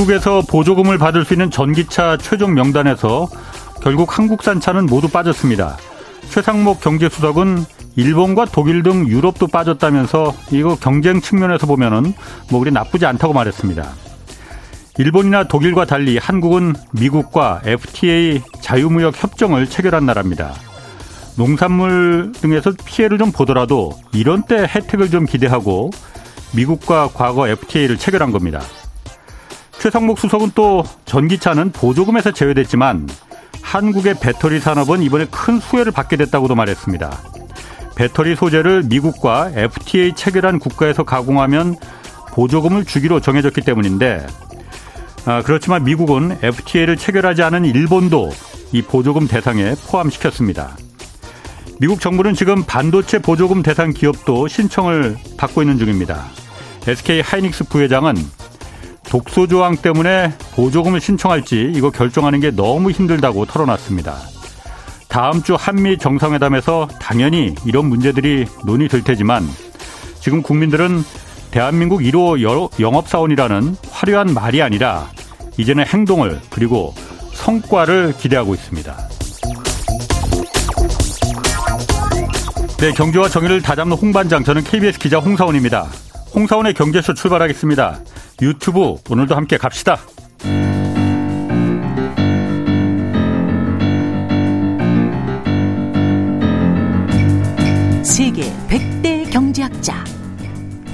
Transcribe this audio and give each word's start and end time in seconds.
미국에서 0.00 0.42
보조금을 0.42 0.98
받을 0.98 1.24
수 1.24 1.34
있는 1.34 1.50
전기차 1.50 2.16
최종 2.18 2.54
명단에서 2.54 3.28
결국 3.82 4.16
한국산 4.16 4.60
차는 4.60 4.86
모두 4.86 5.08
빠졌습니다. 5.08 5.76
최상목 6.30 6.80
경제수석은 6.80 7.64
일본과 7.96 8.46
독일 8.46 8.82
등 8.82 9.06
유럽도 9.08 9.46
빠졌다면서 9.48 10.34
이거 10.52 10.76
경쟁 10.76 11.20
측면에서 11.20 11.66
보면은 11.66 12.14
뭐 12.50 12.60
그리 12.60 12.70
나쁘지 12.70 13.04
않다고 13.04 13.34
말했습니다. 13.34 13.90
일본이나 14.98 15.44
독일과 15.44 15.84
달리 15.84 16.18
한국은 16.18 16.74
미국과 16.92 17.62
FTA 17.64 18.42
자유무역 18.60 19.22
협정을 19.22 19.66
체결한 19.66 20.06
나라입니다. 20.06 20.54
농산물 21.36 22.32
등에서 22.32 22.72
피해를 22.84 23.18
좀 23.18 23.32
보더라도 23.32 23.92
이런 24.12 24.42
때 24.44 24.66
혜택을 24.68 25.10
좀 25.10 25.26
기대하고 25.26 25.90
미국과 26.54 27.10
과거 27.12 27.48
FTA를 27.48 27.98
체결한 27.98 28.30
겁니다. 28.30 28.60
최상목 29.80 30.18
수석은 30.18 30.52
또 30.54 30.84
전기차는 31.06 31.72
보조금에서 31.72 32.32
제외됐지만 32.32 33.08
한국의 33.62 34.16
배터리 34.20 34.60
산업은 34.60 35.02
이번에 35.02 35.26
큰 35.30 35.58
수혜를 35.58 35.90
받게 35.90 36.16
됐다고도 36.16 36.54
말했습니다. 36.54 37.18
배터리 37.96 38.36
소재를 38.36 38.82
미국과 38.84 39.52
FTA 39.54 40.12
체결한 40.14 40.58
국가에서 40.58 41.04
가공하면 41.04 41.76
보조금을 42.32 42.84
주기로 42.84 43.20
정해졌기 43.20 43.62
때문인데 43.62 44.26
아, 45.24 45.42
그렇지만 45.42 45.84
미국은 45.84 46.36
FTA를 46.42 46.98
체결하지 46.98 47.42
않은 47.42 47.64
일본도 47.64 48.30
이 48.72 48.82
보조금 48.82 49.26
대상에 49.26 49.74
포함시켰습니다. 49.88 50.76
미국 51.80 52.02
정부는 52.02 52.34
지금 52.34 52.64
반도체 52.64 53.18
보조금 53.18 53.62
대상 53.62 53.94
기업도 53.94 54.46
신청을 54.46 55.16
받고 55.38 55.62
있는 55.62 55.78
중입니다. 55.78 56.26
SK 56.86 57.22
하이닉스 57.22 57.64
부회장은 57.64 58.14
독소 59.10 59.48
조항 59.48 59.76
때문에 59.76 60.32
보조금을 60.54 61.00
신청할지 61.00 61.72
이거 61.74 61.90
결정하는 61.90 62.38
게 62.38 62.52
너무 62.52 62.92
힘들다고 62.92 63.44
털어놨습니다. 63.44 64.14
다음 65.08 65.42
주 65.42 65.56
한미 65.56 65.98
정상회담에서 65.98 66.86
당연히 67.00 67.56
이런 67.66 67.86
문제들이 67.86 68.46
논의될 68.64 69.02
테지만 69.02 69.44
지금 70.20 70.42
국민들은 70.42 71.02
대한민국 71.50 72.02
1호 72.02 72.70
영업사원이라는 72.78 73.76
화려한 73.90 74.32
말이 74.32 74.62
아니라 74.62 75.10
이제는 75.56 75.84
행동을 75.86 76.40
그리고 76.48 76.94
성과를 77.32 78.14
기대하고 78.16 78.54
있습니다. 78.54 78.96
네, 82.78 82.92
경제와 82.92 83.28
정의를 83.28 83.60
다잡는 83.60 83.96
홍반장 83.96 84.44
저는 84.44 84.62
KBS 84.62 85.00
기자 85.00 85.18
홍사원입니다. 85.18 85.88
홍사원의 86.32 86.74
경제쇼 86.74 87.14
출발하겠습니다. 87.14 87.98
유튜브 88.42 88.96
오늘도 89.10 89.36
함께 89.36 89.58
갑시다. 89.58 89.98
세계 98.02 98.52
100대 98.68 99.30
경제학자 99.30 100.04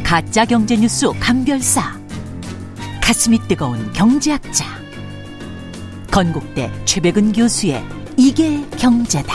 가짜 0.04 0.44
경제 0.44 0.76
뉴스 0.76 1.06
감별사 1.20 1.98
가슴이 3.00 3.38
뜨거운 3.48 3.92
경제학자 3.92 4.64
건국대 6.10 6.70
최백은 6.84 7.32
교수의 7.32 7.84
이게 8.16 8.64
경제다. 8.70 9.34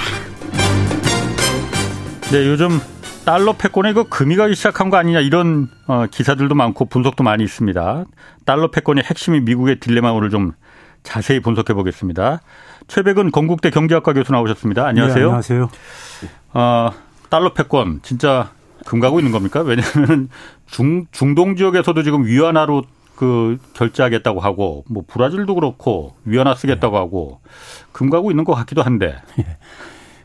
네, 2.31 2.47
요즘 2.47 2.79
달러 3.25 3.53
패권에 3.53 3.91
이거 3.91 4.03
금이 4.03 4.35
가기 4.35 4.55
시작한 4.55 4.89
거 4.89 4.97
아니냐 4.97 5.19
이런 5.19 5.69
어, 5.87 6.05
기사들도 6.09 6.55
많고 6.55 6.85
분석도 6.85 7.23
많이 7.23 7.43
있습니다. 7.43 8.05
달러 8.45 8.71
패권의 8.71 9.03
핵심이 9.03 9.39
미국의 9.41 9.79
딜레마를 9.79 10.29
좀 10.29 10.53
자세히 11.03 11.39
분석해 11.39 11.73
보겠습니다. 11.73 12.41
최백은 12.87 13.31
건국대 13.31 13.69
경제학과 13.69 14.13
교수 14.13 14.31
나오셨습니다. 14.31 14.85
안녕하세요. 14.85 15.17
네, 15.17 15.23
안녕하세요. 15.23 15.69
어, 16.53 16.91
달러 17.29 17.53
패권 17.53 17.99
진짜 18.01 18.51
금 18.85 18.99
가고 18.99 19.19
있는 19.19 19.31
겁니까? 19.31 19.61
왜냐하면 19.61 20.29
중 20.65 21.05
중동 21.11 21.55
지역에서도 21.55 22.01
지금 22.03 22.25
위안화로 22.25 22.83
그 23.15 23.59
결제하겠다고 23.73 24.39
하고 24.39 24.83
뭐 24.89 25.03
브라질도 25.07 25.53
그렇고 25.53 26.15
위안화 26.25 26.55
쓰겠다고 26.55 26.95
네. 26.95 26.99
하고 26.99 27.39
금 27.91 28.09
가고 28.09 28.31
있는 28.31 28.43
것 28.43 28.55
같기도 28.55 28.81
한데. 28.81 29.15
예. 29.37 29.57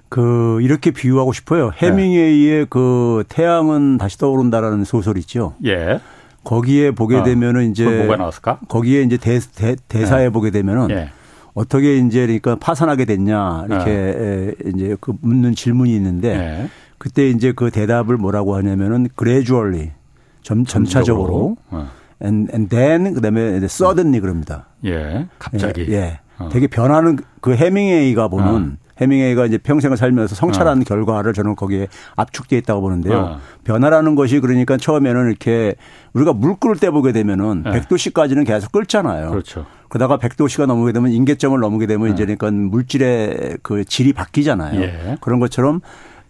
그 0.09 0.61
이렇게 0.63 0.91
비유하고 0.91 1.33
싶어요. 1.33 1.71
해밍웨이의 1.77 2.59
네. 2.61 2.67
그 2.69 3.25
태양은 3.29 3.99
다시 3.99 4.19
떠오른다라는 4.19 4.85
소설 4.85 5.19
있죠. 5.19 5.55
예. 5.65 6.01
거기에 6.45 6.93
보게 6.93 7.17
어. 7.17 7.23
되면은 7.25 7.71
이제 7.71 7.85
뭐가 7.85 8.17
나왔을까? 8.17 8.61
거기에 8.69 9.03
이제 9.03 9.17
대, 9.17 9.41
대 9.89 10.07
사에 10.07 10.25
네. 10.25 10.31
보게 10.31 10.51
되면은 10.51 10.91
예. 10.91 11.11
어떻게 11.55 11.97
이제 11.99 12.21
그러니까 12.27 12.57
파산하게 12.57 13.07
됐냐 13.07 13.65
이렇게 13.69 13.91
네. 13.91 14.55
이제 14.75 14.97
그 15.01 15.15
묻는 15.21 15.55
질문이 15.55 15.95
있는데 15.97 16.37
네. 16.37 16.69
그때 16.99 17.29
이제 17.29 17.53
그 17.53 17.71
대답을 17.71 18.17
뭐라고 18.17 18.55
하냐면은 18.57 19.09
gradually 19.19 19.93
점 20.43 20.65
점차적으로 20.65 21.57
어. 21.71 21.89
and, 22.23 22.53
and 22.53 22.69
then 22.69 23.15
그다음에 23.15 23.57
suddenly 23.65 24.21
그럽니다. 24.21 24.67
예. 24.85 25.27
갑자기. 25.39 25.87
예. 25.89 25.95
예. 25.95 26.21
어. 26.39 26.49
되게 26.51 26.67
변하는 26.69 27.19
그 27.41 27.55
해밍웨이가 27.57 28.29
보는 28.29 28.79
어. 28.81 28.86
해밍웨이가 29.01 29.47
이제 29.47 29.59
평생을 29.59 29.97
살면서 29.97 30.35
성찰한 30.35 30.81
어. 30.81 30.85
결과를 30.85 31.33
저는 31.33 31.55
거기에 31.55 31.89
압축돼 32.17 32.57
있다고 32.59 32.81
보는데요. 32.81 33.19
어. 33.19 33.39
변화라는 33.65 34.15
것이 34.15 34.41
그러니까 34.41 34.77
처음에는 34.77 35.29
이렇게 35.29 35.75
우리가 36.15 36.33
물 36.33 36.57
끓을 36.57 36.77
때 36.77 36.91
보게 36.91 37.13
되면은 37.13 37.65
네. 37.65 37.71
100도씨까지는 37.73 38.47
계속 38.47 38.73
끓잖아요. 38.73 39.31
그렇죠. 39.31 39.67
그러다가 39.89 40.19
100도씨가 40.19 40.67
넘게 40.67 40.93
되면 40.93 41.11
인계점을 41.11 41.59
넘게 41.59 41.87
되면 41.87 42.09
네. 42.09 42.15
이제 42.15 42.25
그러니까 42.25 42.51
물질의 42.51 43.59
그 43.63 43.85
질이 43.85 44.13
바뀌잖아요. 44.13 44.81
예. 44.81 45.17
그런 45.21 45.41
것처럼 45.41 45.81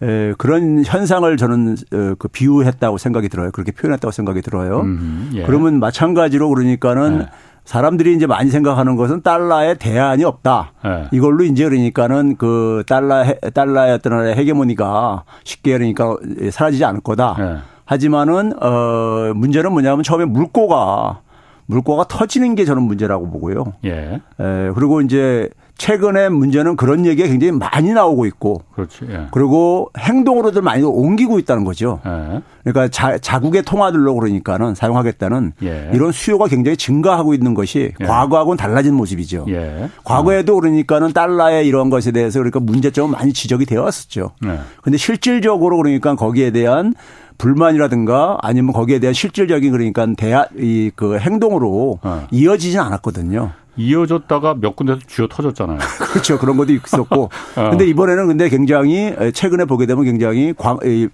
에, 0.01 0.33
그런 0.37 0.83
현상을 0.85 1.37
저는 1.37 1.75
어, 1.93 2.13
그 2.19 2.27
비유했다고 2.27 2.97
생각이 2.97 3.29
들어요. 3.29 3.51
그렇게 3.51 3.71
표현했다고 3.71 4.11
생각이 4.11 4.41
들어요. 4.41 4.81
음, 4.81 5.31
예. 5.33 5.43
그러면 5.43 5.79
마찬가지로 5.79 6.49
그러니까는 6.49 7.19
네. 7.19 7.29
사람들이 7.67 8.15
이제 8.15 8.25
많이 8.25 8.49
생각하는 8.49 8.95
것은 8.95 9.23
달러에 9.23 9.73
대안이 9.73 10.23
없다. 10.23 10.71
네. 10.85 11.07
이걸로 11.11 11.43
이제 11.43 11.65
그러니까는 11.65 12.37
그 12.37 12.83
달러 12.87 13.25
달러의 13.53 13.95
어떤 13.95 14.25
헤게모니가 14.25 15.25
쉽게 15.43 15.73
그러니까 15.73 16.15
사라지지 16.49 16.85
않을 16.85 17.01
거다. 17.01 17.35
네. 17.37 17.57
하지만은 17.83 18.53
어 18.63 19.33
문제는 19.35 19.73
뭐냐면 19.73 20.01
처음에 20.01 20.23
물고가 20.23 21.19
물고가 21.65 22.05
터지는 22.05 22.55
게 22.55 22.63
저는 22.63 22.83
문제라고 22.83 23.29
보고요. 23.29 23.73
예. 23.83 24.21
에, 24.39 24.71
그리고 24.73 25.01
이제 25.01 25.49
최근에 25.77 26.29
문제는 26.29 26.75
그런 26.75 27.05
얘기가 27.05 27.27
굉장히 27.27 27.51
많이 27.51 27.93
나오고 27.93 28.25
있고. 28.25 28.61
그렇지. 28.73 29.05
예. 29.09 29.27
그리고 29.31 29.89
행동으로도 29.97 30.61
많이 30.61 30.83
옮기고 30.83 31.39
있다는 31.39 31.63
거죠. 31.63 31.99
예. 32.05 32.41
그러니까 32.63 32.87
자, 32.89 33.17
자국의 33.17 33.63
통화들로 33.63 34.13
그러니까는 34.15 34.75
사용하겠다는 34.75 35.53
예. 35.63 35.91
이런 35.93 36.11
수요가 36.11 36.47
굉장히 36.47 36.77
증가하고 36.77 37.33
있는 37.33 37.53
것이 37.53 37.91
예. 37.99 38.05
과거하고는 38.05 38.57
달라진 38.57 38.93
모습이죠. 38.95 39.45
예. 39.49 39.89
과거에도 40.03 40.55
그러니까는 40.59 41.13
달러의 41.13 41.67
이런 41.67 41.89
것에 41.89 42.11
대해서 42.11 42.39
그러니까 42.39 42.59
문제점은 42.59 43.11
많이 43.11 43.31
지적이 43.33 43.65
되어 43.65 43.83
왔었죠. 43.83 44.31
그런데 44.39 44.93
예. 44.93 44.97
실질적으로 44.97 45.77
그러니까 45.77 46.15
거기에 46.15 46.51
대한 46.51 46.93
불만이라든가 47.37 48.37
아니면 48.41 48.73
거기에 48.73 48.99
대한 48.99 49.13
실질적인 49.13 49.71
그러니까 49.71 50.07
대화 50.17 50.45
이 50.57 50.91
그 50.95 51.19
행동으로 51.19 51.99
어. 52.01 52.27
이어지진 52.31 52.79
않았거든요. 52.79 53.51
이어졌다가 53.77 54.55
몇 54.55 54.75
군데서 54.75 54.99
쥐어 55.07 55.27
터졌잖아요. 55.27 55.77
그렇죠. 56.11 56.37
그런 56.37 56.57
것도 56.57 56.73
있었고. 56.73 57.29
어. 57.55 57.69
근데 57.69 57.85
이번에는 57.87 58.27
근데 58.27 58.49
굉장히 58.49 59.15
최근에 59.33 59.65
보게 59.65 59.85
되면 59.85 60.03
굉장히 60.03 60.53
광, 60.57 60.77
이, 60.83 61.07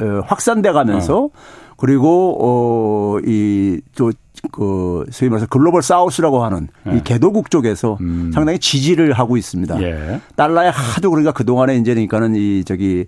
어, 0.00 0.22
확산돼 0.26 0.72
가면서 0.72 1.24
어. 1.24 1.30
그리고 1.76 3.16
어이또 3.16 4.12
그 4.52 5.04
소위 5.10 5.28
말해서 5.28 5.46
글로벌 5.48 5.82
사우스라고 5.82 6.44
하는 6.44 6.68
네. 6.84 6.96
이 6.96 7.04
개도국 7.04 7.50
쪽에서 7.50 7.98
음. 8.00 8.30
상당히 8.32 8.58
지지를 8.58 9.12
하고 9.12 9.36
있습니다. 9.36 9.82
예. 9.82 10.20
달러에 10.36 10.68
하도 10.68 11.10
그러니까 11.10 11.32
그 11.32 11.44
동안에 11.44 11.76
이제 11.76 11.94
그러니까는 11.94 12.34
이 12.36 12.64
저기 12.64 13.06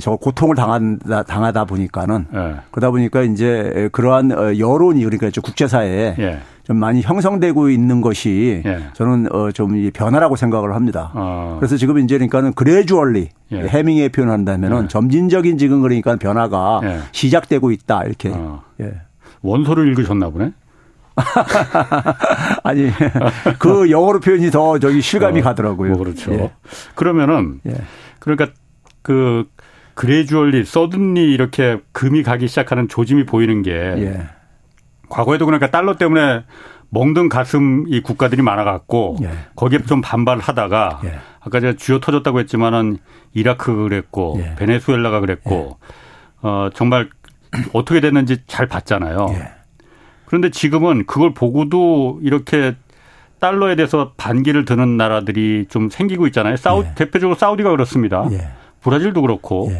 저 0.00 0.16
고통을 0.16 0.56
당한다 0.56 1.22
당하다 1.22 1.64
보니까는 1.64 2.26
예. 2.34 2.56
그러다 2.70 2.90
보니까 2.90 3.22
이제 3.22 3.88
그러한 3.92 4.32
어, 4.32 4.58
여론이 4.58 5.02
그러니까 5.04 5.30
국제사회에 5.42 6.16
예. 6.18 6.38
좀 6.64 6.76
많이 6.76 7.00
형성되고 7.00 7.70
있는 7.70 8.02
것이 8.02 8.62
예. 8.64 8.90
저는 8.92 9.32
어좀 9.32 9.90
변화라고 9.92 10.36
생각을 10.36 10.74
합니다. 10.74 11.10
어. 11.14 11.56
그래서 11.58 11.76
지금 11.78 11.98
이제 11.98 12.16
그러니까는 12.16 12.52
그레주얼리 12.52 13.30
예. 13.52 13.56
해밍에 13.56 14.10
표현한다면은 14.10 14.84
예. 14.84 14.88
점진적인 14.88 15.56
지금 15.56 15.80
그러니까 15.80 16.16
변화가 16.16 16.80
예. 16.84 16.98
시작되고 17.12 17.70
있다 17.70 18.04
이렇게. 18.04 18.30
어. 18.34 18.62
예. 18.80 18.92
원소를 19.42 19.88
읽으셨나 19.88 20.28
보네. 20.28 20.52
아니 22.62 22.90
그 23.58 23.90
영어로 23.90 24.20
표현이 24.20 24.50
더 24.50 24.78
저기 24.78 25.00
실감이 25.00 25.40
어, 25.40 25.42
가더라고요. 25.42 25.92
뭐 25.92 25.98
그렇죠. 25.98 26.32
예. 26.32 26.52
그러면은 26.94 27.60
예. 27.66 27.74
그러니까 28.18 28.48
그 29.02 29.46
그레주얼리 30.00 30.64
서든리 30.64 31.30
이렇게 31.30 31.78
금이 31.92 32.22
가기 32.22 32.48
시작하는 32.48 32.88
조짐이 32.88 33.26
보이는 33.26 33.60
게 33.60 33.70
예. 33.70 34.22
과거에도 35.10 35.44
그러니까 35.44 35.70
달러 35.70 35.96
때문에 35.96 36.44
멍든 36.88 37.28
가슴 37.28 37.84
이 37.86 38.00
국가들이 38.00 38.40
많아갖고 38.40 39.18
예. 39.20 39.30
거기에 39.56 39.80
좀 39.82 40.00
반발하다가 40.00 41.00
예. 41.04 41.18
아까 41.40 41.60
제가 41.60 41.74
쥐어 41.76 42.00
터졌다고 42.00 42.40
했지만은 42.40 42.96
이라크 43.34 43.74
그랬고 43.74 44.38
예. 44.38 44.54
베네수엘라가 44.54 45.20
그랬고 45.20 45.76
예. 45.78 46.48
어 46.48 46.70
정말 46.72 47.10
어떻게 47.74 48.00
됐는지 48.00 48.38
잘 48.46 48.68
봤잖아요. 48.68 49.26
예. 49.34 49.50
그런데 50.24 50.48
지금은 50.48 51.04
그걸 51.04 51.34
보고도 51.34 52.20
이렇게 52.22 52.74
달러에 53.38 53.76
대해서 53.76 54.14
반기를 54.16 54.64
드는 54.64 54.96
나라들이 54.96 55.66
좀 55.68 55.90
생기고 55.90 56.26
있잖아요. 56.28 56.56
사우 56.56 56.84
예. 56.84 56.94
대표적으로 56.94 57.36
사우디가 57.36 57.68
그렇습니다. 57.68 58.24
브라질도 58.80 59.22
그렇고. 59.22 59.70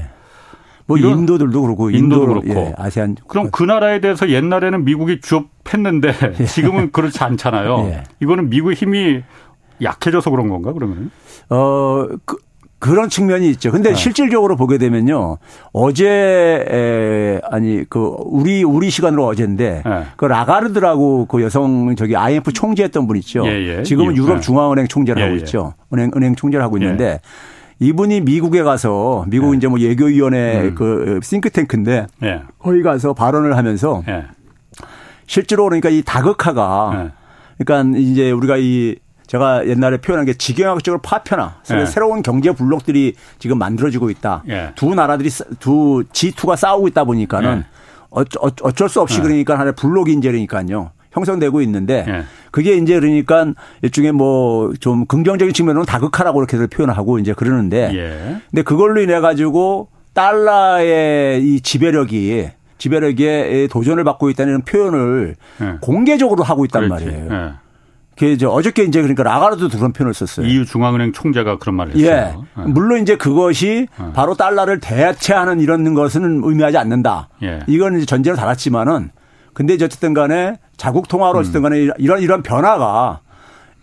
뭐 0.86 0.98
인도들도 0.98 1.62
그렇고 1.62 1.90
인도도 1.90 2.22
인도, 2.22 2.40
그렇고 2.40 2.60
예, 2.60 2.74
아세안 2.76 3.14
그럼 3.28 3.50
그 3.52 3.62
나라에 3.62 4.00
대해서 4.00 4.28
옛날에는 4.28 4.84
미국이 4.84 5.20
주업했는데 5.20 6.12
예. 6.40 6.44
지금은 6.44 6.90
그렇지 6.90 7.22
않잖아요. 7.22 7.90
예. 7.92 8.02
이거는 8.18 8.50
미국의 8.50 8.74
힘이 8.74 9.22
약해져서 9.80 10.30
그런 10.30 10.48
건가 10.48 10.72
그러면? 10.72 11.12
어 11.48 12.08
그, 12.24 12.38
그런 12.80 13.08
측면이 13.08 13.48
있죠. 13.50 13.70
근데 13.70 13.90
네. 13.90 13.94
실질적으로 13.94 14.56
보게 14.56 14.78
되면요. 14.78 15.36
어제 15.72 16.08
에, 16.08 17.40
아니 17.48 17.84
그 17.88 18.16
우리 18.24 18.64
우리 18.64 18.90
시간으로 18.90 19.26
어제인데 19.26 19.82
네. 19.84 20.02
그 20.16 20.24
라가르드라고 20.24 21.26
그 21.26 21.42
여성 21.42 21.94
저기 21.94 22.16
IMF 22.16 22.52
총재했던 22.52 23.06
분 23.06 23.16
있죠. 23.18 23.46
예, 23.46 23.78
예. 23.78 23.82
지금은 23.84 24.16
유럽 24.16 24.36
네. 24.36 24.40
중앙은행 24.40 24.88
총재를 24.88 25.22
하고 25.22 25.32
예, 25.34 25.36
예. 25.36 25.40
있죠. 25.40 25.74
은행 25.92 26.10
은행 26.16 26.34
총재를 26.34 26.64
하고 26.64 26.78
있는데 26.78 27.20
이분이 27.80 28.20
미국에 28.20 28.62
가서 28.62 29.24
미국 29.28 29.52
네. 29.52 29.56
이제 29.56 29.66
뭐 29.66 29.80
예교위원회 29.80 30.68
음. 30.68 30.74
그 30.74 31.18
싱크탱크인데 31.22 32.06
네. 32.18 32.42
거기 32.58 32.82
가서 32.82 33.14
발언을 33.14 33.56
하면서 33.56 34.02
네. 34.06 34.24
실제로 35.26 35.64
그러니까 35.64 35.88
이 35.88 36.02
다극화가 36.02 36.90
네. 36.94 37.10
그러니까 37.58 37.98
이제 37.98 38.30
우리가 38.30 38.58
이 38.58 38.96
제가 39.26 39.66
옛날에 39.66 39.96
표현한 39.96 40.26
게 40.26 40.34
지경학적으로 40.34 41.00
파편화 41.00 41.54
네. 41.70 41.86
새로운 41.86 42.22
경제 42.22 42.52
블록들이 42.52 43.14
지금 43.38 43.58
만들어지고 43.58 44.10
있다. 44.10 44.42
네. 44.44 44.72
두 44.74 44.94
나라들이 44.94 45.30
두 45.58 46.04
G2가 46.12 46.56
싸우고 46.56 46.88
있다 46.88 47.04
보니까는 47.04 47.64
어쩔 48.10 48.88
수 48.88 49.00
없이 49.00 49.20
그러니까 49.20 49.54
하나의 49.54 49.74
블록이 49.74 50.12
인재니까요. 50.12 50.90
형성되고 51.12 51.60
있는데 51.62 52.04
예. 52.08 52.22
그게 52.50 52.74
이제 52.76 52.98
그러니까 52.98 53.52
일종의 53.82 54.12
뭐 54.12 54.72
좀 54.80 55.06
긍정적인 55.06 55.52
측면으로는 55.52 55.86
다극화라고 55.86 56.42
이렇게 56.42 56.66
표현하고 56.66 57.18
이제 57.18 57.32
그러는데 57.34 57.90
예. 57.94 58.36
근데 58.50 58.62
그걸로 58.62 59.00
인해 59.00 59.20
가지고 59.20 59.88
달러의 60.14 61.42
이 61.42 61.60
지배력이 61.60 62.48
지배력에 62.78 63.68
도전을 63.70 64.04
받고 64.04 64.30
있다는 64.30 64.62
표현을 64.62 65.36
예. 65.60 65.74
공개적으로 65.80 66.42
하고 66.44 66.64
있단 66.64 66.88
그렇지. 66.88 67.04
말이에요. 67.06 67.28
예. 67.30 67.52
그 68.18 68.26
이제 68.26 68.44
어저께 68.46 68.84
이제 68.84 69.00
그러니까 69.00 69.22
라가르도 69.22 69.68
그런 69.70 69.92
표현을 69.92 70.12
썼어요. 70.14 70.46
EU 70.46 70.64
중앙은행 70.66 71.12
총재가 71.12 71.58
그런 71.58 71.74
말을 71.76 71.94
했어요. 71.96 72.44
예. 72.58 72.62
예. 72.62 72.66
물론 72.66 73.00
이제 73.02 73.16
그것이 73.16 73.86
예. 73.90 74.12
바로 74.12 74.34
달러를 74.34 74.80
대체하는 74.80 75.60
이런 75.60 75.94
것은 75.94 76.42
의미하지 76.44 76.76
않는다. 76.78 77.28
예. 77.42 77.60
이건 77.66 77.96
이제 77.96 78.06
전제로 78.06 78.36
달았지만은 78.36 79.10
근데 79.60 79.74
이제 79.74 79.84
어쨌든 79.84 80.14
간에 80.14 80.56
자국 80.78 81.06
통화로 81.06 81.38
음. 81.38 81.40
어쨌든 81.40 81.60
간에 81.60 81.76
이런 81.98 82.22
이런 82.22 82.42
변화가 82.42 83.20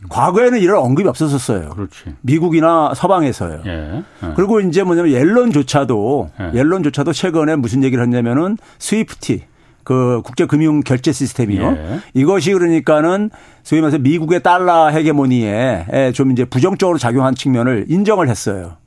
과거에는 0.10 0.58
이런 0.60 0.80
언급이 0.80 1.08
없었었어요. 1.08 1.70
그렇지. 1.70 2.16
미국이나 2.22 2.94
서방에서요. 2.96 3.62
예. 3.68 4.04
예. 4.24 4.28
그리고 4.36 4.60
이제 4.60 4.82
뭐냐면 4.82 5.12
옐런조차도 5.12 6.32
예. 6.40 6.58
옐런조차도 6.58 7.14
최근에 7.14 7.58
무슨 7.58 7.84
얘기를 7.84 8.04
했냐면은 8.04 8.58
스위프티 8.80 9.44
그 9.84 10.24
국제 10.26 10.48
금융 10.48 10.80
결제 10.80 11.12
시스템이요. 11.12 11.64
예. 11.64 12.00
이것이 12.16 12.54
그러니까는 12.54 13.30
소위 13.62 13.82
말해서 13.82 14.00
미국의 14.00 14.42
달러 14.42 14.88
헤게모니에 14.88 16.12
좀 16.16 16.32
이제 16.32 16.44
부정적으로 16.44 16.98
작용한 16.98 17.36
측면을 17.36 17.86
인정을 17.88 18.30
했어요. 18.30 18.78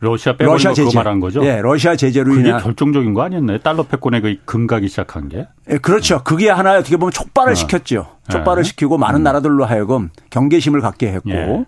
러시아 0.00 0.32
빼버린 0.32 0.52
러시아 0.54 0.72
제재. 0.72 0.96
말한 0.96 1.20
거죠? 1.20 1.44
예, 1.44 1.60
러시아 1.60 1.94
제재로 1.94 2.32
그게 2.32 2.48
인한 2.48 2.62
결정적인 2.62 3.12
거 3.12 3.22
아니었나요? 3.22 3.58
달러 3.58 3.82
패권에 3.82 4.20
그 4.22 4.36
금가기 4.46 4.88
시작한 4.88 5.28
게? 5.28 5.46
예, 5.70 5.76
그렇죠. 5.78 6.22
그게 6.24 6.48
하나 6.48 6.78
어떻게 6.78 6.96
보면 6.96 7.12
촉발을 7.12 7.52
어. 7.52 7.54
시켰죠. 7.54 8.06
촉발을 8.30 8.60
예. 8.60 8.64
시키고 8.64 8.96
많은 8.96 9.20
음. 9.20 9.22
나라들로 9.24 9.66
하여금 9.66 10.08
경계심을 10.30 10.80
갖게 10.80 11.08
했고 11.12 11.30
예. 11.30 11.64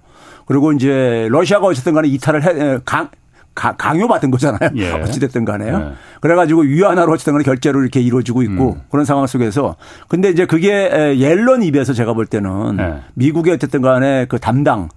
그리고 0.46 0.72
이제 0.72 1.28
러시아가 1.30 1.66
어쨌든 1.66 1.92
간에 1.92 2.08
이탈을 2.08 2.42
해, 2.42 2.78
강, 2.86 3.10
강요받은 3.54 4.30
거잖아요. 4.30 4.70
예. 4.76 4.90
어찌됐든 5.02 5.44
간에요. 5.44 5.90
예. 5.90 5.92
그래가지고 6.22 6.62
위안화로 6.62 7.12
어쨌든 7.12 7.34
간에 7.34 7.44
결제로 7.44 7.82
이렇게 7.82 8.00
이루어지고 8.00 8.42
있고 8.44 8.72
음. 8.74 8.80
그런 8.90 9.04
상황 9.04 9.26
속에서 9.26 9.76
근데 10.08 10.30
이제 10.30 10.46
그게 10.46 11.16
옐런 11.18 11.62
입에서 11.62 11.92
제가 11.92 12.14
볼 12.14 12.24
때는 12.24 12.78
예. 12.80 12.94
미국의 13.12 13.52
어쨌든 13.52 13.82
간에 13.82 14.24
그 14.26 14.38
담당 14.38 14.88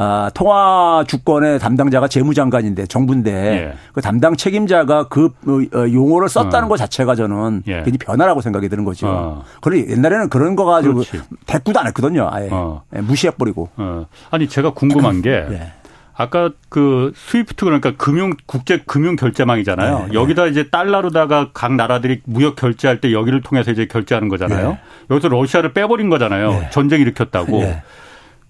아, 0.00 0.30
통화 0.32 1.02
주권의 1.08 1.58
담당자가 1.58 2.06
재무장관인데 2.06 2.86
정부인데 2.86 3.32
예. 3.32 3.72
그 3.92 4.00
담당 4.00 4.36
책임자가 4.36 5.08
그 5.08 5.30
어, 5.44 5.92
용어를 5.92 6.28
썼다는 6.28 6.66
어. 6.66 6.68
것 6.68 6.76
자체가 6.76 7.16
저는 7.16 7.64
예. 7.66 7.78
굉장히 7.78 7.98
변화라고 7.98 8.40
생각이 8.40 8.68
드는 8.68 8.84
거죠. 8.84 9.08
어. 9.08 9.44
그리고 9.60 9.90
옛날에는 9.90 10.28
그런 10.28 10.54
거 10.54 10.64
가지고 10.66 10.94
그렇지. 10.94 11.20
대꾸도 11.46 11.80
안 11.80 11.88
했거든요. 11.88 12.28
아예 12.30 12.48
어. 12.52 12.82
예, 12.94 13.00
무시해버리고. 13.00 13.70
어. 13.76 14.06
아니 14.30 14.48
제가 14.48 14.70
궁금한 14.70 15.20
게 15.20 15.30
예. 15.50 15.72
아까 16.14 16.52
그 16.68 17.12
스위프트 17.16 17.64
그러니까 17.64 17.96
금융 17.96 18.34
국제 18.46 18.78
금융 18.86 19.16
결제망이잖아요. 19.16 20.06
네, 20.10 20.14
여기다 20.14 20.46
이제 20.46 20.70
달러로다가 20.70 21.50
각 21.52 21.74
나라들이 21.74 22.20
무역 22.24 22.54
결제할 22.54 23.00
때 23.00 23.12
여기를 23.12 23.42
통해서 23.42 23.72
이제 23.72 23.86
결제하는 23.86 24.28
거잖아요. 24.28 24.70
네. 24.70 24.78
여기서 25.10 25.26
러시아를 25.28 25.72
빼버린 25.72 26.08
거잖아요. 26.08 26.50
네. 26.50 26.70
전쟁 26.70 27.00
일으켰다고. 27.00 27.62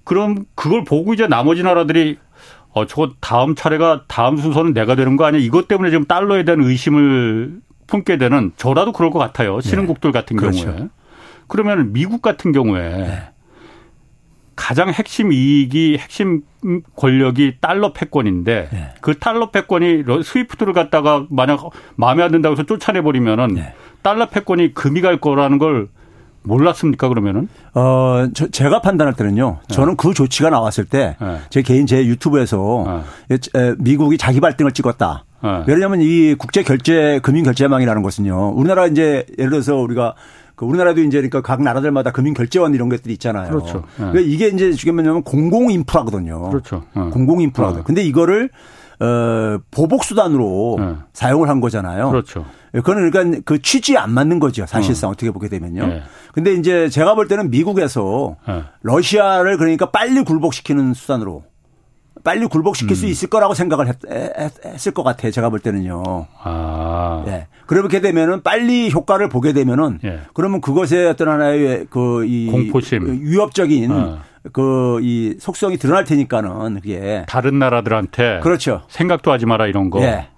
그럼 0.09 0.47
그걸 0.55 0.85
보고 0.85 1.13
이제 1.13 1.27
나머지 1.27 1.63
나라들이 1.63 2.17
어, 2.71 2.87
저 2.87 3.11
다음 3.21 3.55
차례가 3.55 4.05
다음 4.09 4.39
순서는 4.39 4.73
내가 4.73 4.95
되는 4.95 5.19
거 5.19 5.27
아니야? 5.27 5.39
이것 5.39 5.69
때문에 5.69 5.91
지금 5.91 6.07
달러에 6.07 6.45
대한 6.45 6.63
의심을 6.63 7.61
품게 7.87 8.17
되는 8.17 8.53
저라도 8.57 8.93
그럴 8.93 9.11
것 9.11 9.19
같아요. 9.19 9.61
신흥국들 9.61 10.11
네. 10.11 10.19
같은 10.19 10.39
그렇죠. 10.39 10.65
경우에. 10.65 10.89
그러면 11.47 11.93
미국 11.93 12.23
같은 12.23 12.53
경우에 12.53 12.89
네. 12.89 13.23
가장 14.57 14.89
핵심 14.89 15.31
이익이 15.31 15.99
핵심 16.01 16.41
권력이 16.97 17.57
달러 17.61 17.93
패권인데 17.93 18.69
네. 18.73 18.95
그 19.03 19.19
달러 19.19 19.51
패권이 19.51 20.05
스위프트를 20.25 20.73
갖다가 20.73 21.27
만약 21.29 21.69
마음에 21.97 22.23
안 22.23 22.33
든다고 22.33 22.55
해서 22.55 22.63
쫓아내 22.63 23.03
버리면은 23.03 23.49
네. 23.49 23.75
달러 24.01 24.25
패권이 24.25 24.73
금이 24.73 25.03
갈 25.03 25.21
거라는 25.21 25.59
걸 25.59 25.89
몰랐습니까 26.49 27.09
그러면은? 27.09 27.49
어, 27.75 28.27
저, 28.35 28.49
제가 28.49 28.81
판단할 28.81 29.15
때는요. 29.15 29.59
저는 29.69 29.91
네. 29.91 29.97
그 29.97 30.15
조치가 30.15 30.51
나왔을 30.51 30.85
때제 30.87 31.63
개인 31.63 31.87
제 31.87 32.05
유튜브에서 32.05 33.05
네. 33.29 33.39
미국이 33.79 34.19
자기 34.19 34.41
발등을 34.41 34.73
찍었다. 34.73 35.25
네. 35.43 35.63
왜냐하면 35.69 36.01
이 36.01 36.35
국제 36.35 36.63
결제 36.63 37.21
금융 37.23 37.45
결제망이라는 37.45 38.03
것은요. 38.03 38.55
우리나라 38.57 38.87
이제 38.87 39.25
예를 39.39 39.51
들어서 39.51 39.77
우리가 39.77 40.15
그 40.57 40.65
우리나라도 40.65 41.01
이제 41.03 41.19
그러니까 41.19 41.41
각 41.41 41.63
나라들마다 41.63 42.11
금융 42.11 42.35
결제원 42.35 42.75
이런 42.75 42.89
것들이 42.89 43.13
있잖아요. 43.15 43.49
그렇죠. 43.49 43.85
네. 43.97 44.11
그러니까 44.11 44.21
이게 44.23 44.49
이제 44.49 44.73
지금 44.73 44.97
뭐냐면 44.97 45.23
공공 45.23 45.71
인프라거든요. 45.71 46.51
그렇죠. 46.51 46.83
네. 46.97 47.03
공공 47.11 47.41
인프라거든요. 47.43 47.85
근데 47.85 48.03
이거를 48.03 48.51
어, 49.01 49.59
보복 49.71 50.05
수단으로 50.05 50.77
네. 50.79 50.95
사용을 51.13 51.49
한 51.49 51.61
거잖아요. 51.61 52.11
그렇죠. 52.11 52.45
그거는 52.73 53.11
그러니까 53.11 53.41
그 53.45 53.63
취지에 53.63 53.97
안 53.97 54.11
맞는 54.13 54.41
거죠. 54.41 54.67
사실상 54.67 55.11
어. 55.11 55.15
떻게 55.15 55.31
보게 55.31 55.49
되면요. 55.49 55.87
네. 55.87 56.03
근데 56.33 56.53
이제 56.55 56.89
제가 56.89 57.15
볼 57.15 57.29
때는 57.29 57.51
미국에서 57.51 58.37
네. 58.47 58.65
러시아를 58.83 59.57
그러니까 59.57 59.91
빨리 59.91 60.23
굴복시키는 60.23 60.95
수단으로 60.95 61.45
빨리 62.25 62.47
굴복시킬 62.47 62.93
음. 62.93 62.97
수 62.97 63.07
있을 63.07 63.29
거라고 63.31 63.55
생각을 63.55 63.87
했, 63.89 63.97
했을 64.65 64.93
것 64.93 65.05
같아요. 65.05 65.31
제가 65.31 65.49
볼 65.51 65.61
때는요. 65.61 66.27
아. 66.43 67.25
예. 67.29 67.47
그렇게 67.67 68.01
되면은 68.01 68.43
빨리 68.43 68.91
효과를 68.91 69.29
보게 69.29 69.53
되면은 69.53 70.01
예. 70.05 70.21
그러면 70.35 70.61
그것에 70.61 71.07
어떤 71.07 71.29
하나의 71.29 71.87
그 71.91 72.25
이 72.27 72.49
공포심 72.51 73.23
위협적인 73.23 73.91
어. 73.93 74.19
그 74.53 74.99
이 75.03 75.37
속성이 75.39 75.77
드러날 75.77 76.05
테니까는 76.05 76.77
그게 76.77 77.25
다른 77.29 77.59
나라들한테 77.59 78.41
그렇죠. 78.43 78.83
생각도 78.89 79.31
하지 79.33 79.47
마라 79.47 79.67
이런 79.67 79.91
거. 79.91 80.03
예. 80.03 80.29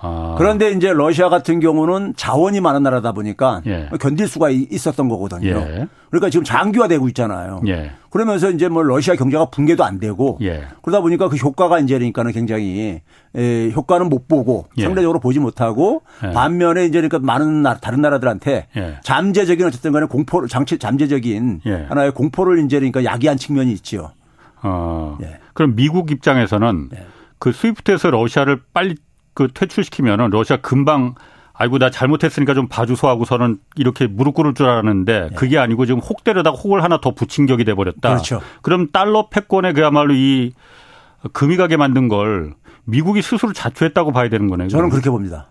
아. 0.00 0.34
그런데 0.38 0.70
이제 0.70 0.92
러시아 0.92 1.28
같은 1.28 1.60
경우는 1.60 2.14
자원이 2.16 2.60
많은 2.60 2.82
나라다 2.82 3.12
보니까 3.12 3.62
예. 3.66 3.88
견딜 4.00 4.28
수가 4.28 4.50
있었던 4.50 5.08
거거든요. 5.08 5.48
예. 5.48 5.88
그러니까 6.10 6.30
지금 6.30 6.44
장기화되고 6.44 7.08
있잖아요. 7.08 7.60
예. 7.66 7.90
그러면서 8.10 8.50
이제 8.50 8.68
뭐 8.68 8.82
러시아 8.82 9.16
경제가 9.16 9.46
붕괴도 9.46 9.84
안 9.84 9.98
되고 9.98 10.38
예. 10.40 10.62
그러다 10.82 11.02
보니까 11.02 11.28
그 11.28 11.36
효과가 11.36 11.80
이제 11.80 11.94
그러니까는 11.94 12.32
굉장히 12.32 13.00
에, 13.34 13.70
효과는 13.70 14.08
못 14.08 14.28
보고 14.28 14.66
예. 14.78 14.84
상대적으로 14.84 15.18
보지 15.18 15.40
못하고 15.40 16.02
예. 16.24 16.30
반면에 16.30 16.84
이제 16.84 17.00
그러니까 17.00 17.18
많은 17.18 17.62
나라, 17.62 17.78
다른 17.78 18.00
나라들한테 18.00 18.68
잠재적인 19.02 19.66
어쨌든 19.66 19.92
간에 19.92 20.06
공포를 20.06 20.48
장치 20.48 20.78
잠재적인 20.78 21.60
하나의 21.88 22.12
공포를 22.12 22.64
이제 22.64 22.78
그러니까 22.78 23.04
야기한 23.04 23.36
측면이 23.36 23.72
있죠. 23.72 24.12
어. 24.62 25.18
그럼 25.54 25.74
미국 25.74 26.10
입장에서는 26.10 26.90
그 27.38 27.52
스위프트에서 27.52 28.10
러시아를 28.10 28.60
빨리 28.72 28.96
그 29.38 29.46
퇴출시키면은 29.54 30.30
러시아 30.30 30.56
금방 30.56 31.14
아이고 31.52 31.78
나 31.78 31.90
잘못했으니까 31.90 32.54
좀 32.54 32.66
봐주소 32.66 33.06
하고서는 33.06 33.58
이렇게 33.76 34.08
무릎 34.08 34.34
꿇을 34.34 34.52
줄 34.54 34.66
알았는데 34.66 35.28
네. 35.30 35.36
그게 35.36 35.58
아니고 35.58 35.86
지금 35.86 36.00
혹 36.00 36.24
때려다가 36.24 36.56
혹을 36.56 36.82
하나 36.82 37.00
더 37.00 37.12
붙인 37.14 37.46
격이 37.46 37.64
돼 37.64 37.74
버렸다. 37.74 38.08
그렇죠. 38.08 38.40
그럼 38.62 38.88
달러 38.88 39.28
패권에 39.28 39.74
그야말로 39.74 40.12
이 40.12 40.54
금이 41.32 41.56
가게 41.56 41.76
만든 41.76 42.08
걸 42.08 42.54
미국이 42.82 43.22
스스로 43.22 43.52
자초했다고 43.52 44.10
봐야 44.10 44.28
되는 44.28 44.48
거네요. 44.48 44.66
저는 44.70 44.90
그렇게 44.90 45.08
봅니다. 45.08 45.46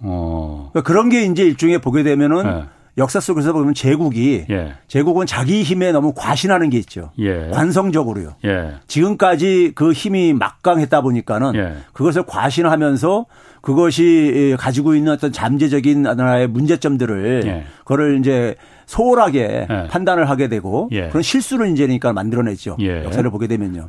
어. 0.00 0.70
그러니까 0.72 0.86
그런 0.86 1.08
게 1.08 1.24
이제 1.24 1.42
일종의 1.42 1.80
보게 1.80 2.04
되면은 2.04 2.42
네. 2.44 2.64
역사 2.98 3.20
속에서 3.20 3.52
보면 3.54 3.74
제국이 3.74 4.44
예. 4.50 4.74
제국은 4.86 5.24
자기 5.26 5.62
힘에 5.62 5.92
너무 5.92 6.12
과신하는 6.14 6.68
게 6.68 6.76
있죠. 6.78 7.10
예. 7.18 7.48
관성적으로요. 7.48 8.34
예. 8.44 8.74
지금까지 8.86 9.72
그 9.74 9.92
힘이 9.92 10.34
막강했다 10.34 11.00
보니까는 11.00 11.54
예. 11.54 11.74
그것을 11.94 12.24
과신하면서 12.24 13.26
그것이 13.62 14.56
가지고 14.58 14.94
있는 14.94 15.12
어떤 15.12 15.32
잠재적인 15.32 16.06
하나의 16.06 16.48
문제점들을 16.48 17.42
예. 17.46 17.64
그거를 17.78 18.18
이제 18.18 18.56
소홀하게 18.84 19.66
예. 19.70 19.88
판단을 19.88 20.28
하게 20.28 20.48
되고 20.48 20.90
그런 20.90 21.22
실수를 21.22 21.68
이제니까 21.68 22.12
만들어냈죠. 22.12 22.76
역사를 23.04 23.30
보게 23.30 23.46
되면요. 23.46 23.88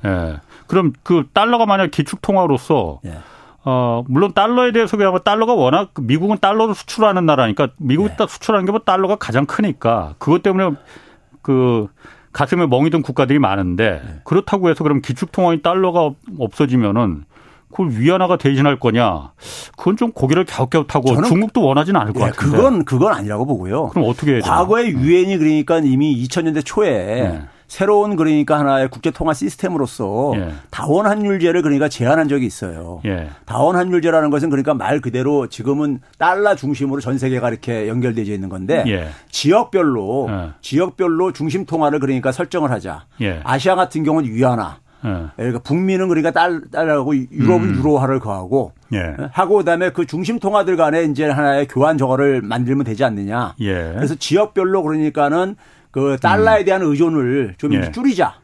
그럼 0.68 0.94
그 1.04 1.28
달러가 1.34 1.66
만약 1.66 1.92
기축 1.92 2.22
통화로서 2.22 3.02
어, 3.66 4.04
물론 4.08 4.34
달러에 4.34 4.72
대해서 4.72 4.98
그야말로 4.98 5.20
달러가 5.24 5.54
워낙 5.54 5.92
미국은 6.02 6.38
달러를 6.42 6.76
수출하는 6.76 7.26
나라니까 7.26 7.70
미국이 7.78 8.10
네. 8.18 8.26
수출하는 8.28 8.66
게 8.66 8.72
뭐 8.74 8.80
달러가 8.80 9.16
가장 9.16 9.46
크니까 9.46 10.16
그것 10.18 10.42
때문에 10.44 10.76
그 11.42 11.88
가슴에 12.34 12.66
멍이 12.68 12.90
든 12.90 13.02
국가들이 13.04 13.40
많은데 13.40 14.02
네. 14.04 14.16
그렇다고 14.24 14.70
해서 14.70 14.84
그럼 14.84 15.02
기축통화인 15.02 15.62
달러가 15.62 16.12
없어지면은 16.40 17.26
그걸 17.70 17.90
위안화가 17.92 18.38
대신할 18.38 18.80
거냐? 18.80 19.32
그건 19.78 19.98
좀 19.98 20.12
고개를 20.12 20.46
갸웃갸웃하고 20.46 21.24
중국도 21.24 21.64
원하지는 21.66 22.00
않을 22.02 22.14
것 22.14 22.20
네, 22.20 22.26
같은데. 22.32 22.56
그건 22.58 22.86
그건 22.86 23.14
아니라고 23.14 23.46
보고요. 23.48 23.88
그럼 23.90 24.08
어떻게 24.10 24.34
해야 24.34 24.42
과거에 24.42 24.90
유엔이 24.90 25.38
그러니까 25.38 25.80
이미 25.80 26.16
2000년대 26.24 26.64
초에 26.66 26.92
네. 26.92 27.42
새로운 27.74 28.16
그러니까 28.16 28.60
하나의 28.60 28.88
국제 28.88 29.10
통화 29.10 29.34
시스템으로서 29.34 30.34
예. 30.36 30.54
다원 30.70 31.08
환율제를 31.08 31.64
그러니까 31.64 31.90
제안한 31.90 32.28
적이 32.28 32.46
있어요. 32.46 33.02
예. 33.06 33.30
다원 33.46 33.76
환율제라는 33.76 34.30
것은 34.30 34.52
그러니까 34.52 34.76
말 34.76 35.02
그대로 35.02 35.48
지금은 35.50 36.00
달러 36.20 36.54
중심으로 36.54 37.02
전 37.02 37.18
세계가 37.18 37.50
이렇게 37.50 37.88
연결되어 37.88 38.26
있는 38.26 38.50
건데 38.50 38.84
예. 38.86 39.08
지역별로 39.32 40.28
예. 40.30 40.50
지역별로 40.62 41.34
중심 41.34 41.66
통화를 41.66 41.98
그러니까 41.98 42.32
설정을 42.32 42.70
하자. 42.70 43.06
예. 43.22 43.42
아시아 43.44 43.74
같은 43.74 44.04
경우는 44.04 44.30
위안화. 44.30 44.78
예. 45.06 45.30
그러니까 45.36 45.60
북미는 45.64 46.10
그러니까 46.10 46.30
달, 46.30 46.62
달러고 46.72 47.16
유럽은 47.16 47.70
음. 47.70 47.76
유로화를 47.76 48.20
거하고 48.20 48.74
예. 48.94 49.16
하고 49.32 49.58
그다음에 49.58 49.90
그 49.90 50.06
중심 50.06 50.38
통화들 50.40 50.78
간에 50.78 51.06
이제 51.06 51.28
하나의 51.28 51.68
교환 51.68 51.98
저거를 51.98 52.44
만들면 52.44 52.84
되지 52.84 53.04
않느냐. 53.04 53.56
예. 53.62 53.94
그래서 53.96 54.14
지역별로 54.14 54.84
그러니까는 54.84 55.56
그 55.94 56.18
달러에 56.20 56.64
음. 56.64 56.66
대한 56.66 56.82
의존을 56.82 57.56
좀 57.58 57.74
예. 57.74 57.92
줄이자. 57.92 58.36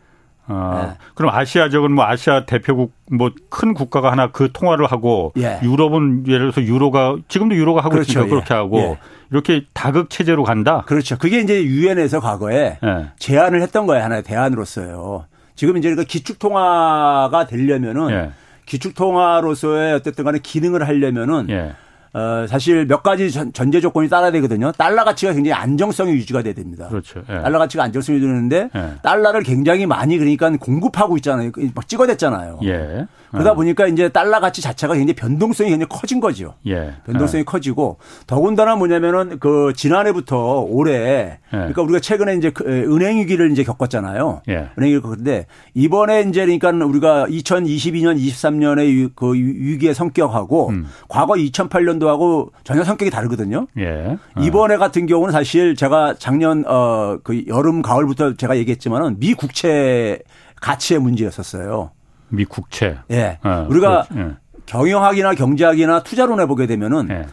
아, 0.51 0.87
네. 0.87 1.05
그럼 1.13 1.35
아시아 1.35 1.69
적은 1.69 1.91
뭐 1.91 2.05
아시아 2.05 2.45
대표국 2.45 2.93
뭐 3.11 3.29
큰 3.49 3.73
국가가 3.73 4.11
하나 4.11 4.31
그 4.31 4.51
통화를 4.53 4.85
하고 4.85 5.33
예. 5.37 5.59
유럽은 5.63 6.25
예를 6.27 6.51
들어서 6.51 6.63
유로가 6.63 7.17
지금도 7.27 7.55
유로가 7.55 7.81
하고 7.81 7.91
그렇죠. 7.91 8.11
있으니까 8.11 8.25
예. 8.25 8.29
그렇게 8.29 8.53
하고 8.53 8.77
예. 8.79 8.99
이렇게 9.31 9.65
다극 9.73 10.09
체제로 10.09 10.43
간다. 10.43 10.83
그렇죠. 10.87 11.17
그게 11.17 11.39
이제 11.41 11.63
유엔에서 11.63 12.19
과거에 12.19 12.77
예. 12.83 13.07
제안을 13.19 13.61
했던 13.61 13.85
거예요. 13.85 14.03
하나의 14.03 14.23
대안으로서요. 14.23 15.25
지금 15.55 15.77
이제 15.77 15.93
그 15.93 16.03
기축 16.03 16.39
통화가 16.39 17.47
되려면은 17.47 18.09
예. 18.11 18.31
기축 18.65 18.95
통화로서의 18.95 19.93
어쨌든 19.95 20.23
간에 20.23 20.39
기능을 20.41 20.87
하려면은 20.87 21.47
예. 21.49 21.73
어, 22.13 22.45
사실 22.47 22.87
몇 22.87 23.03
가지 23.03 23.31
전, 23.31 23.51
제 23.71 23.79
조건이 23.79 24.09
따라야 24.09 24.31
되거든요. 24.31 24.71
달러 24.71 25.03
가치가 25.03 25.33
굉장히 25.33 25.53
안정성이 25.53 26.13
유지가 26.13 26.41
돼야 26.41 26.53
됩니다. 26.53 26.87
그렇죠. 26.87 27.21
예. 27.29 27.41
달러 27.41 27.59
가치가 27.59 27.83
안정성이 27.83 28.19
되는데 28.19 28.69
예. 28.75 28.93
달러를 29.03 29.43
굉장히 29.43 29.85
많이 29.85 30.17
그러니까 30.17 30.49
공급하고 30.57 31.17
있잖아요. 31.17 31.51
막 31.75 31.87
찍어댔잖아요. 31.87 32.59
예. 32.63 33.07
그러다 33.31 33.51
어. 33.51 33.55
보니까 33.55 33.85
이제 33.85 34.09
달러 34.09 34.39
가치 34.39 34.61
자체가 34.61 34.95
굉장히 34.95 35.13
변동성이 35.13 35.69
굉장히 35.69 35.87
커진 35.89 36.19
거죠. 36.19 36.55
예. 36.65 36.95
변동성이 37.05 37.41
예. 37.41 37.43
커지고 37.43 37.97
더군다나 38.25 38.75
뭐냐면은 38.75 39.37
그 39.39 39.73
지난해부터 39.75 40.61
올해 40.61 40.93
예. 40.93 41.39
그러니까 41.51 41.83
우리가 41.83 41.99
최근에 41.99 42.35
이제 42.35 42.49
그 42.49 42.63
은행 42.65 43.17
위기를 43.17 43.51
이제 43.51 43.63
겪었잖아요. 43.63 44.41
예. 44.49 44.69
은행 44.79 44.91
위기 44.91 45.01
그런데 45.01 45.45
이번에 45.75 46.21
이제 46.21 46.43
그러니까 46.45 46.69
우리가 46.71 47.27
2022년 47.27 48.17
23년의 48.19 49.11
그 49.15 49.33
위기의 49.35 49.93
성격하고 49.93 50.69
음. 50.69 50.87
과거 51.07 51.33
2008년 51.33 51.98
도하고 51.99 52.51
전혀 52.63 52.83
성격이 52.83 53.11
다르거든요. 53.11 53.67
예. 53.77 54.17
어. 54.35 54.41
이번에 54.41 54.77
같은 54.77 55.05
경우는 55.05 55.31
사실 55.31 55.75
제가 55.75 56.15
작년 56.17 56.63
어 56.67 57.17
그 57.23 57.43
여름 57.47 57.81
가을부터 57.81 58.33
제가 58.35 58.57
얘기했지만은 58.57 59.17
미 59.19 59.33
국채 59.33 60.19
가치의 60.61 60.99
문제였었어요. 60.99 61.91
미 62.29 62.45
국채. 62.45 62.97
예. 63.11 63.39
어, 63.43 63.65
우리가 63.69 64.07
예. 64.15 64.27
경영학이나 64.65 65.33
경제학이나 65.33 66.03
투자론에 66.03 66.45
보게 66.45 66.67
되면은 66.67 67.07
예. 67.09 67.25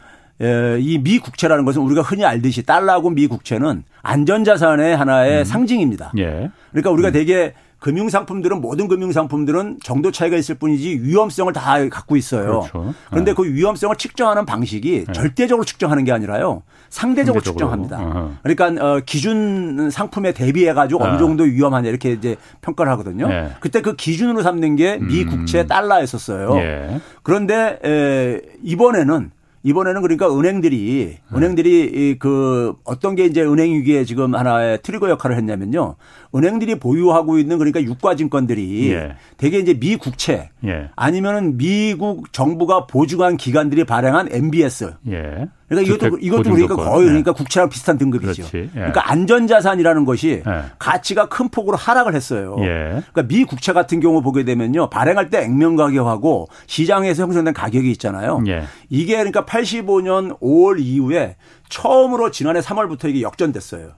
예, 0.43 0.79
이미 0.81 1.19
국채라는 1.19 1.65
것은 1.65 1.81
우리가 1.83 2.03
흔히 2.03 2.25
알듯이 2.25 2.63
달러하고 2.63 3.11
미 3.11 3.27
국채는 3.27 3.85
안전자산의 4.03 4.97
하나의 4.97 5.39
음. 5.41 5.45
상징입니다. 5.45 6.13
예. 6.19 6.51
그러니까 6.71 6.91
우리가 6.91 7.09
음. 7.09 7.13
되게 7.13 7.55
금융 7.79 8.09
상품들은 8.09 8.61
모든 8.61 8.89
금융 8.89 9.13
상품들은 9.13 9.79
정도 9.83 10.11
차이가 10.11 10.37
있을 10.37 10.55
뿐이지 10.57 11.01
위험성을 11.03 11.53
다 11.53 11.89
갖고 11.89 12.17
있어요. 12.17 12.61
그렇죠. 12.61 12.95
그런데 13.11 13.33
네. 13.33 13.35
그 13.37 13.45
위험성을 13.45 13.95
측정하는 13.97 14.47
방식이 14.47 15.05
네. 15.07 15.13
절대적으로 15.13 15.65
측정하는 15.65 16.05
게 16.05 16.13
아니라요. 16.13 16.63
상대적으로, 16.89 17.43
상대적으로. 17.43 17.43
측정합니다. 17.43 18.01
어허. 18.01 18.33
그러니까 18.43 18.85
어, 18.85 19.01
기준 19.05 19.91
상품에 19.91 20.33
대비해 20.33 20.73
가지고 20.73 21.05
어느 21.05 21.13
네. 21.13 21.19
정도 21.19 21.45
위험하냐 21.45 21.89
이렇게 21.89 22.13
이제 22.13 22.37
평가를 22.63 22.91
하거든요. 22.93 23.29
네. 23.29 23.51
그때 23.61 23.83
그 23.83 23.95
기준으로 23.95 24.43
삼는 24.43 24.77
게미 24.77 25.23
음. 25.23 25.29
국채 25.29 25.67
달러였었어요. 25.67 26.57
예. 26.57 27.01
그런데 27.23 27.79
에, 27.85 28.41
이번에는 28.63 29.31
이번에는 29.67 30.01
그러니까 30.01 30.33
은행들이 30.33 31.17
네. 31.19 31.37
은행들이 31.37 32.17
그 32.21 32.75
어떤 32.85 33.17
게 33.17 33.25
이제 33.25 33.43
은행 33.43 33.73
위기에 33.73 34.05
지금 34.05 34.37
하나의 34.37 34.81
트리거 34.81 35.11
역할을 35.11 35.37
했냐면요. 35.37 35.97
은행들이 36.37 36.77
보유하고 36.77 37.37
있는 37.39 37.59
그러니까 37.59 37.83
유가증권들이 37.83 38.93
예. 38.93 39.17
대개 39.37 39.59
이제 39.59 39.75
미 39.75 39.97
국채 39.97 40.51
예. 40.65 40.91
아니면은 40.95 41.57
미국 41.57 42.33
정부가 42.33 42.87
보증한 42.87 43.37
기관들이 43.37 43.83
발행한 43.83 44.29
MBS. 44.31 44.95
예. 45.11 45.49
그러니까 45.69 45.95
이것도 45.95 46.19
이것도 46.19 46.43
그러니까 46.45 46.77
거의 46.77 47.05
예. 47.05 47.09
그러니까 47.09 47.33
국채랑 47.33 47.69
비슷한 47.69 47.99
등급이죠. 47.99 48.45
예. 48.55 48.69
그러니까 48.73 49.11
안전자산이라는 49.11 50.05
것이 50.05 50.43
예. 50.47 50.63
가치가 50.79 51.29
큰 51.29 51.49
폭으로 51.49 51.77
하락을 51.77 52.15
했어요. 52.15 52.57
그러니까 52.57 53.23
미 53.27 53.45
국채 53.45 53.73
같은 53.73 54.01
경우 54.01 54.23
보게 54.23 54.45
되면요 54.45 54.91
발행할 54.91 55.31
때 55.31 55.43
액면 55.43 55.77
가격하고 55.77 56.49
시장에서 56.67 57.25
형성된 57.25 57.55
가격이 57.55 57.91
있잖아요. 57.93 58.43
이게 58.89 59.17
그러니까 59.17 59.45
85년 59.45 60.39
5월 60.41 60.79
이후에 60.81 61.37
처음으로 61.69 62.31
지난해 62.31 62.61
3월부터 62.61 63.09
이게 63.09 63.23
역전됐어요. 63.23 63.91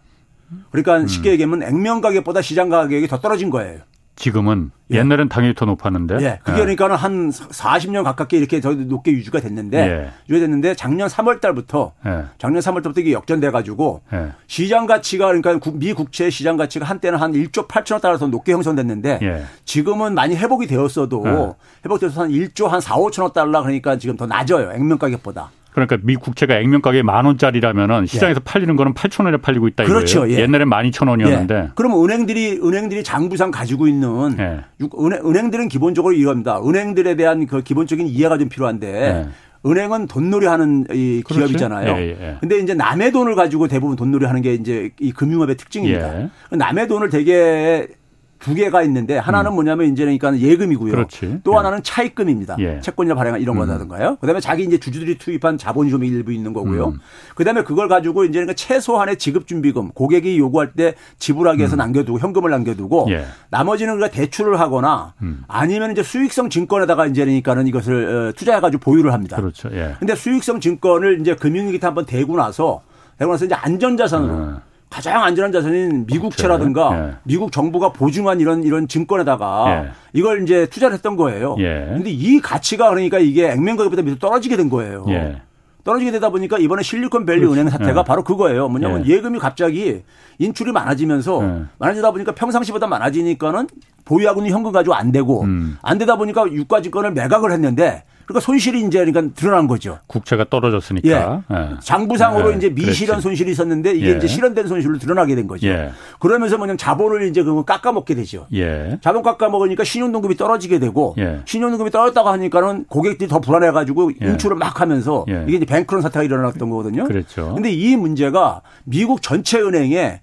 그러니까 0.71 0.99
음. 0.99 1.07
쉽게 1.07 1.31
얘기하면 1.33 1.63
액면 1.63 2.01
가격보다 2.01 2.41
시장 2.43 2.69
가격이 2.71 3.07
더 3.09 3.21
떨어진 3.21 3.51
거예요. 3.51 3.81
지금은 4.19 4.73
예. 4.91 4.99
옛날엔 4.99 5.29
당연히 5.29 5.55
더 5.55 5.65
높았는데. 5.65 6.17
예. 6.21 6.39
그게 6.43 6.59
예. 6.59 6.63
그러니까는 6.63 6.97
한 6.97 7.31
40년 7.31 8.03
가깝게 8.05 8.37
이렇게 8.37 8.61
더 8.61 8.73
높게 8.73 9.13
유지가 9.13 9.41
됐는데 9.41 9.79
예. 9.79 10.11
유지됐는데 10.29 10.75
작년 10.75 11.09
3월 11.09 11.41
달부터 11.41 11.93
예. 12.07 12.25
작년 12.39 12.61
3월 12.61 12.83
달부터 12.83 13.01
이게 13.01 13.13
역전돼 13.13 13.51
가지고 13.51 14.03
예. 14.13 14.33
시장 14.47 14.87
가치가 14.87 15.27
그러니까 15.29 15.59
미 15.75 15.93
국채 15.93 16.31
시장 16.31 16.57
가치가 16.57 16.85
한때는 16.85 17.19
한 17.19 17.33
1조 17.33 17.69
8천억 17.69 18.01
달러 18.01 18.19
더 18.19 18.27
높게 18.27 18.53
형성됐는데 18.53 19.21
예. 19.23 19.45
지금은 19.65 20.15
많이 20.15 20.37
회복이 20.37 20.67
되었어도 20.67 21.57
회복돼서 21.85 22.23
한 22.23 22.31
1조 22.31 22.67
한 22.67 22.81
4, 22.81 22.97
5천억 22.97 23.33
달러 23.33 23.63
그러니까 23.63 23.99
지금 23.99 24.17
더 24.17 24.27
낮아요. 24.27 24.73
액면 24.73 24.99
가격보다. 24.99 25.51
그러니까 25.87 26.07
미 26.07 26.17
국채가 26.17 26.59
액면 26.59 26.83
가격이 26.83 27.03
만 27.03 27.25
원짜리라면은 27.25 28.07
시장에서 28.07 28.41
예. 28.41 28.45
팔리는 28.45 28.75
거는 28.77 28.95
8천 28.95 29.25
원에 29.25 29.37
팔리고 29.37 29.69
있다 29.69 29.85
그렇죠. 29.85 30.27
이거예요. 30.27 30.39
예. 30.39 30.43
옛날엔 30.43 30.69
12,000원이었는데. 30.69 31.51
예. 31.53 31.69
그러면 31.75 32.03
은행들이 32.05 32.61
은행들이 32.63 33.03
장부상 33.05 33.51
가지고 33.51 33.89
있는 33.89 34.37
예. 34.39 34.61
은행, 34.99 35.21
은행 35.27 35.51
들은 35.51 35.69
기본적으로 35.69 36.15
이겁니다. 36.15 36.61
은행들에 36.61 37.17
대한 37.17 37.47
그 37.47 37.63
기본적인 37.63 38.07
이해가 38.07 38.39
좀 38.39 38.49
필요한데 38.49 38.89
예. 38.89 39.29
은행은 39.67 40.07
돈놀이 40.07 40.47
하는 40.47 40.87
이 40.93 41.23
기업이잖아요. 41.27 41.97
예, 41.97 42.09
예. 42.11 42.37
근데 42.41 42.59
이제 42.59 42.75
남의 42.75 43.11
돈을 43.11 43.35
가지고 43.35 43.67
대부분 43.67 43.97
돈놀이 43.97 44.25
하는 44.25 44.41
게 44.41 44.55
이제 44.55 44.91
이 45.01 45.13
금융업의 45.13 45.57
특징입니다. 45.57 46.21
예. 46.21 46.31
남의 46.51 46.87
돈을 46.87 47.11
되게 47.11 47.89
두 48.39 48.55
개가 48.55 48.83
있는데 48.83 49.19
하나는 49.19 49.53
음. 49.53 49.55
뭐냐면 49.57 49.93
이제 49.93 50.05
그러니까 50.05 50.39
예금이고요. 50.39 50.93
그렇지. 50.93 51.41
또 51.43 51.53
예. 51.53 51.57
하나는 51.57 51.83
차입금입니다. 51.83 52.57
예. 52.61 52.81
채권이나 52.81 53.15
발행한 53.15 53.41
이런 53.41 53.57
음. 53.57 53.67
거라든가요. 53.67 54.17
그다음에 54.21 54.41
자기 54.41 54.65
이제 54.65 54.79
주주들이 54.79 55.19
투입한 55.19 55.59
자본이 55.59 55.91
좀 55.91 56.05
일부 56.05 56.33
있는 56.33 56.53
거고요. 56.53 56.89
음. 56.89 56.99
그다음에 57.35 57.65
그걸 57.65 57.89
가지고 57.89 58.25
이제 58.25 58.35
그러니까 58.35 58.55
최소한의 58.55 59.17
지급 59.17 59.47
준비금 59.47 59.91
고객이 59.91 60.39
요구할 60.39 60.73
때 60.73 60.95
지불하기 61.19 61.59
위해서 61.59 61.77
음. 61.77 61.79
남겨두고 61.79 62.19
현금을 62.19 62.51
남겨두고 62.51 63.09
예. 63.11 63.25
나머지는 63.51 63.97
그러니까 63.97 64.15
대출을 64.17 64.61
하거나 64.61 65.15
음. 65.23 65.43
아니면 65.49 65.91
이제 65.93 66.03
수익성 66.03 66.51
증권에다가 66.51 67.07
이제 67.07 67.25
그러니까는 67.25 67.67
이것을 67.67 68.29
어, 68.29 68.33
투자해 68.33 68.61
가지고 68.61 68.83
보유를 68.83 69.13
합니다. 69.13 69.37
그렇죠. 69.37 69.69
예. 69.73 69.97
근데 69.99 70.15
수익성 70.15 70.61
증권을 70.61 71.21
이제 71.21 71.35
금융위기 71.35 71.81
때 71.81 71.87
한번 71.87 72.07
대고 72.07 72.37
나서 72.37 72.83
대고 73.19 73.33
나서 73.33 73.45
이제 73.45 73.55
안전자산으로 73.55 74.33
음. 74.33 74.68
가장 74.91 75.23
안전한 75.23 75.53
자산인 75.53 76.07
미국채라든가 76.07 76.91
예. 76.99 77.15
미국 77.25 77.53
정부가 77.53 77.93
보증한 77.93 78.41
이런 78.41 78.63
이런 78.63 78.89
증권에다가 78.89 79.85
예. 79.85 79.91
이걸 80.13 80.43
이제 80.43 80.67
투자를 80.67 80.95
했던 80.95 81.17
거예요. 81.17 81.57
그런데 81.57 82.11
예. 82.11 82.15
이 82.15 82.41
가치가 82.41 82.89
그러니까 82.89 83.19
이게 83.19 83.51
액면가격보다 83.51 84.03
밑으로 84.03 84.19
떨어지게 84.19 84.57
된 84.57 84.71
거예요. 84.71 85.05
예. 85.09 85.43
떨어지게 85.85 86.11
되다 86.11 86.31
보니까 86.31 86.59
이번에 86.59 86.83
실리콘밸리 86.83 87.41
그렇지. 87.41 87.55
은행 87.61 87.71
사태가 87.71 88.01
예. 88.01 88.05
바로 88.05 88.25
그거예요. 88.25 88.69
뭐냐면 88.69 89.07
예. 89.07 89.21
금이 89.21 89.39
갑자기 89.39 90.03
인출이 90.39 90.73
많아지면서 90.73 91.43
예. 91.45 91.63
많아지다 91.79 92.11
보니까 92.11 92.33
평상시보다 92.33 92.87
많아지니까는 92.87 93.69
보유하고 94.05 94.41
있는 94.41 94.53
현금 94.53 94.73
가지고 94.73 94.95
안 94.95 95.13
되고 95.13 95.43
음. 95.43 95.77
안 95.83 95.99
되다 95.99 96.17
보니까 96.17 96.51
유가증권을 96.51 97.13
매각을 97.13 97.53
했는데 97.53 98.05
그러니까 98.29 98.41
손실이 98.45 98.83
이제 98.83 99.03
그러니까 99.03 99.35
드러난 99.35 99.67
거죠. 99.67 100.01
국채가 100.07 100.45
떨어졌으니까. 100.45 101.09
예. 101.51 101.55
예. 101.55 101.69
장부상으로 101.81 102.53
예. 102.53 102.57
이제 102.57 102.69
미실현 102.69 103.07
그렇지. 103.15 103.23
손실이 103.23 103.51
있었는데 103.53 103.95
이게 103.95 104.13
예. 104.13 104.17
이제 104.19 104.27
실현된 104.27 104.67
손실로 104.67 104.99
드러나게 104.99 105.35
된 105.35 105.47
거죠. 105.47 105.67
예. 105.67 105.93
그러면서 106.19 106.59
뭐냐 106.59 106.77
자본을 106.77 107.23
이제 107.23 107.43
그 107.43 107.65
깎아먹게 107.65 108.15
되죠. 108.17 108.47
예. 108.53 108.99
자본 109.01 109.23
깎아먹으니까 109.23 109.83
신용등급이 109.83 110.37
떨어지게 110.37 110.79
되고 110.79 111.17
신용등급이 111.47 111.91
떨어졌다고 111.91 112.29
하니까는 112.29 112.85
고객들이 112.85 113.31
더 113.31 113.41
불안해가지고 113.41 114.11
인출을 114.21 114.57
막 114.57 114.79
하면서 114.79 115.25
이게 115.47 115.57
이제 115.57 115.65
뱅크런 115.65 116.03
사태가 116.03 116.23
일어났던 116.23 116.69
거거든요. 116.69 117.05
그렇죠. 117.05 117.55
근데 117.55 117.71
이 117.71 117.97
문제가 117.97 118.61
미국 118.85 119.23
전체 119.23 119.59
은행에 119.59 120.21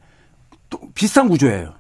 비슷한 0.94 1.28
구조예요. 1.28 1.74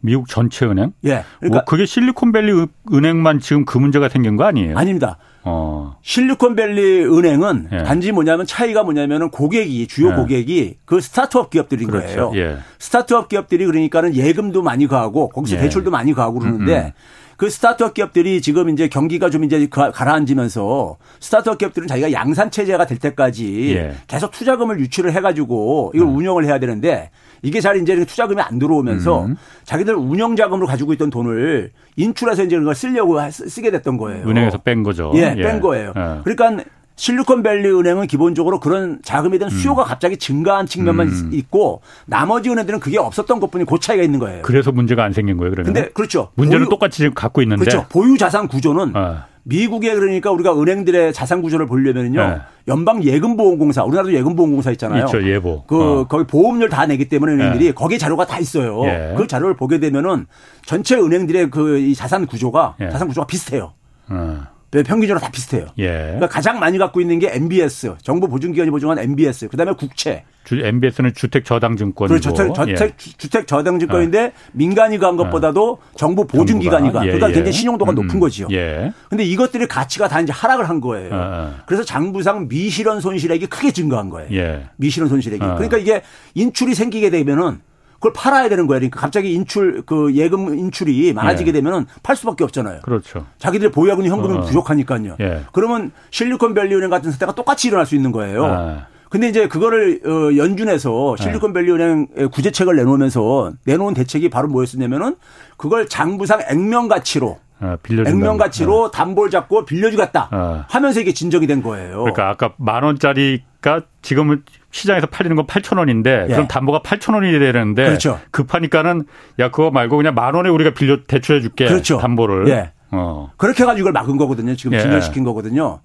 미국 0.00 0.28
전체 0.28 0.64
은행? 0.66 0.92
예. 1.06 1.24
그러니까 1.40 1.58
뭐 1.58 1.64
그게 1.64 1.84
실리콘밸리 1.86 2.66
은행만 2.92 3.40
지금 3.40 3.64
그 3.64 3.78
문제가 3.78 4.08
생긴 4.08 4.36
거 4.36 4.44
아니에요? 4.44 4.76
아닙니다. 4.78 5.16
어. 5.48 5.96
실리콘밸리 6.02 7.04
은행은 7.04 7.68
예. 7.72 7.78
단지 7.84 8.12
뭐냐면 8.12 8.46
차이가 8.46 8.82
뭐냐면은 8.82 9.30
고객이 9.30 9.86
주요 9.86 10.10
예. 10.10 10.14
고객이 10.14 10.76
그 10.84 11.00
스타트업 11.00 11.50
기업들인 11.50 11.88
그렇죠. 11.88 12.30
거예요. 12.30 12.32
예. 12.34 12.58
스타트업 12.78 13.28
기업들이 13.28 13.64
그러니까는 13.64 14.14
예금도 14.14 14.62
많이 14.62 14.86
가고 14.86 15.28
거기서 15.30 15.56
예. 15.56 15.60
대출도 15.60 15.90
많이 15.90 16.12
가고 16.12 16.38
그러는데 16.38 16.78
음 16.78 16.86
음. 16.86 16.92
그 17.38 17.48
스타트업 17.48 17.94
기업들이 17.94 18.42
지금 18.42 18.68
이제 18.68 18.88
경기가 18.88 19.30
좀 19.30 19.44
이제 19.44 19.68
가라앉으면서 19.70 20.96
스타트업 21.20 21.58
기업들은 21.58 21.86
자기가 21.86 22.10
양산 22.10 22.50
체제가 22.50 22.84
될 22.84 22.98
때까지 22.98 23.76
예. 23.76 23.94
계속 24.08 24.32
투자금을 24.32 24.80
유치를 24.80 25.12
해가지고 25.12 25.92
이걸 25.94 26.08
음. 26.08 26.16
운영을 26.16 26.44
해야 26.46 26.58
되는데 26.58 27.10
이게 27.42 27.60
잘 27.60 27.76
이제 27.76 28.04
투자금이 28.04 28.42
안 28.42 28.58
들어오면서 28.58 29.26
음. 29.26 29.36
자기들 29.62 29.94
운영 29.94 30.34
자금으로 30.34 30.66
가지고 30.66 30.92
있던 30.94 31.10
돈을 31.10 31.70
인출해서 31.94 32.42
이제 32.42 32.58
그걸 32.58 32.74
쓰려고 32.74 33.16
쓰게 33.30 33.70
됐던 33.70 33.98
거예요. 33.98 34.28
은행에서 34.28 34.58
뺀 34.58 34.82
거죠. 34.82 35.12
예, 35.14 35.36
뺀 35.36 35.56
예. 35.56 35.60
거예요. 35.60 35.92
예. 35.96 36.20
그러니까 36.24 36.64
실리콘밸리 36.98 37.70
은행은 37.70 38.08
기본적으로 38.08 38.58
그런 38.58 38.98
자금에 39.02 39.38
대한 39.38 39.50
수요가 39.50 39.84
음. 39.84 39.86
갑자기 39.86 40.16
증가한 40.16 40.66
측면만 40.66 41.06
음. 41.08 41.30
있고 41.32 41.80
나머지 42.06 42.50
은행들은 42.50 42.80
그게 42.80 42.98
없었던 42.98 43.38
것뿐이 43.38 43.64
그 43.64 43.78
차이가 43.78 44.02
있는 44.02 44.18
거예요. 44.18 44.42
그래서 44.42 44.72
문제가 44.72 45.04
안 45.04 45.12
생긴 45.12 45.36
거예요, 45.36 45.52
그러면. 45.52 45.72
근데 45.72 45.88
그렇죠. 45.90 46.30
문제는 46.34 46.64
보유, 46.66 46.70
똑같이 46.70 46.98
지금 46.98 47.14
갖고 47.14 47.40
있는데. 47.42 47.64
그렇죠. 47.64 47.86
보유 47.88 48.18
자산 48.18 48.48
구조는 48.48 48.96
어. 48.96 49.18
미국에 49.44 49.94
그러니까 49.94 50.30
우리가 50.32 50.60
은행들의 50.60 51.12
자산 51.14 51.40
구조를 51.40 51.66
보려면요. 51.66 52.20
네. 52.20 52.38
연방 52.66 53.02
예금보험공사, 53.02 53.84
우리나라도 53.84 54.12
예금보험공사 54.12 54.72
있잖아요. 54.72 55.04
있죠, 55.06 55.22
예보. 55.22 55.64
그 55.66 56.00
어. 56.00 56.04
거기 56.08 56.24
보험료를 56.26 56.68
다 56.68 56.84
내기 56.84 57.08
때문에 57.08 57.32
은행들이 57.34 57.66
네. 57.66 57.72
거기에 57.72 57.96
자료가 57.96 58.26
다 58.26 58.38
있어요. 58.40 58.84
예. 58.86 59.14
그 59.16 59.26
자료를 59.28 59.56
보게 59.56 59.78
되면은 59.78 60.26
전체 60.66 60.96
은행들의 60.96 61.50
그 61.50 61.78
이 61.78 61.94
자산 61.94 62.26
구조가 62.26 62.74
예. 62.80 62.90
자산 62.90 63.06
구조가 63.06 63.26
비슷해요. 63.28 63.72
어. 64.10 64.42
네, 64.70 64.82
평균적으로 64.82 65.18
다 65.18 65.30
비슷해요. 65.30 65.66
예. 65.78 65.86
그러니까 65.86 66.28
가장 66.28 66.58
많이 66.58 66.76
갖고 66.76 67.00
있는 67.00 67.18
게 67.18 67.30
MBS, 67.32 67.94
정부 68.02 68.28
보증기관이 68.28 68.70
보증한 68.70 68.98
MBS, 68.98 69.48
그다음에 69.48 69.72
국채. 69.72 70.24
주, 70.44 70.58
MBS는 70.60 71.14
주택 71.14 71.44
저당증권이고. 71.44 72.20
그렇죠. 72.20 72.52
저택, 72.52 72.68
예. 72.68 72.92
주택 72.96 73.46
저당증권인데 73.46 74.18
예. 74.18 74.32
민간이 74.52 74.98
간 74.98 75.16
것보다도 75.16 75.78
정부 75.96 76.26
보증기관이 76.26 76.92
간. 76.92 77.04
예, 77.04 77.12
그러니까 77.12 77.30
예. 77.30 77.34
굉장히 77.34 77.52
신용도가 77.52 77.92
음, 77.92 77.94
높은 77.94 78.20
거지요. 78.20 78.48
예. 78.52 78.92
근데 79.08 79.24
이것들이 79.24 79.66
가치가 79.66 80.06
다 80.06 80.20
이제 80.20 80.32
하락을 80.32 80.68
한 80.68 80.80
거예요. 80.80 81.14
어, 81.14 81.18
어. 81.18 81.54
그래서 81.66 81.82
장부상 81.84 82.48
미실현 82.48 83.00
손실액이 83.00 83.46
크게 83.46 83.72
증가한 83.72 84.10
거예요. 84.10 84.28
예. 84.32 84.68
미실현 84.76 85.08
손실액이. 85.08 85.42
어. 85.42 85.54
그러니까 85.54 85.78
이게 85.78 86.02
인출이 86.34 86.74
생기게 86.74 87.08
되면은 87.10 87.60
그걸 87.98 88.12
팔아야 88.12 88.48
되는 88.48 88.66
거예요. 88.66 88.78
그러니까 88.78 89.00
갑자기 89.00 89.32
인출 89.34 89.82
그 89.84 90.14
예금 90.14 90.56
인출이 90.56 91.12
많아지게 91.12 91.48
예. 91.48 91.52
되면은 91.52 91.86
팔 92.02 92.14
수밖에 92.16 92.44
없잖아요. 92.44 92.80
그렇죠. 92.82 93.26
자기들 93.38 93.70
보유하고 93.72 94.02
있는 94.02 94.16
현금은 94.16 94.36
어. 94.38 94.40
부족하니까요. 94.42 95.16
예. 95.20 95.42
그러면 95.52 95.90
실리콘밸리 96.10 96.74
은행 96.74 96.90
같은 96.90 97.10
사태가 97.10 97.34
똑같이 97.34 97.68
일어날 97.68 97.86
수 97.86 97.96
있는 97.96 98.12
거예요. 98.12 98.44
아. 98.44 98.86
근데 99.10 99.28
이제 99.28 99.48
그거를 99.48 100.00
어 100.04 100.36
연준에서 100.36 101.16
예. 101.18 101.22
실리콘밸리 101.22 101.72
은행 101.72 102.06
구제책을 102.30 102.76
내놓으면서 102.76 103.52
내놓은 103.64 103.94
대책이 103.94 104.30
바로 104.30 104.48
뭐였었냐면은 104.48 105.16
그걸 105.56 105.88
장부상 105.88 106.42
액면 106.48 106.88
가치로 106.88 107.38
아, 107.60 107.76
액면 108.06 108.36
가치로 108.36 108.84
어. 108.84 108.90
담보를 108.90 109.30
잡고 109.30 109.64
빌려주겠다 109.64 110.28
아. 110.30 110.64
하면서 110.68 111.00
이게 111.00 111.12
진정이 111.12 111.46
된 111.46 111.62
거예요. 111.62 111.98
그러니까 111.98 112.28
아까 112.28 112.52
만 112.56 112.84
원짜리가 112.84 113.82
지금은 114.02 114.44
시장에서 114.70 115.06
팔리는 115.08 115.34
건 115.34 115.46
8천 115.46 115.78
원인데 115.78 116.26
예. 116.28 116.32
그럼 116.32 116.46
담보가 116.46 116.82
8천 116.82 117.14
원이 117.14 117.36
되는데 117.38 117.84
그렇죠. 117.84 118.20
급하니까는 118.30 119.04
야 119.40 119.50
그거 119.50 119.70
말고 119.70 119.96
그냥 119.96 120.14
만 120.14 120.34
원에 120.34 120.48
우리가 120.48 120.70
빌려 120.70 120.98
대출해 121.04 121.40
줄게 121.40 121.66
그렇죠. 121.66 121.98
담보를. 121.98 122.48
예. 122.48 122.72
어. 122.90 123.30
그렇게 123.36 123.64
해가지고 123.64 123.80
이걸 123.88 123.92
막은 123.92 124.16
거거든요. 124.16 124.54
지금 124.54 124.74
예. 124.74 124.80
진전시킨 124.80 125.24
거거든요. 125.24 125.80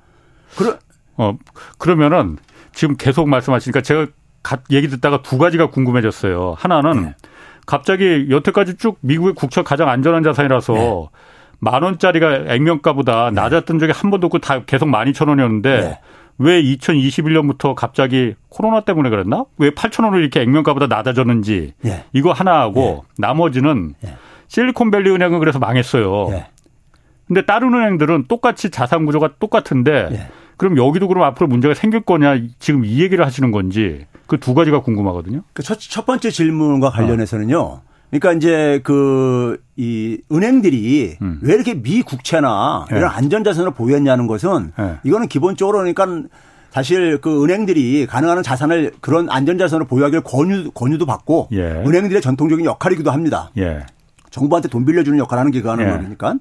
그러 0.56 0.78
어 1.18 1.38
그러면은 1.78 2.38
지금 2.74 2.96
계속 2.98 3.28
말씀하시니까 3.30 3.82
제가 3.82 4.08
얘기 4.72 4.88
듣다가 4.90 5.22
두 5.22 5.38
가지가 5.38 5.70
궁금해졌어요. 5.70 6.56
하나는 6.58 7.06
예. 7.08 7.16
갑자기 7.66 8.28
여태까지 8.30 8.76
쭉 8.76 8.98
미국의 9.02 9.34
국채 9.34 9.64
가장 9.64 9.90
안전한 9.90 10.24
자산이라서 10.24 10.76
예. 10.76 11.08
만 11.64 11.84
원짜리가 11.84 12.54
액면가보다 12.54 13.32
네. 13.32 13.42
낮았던 13.42 13.80
적이 13.80 13.94
한 13.96 14.12
번도 14.12 14.28
없고 14.28 14.40
다 14.40 14.64
계속 14.66 14.88
만 14.88 15.08
이천 15.08 15.30
원이었는데 15.30 15.82
네. 15.82 16.00
왜 16.40 16.62
2021년부터 16.62 17.76
갑자기 17.76 18.36
코로나 18.50 18.82
때문에 18.82 19.10
그랬나? 19.10 19.46
왜 19.58 19.70
8천 19.70 20.04
원을 20.04 20.22
이렇게 20.22 20.42
액면가보다 20.42 20.88
낮아졌는지 20.88 21.74
예. 21.86 22.06
이거 22.12 22.32
하나 22.32 22.60
하고 22.60 23.06
예. 23.06 23.14
나머지는 23.18 23.94
예. 24.04 24.16
실리콘밸리 24.48 25.10
은행은 25.12 25.40
그래서 25.40 25.60
망했어요. 25.60 26.30
예. 26.32 26.48
근데 27.28 27.46
다른 27.46 27.74
은행들은 27.74 28.26
똑같이 28.28 28.70
자산 28.70 29.06
구조가 29.06 29.36
똑같은데 29.40 30.10
예. 30.12 30.28
그럼 30.58 30.78
여기도 30.78 31.08
그럼 31.08 31.24
앞으로 31.24 31.48
문제가 31.48 31.74
생길 31.74 32.02
거냐 32.02 32.40
지금 32.60 32.84
이 32.86 33.02
얘기를 33.02 33.26
하시는 33.26 33.52
건지 33.52 34.06
그 34.28 34.38
두 34.38 34.54
가지가 34.54 34.82
궁금하거든요. 34.82 35.42
그 35.54 35.62
첫, 35.64 35.80
첫 35.80 36.06
번째 36.06 36.32
질문과 36.32 36.90
관련해서는요. 36.90 37.60
어. 37.60 37.82
그러니까 38.20 38.34
이제 38.34 38.82
그 38.84 39.64
이 39.76 40.20
은행들이 40.32 41.18
음. 41.22 41.40
왜 41.42 41.56
이렇게 41.56 41.74
미 41.74 42.04
국채나 42.04 42.86
네. 42.92 42.98
이런 42.98 43.10
안전자산을 43.10 43.72
보유했냐는 43.72 44.28
것은 44.28 44.72
네. 44.78 44.98
이거는 45.04 45.28
기본적으로 45.28 45.80
그러니까 45.80 46.30
사실 46.70 47.20
그 47.20 47.44
은행들이 47.44 48.06
가능한 48.06 48.44
자산을 48.44 48.92
그런 49.02 49.30
안전자산을 49.30 49.88
보유하기를 49.88 50.22
권유, 50.24 50.72
권유도 50.72 51.06
받고 51.06 51.50
예. 51.52 51.62
은행들의 51.62 52.22
전통적인 52.22 52.66
역할이기도 52.66 53.12
합니다. 53.12 53.52
예. 53.58 53.86
정부한테 54.32 54.70
돈 54.70 54.84
빌려주는 54.86 55.18
역할을 55.20 55.40
하는 55.40 55.52
게 55.52 55.62
그하는 55.62 55.86
예. 55.86 55.92
거니까. 55.92 56.36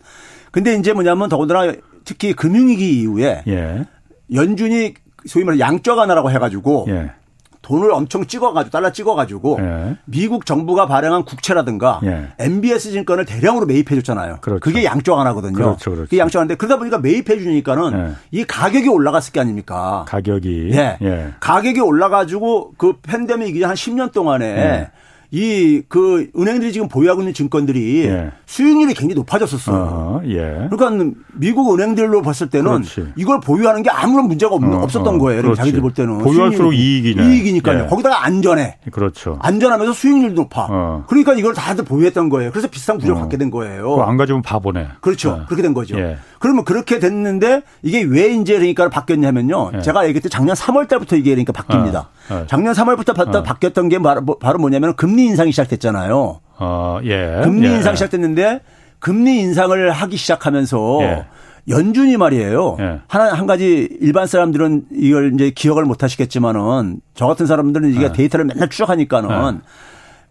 근데 0.51 0.75
이제 0.75 0.93
뭐냐면 0.95 1.29
더군다나 1.29 1.73
특히 2.05 2.33
금융위기 2.33 3.01
이후에 3.01 3.45
예. 3.47 3.85
연준이 4.33 4.95
소위 5.27 5.45
말해 5.45 5.59
양적 5.59 5.99
완화라고 5.99 6.31
해가지고 6.31 6.87
예. 6.89 7.13
돈을 7.63 7.93
엄청 7.93 8.27
찍어가지고 8.27 8.71
달러 8.71 8.93
찍어가지고 8.93 9.59
예. 9.61 9.97
미국 10.05 10.45
정부가 10.45 10.87
발행한 10.87 11.25
국채라든가 11.25 12.01
예. 12.05 12.29
MBS 12.39 12.91
증권을 12.91 13.25
대량으로 13.25 13.67
매입해줬잖아요. 13.67 14.39
그렇죠. 14.41 14.61
그게 14.61 14.85
양적 14.85 15.19
하나거든요. 15.19 15.55
그렇죠, 15.55 15.91
그렇죠. 15.91 16.05
그게 16.05 16.19
양적 16.19 16.41
하나인데 16.41 16.57
그러다 16.57 16.77
보니까 16.77 16.99
매입해주니까는 16.99 17.99
예. 17.99 18.13
이 18.33 18.45
가격이 18.45 18.89
올라갔을 18.89 19.33
게 19.33 19.41
아닙니까? 19.41 20.05
가격이 20.09 20.71
예. 20.73 20.99
예. 21.03 21.29
가격이 21.41 21.81
올라가지고 21.81 22.75
그 22.77 22.95
팬데믹이 23.03 23.63
한 23.63 23.75
10년 23.75 24.13
동안에 24.13 24.45
예. 24.47 24.91
이 25.35 25.83
그 25.89 26.31
은행들이 26.39 26.73
지금 26.73 26.89
보유하고 26.89 27.23
있는 27.23 27.33
증권들이 27.33 28.05
예. 28.05 28.31
수익률이 28.47 28.93
굉장히 28.95 29.15
높아졌었어요. 29.15 29.77
어, 29.77 30.21
예. 30.27 30.69
그러니까 30.71 31.17
미국 31.33 31.73
은행들로 31.73 32.21
봤을 32.21 32.51
때는 32.51 32.83
그렇지. 32.83 33.13
이걸 33.17 33.41
보유하는 33.41 33.83
게 33.83 33.89
아무런 33.91 34.27
문제가 34.29 34.55
없, 34.55 34.63
어, 34.63 34.83
었던 34.85 35.07
어, 35.07 35.19
거예요. 35.19 35.55
자기들 35.55 35.81
볼 35.81 35.95
때는 35.95 36.19
보유할수록 36.19 36.75
이익이네. 36.75 37.25
이익이니까요. 37.25 37.85
예. 37.85 37.87
거기다가 37.87 38.25
안전해. 38.25 38.77
그렇죠. 38.91 39.39
안전하면서 39.41 39.93
수익률도 39.95 40.43
높아. 40.43 40.67
어. 40.71 41.05
그러니까 41.09 41.33
이걸 41.33 41.55
다들 41.55 41.85
보유했던 41.85 42.29
거예요. 42.29 42.51
그래서 42.51 42.69
비슷한 42.69 42.99
구조를 42.99 43.17
어. 43.17 43.21
갖게 43.21 43.39
된 43.39 43.51
거예요. 43.51 44.03
안 44.03 44.19
가지면 44.19 44.43
바보네. 44.43 44.89
그렇죠. 45.01 45.39
예. 45.41 45.45
그렇게 45.47 45.63
된 45.63 45.73
거죠. 45.73 45.99
예. 45.99 46.19
그러면 46.41 46.65
그렇게 46.65 46.99
됐는데 46.99 47.63
이게 47.83 48.03
왜 48.03 48.35
이제 48.35 48.55
그러니까 48.57 48.91
바뀌었냐면요. 48.91 49.71
예. 49.77 49.81
제가 49.81 50.07
얘기했듯 50.09 50.31
작년 50.31 50.55
3월 50.57 50.89
달부터 50.89 51.17
이게 51.17 51.31
그러니까 51.31 51.53
바뀝니다. 51.53 52.07
어. 52.31 52.45
작년 52.49 52.75
3월부터 52.75 53.45
바뀌었던 53.45 53.89
게 53.89 53.99
바로 53.99 54.59
뭐냐면 54.59 54.95
금리 54.95 55.22
인상이 55.27 55.53
시작됐잖아요. 55.53 56.41
어, 56.59 57.01
예. 57.05 57.41
금리 57.43 57.67
예. 57.67 57.73
인상 57.75 57.95
시작됐는데 57.95 58.61
금리 58.99 59.41
인상을 59.41 59.91
하기 59.91 60.17
시작하면서 60.17 60.99
예. 61.03 61.27
연준이 61.69 62.17
말이에요. 62.17 62.77
예. 62.81 63.01
하나 63.09 63.33
한 63.33 63.47
가지 63.47 63.89
일반 64.01 64.27
사람들은 64.27 64.87
이걸 64.93 65.35
이제 65.35 65.51
기억을 65.51 65.85
못 65.85 66.03
하시겠지만은 66.03 67.01
저 67.15 67.27
같은 67.27 67.47
사람들은 67.47 67.91
이게 67.91 68.05
예. 68.05 68.13
데이터를 68.13 68.45
맨날 68.45 68.69
추적하니까는 68.69 69.31
예. 69.31 69.61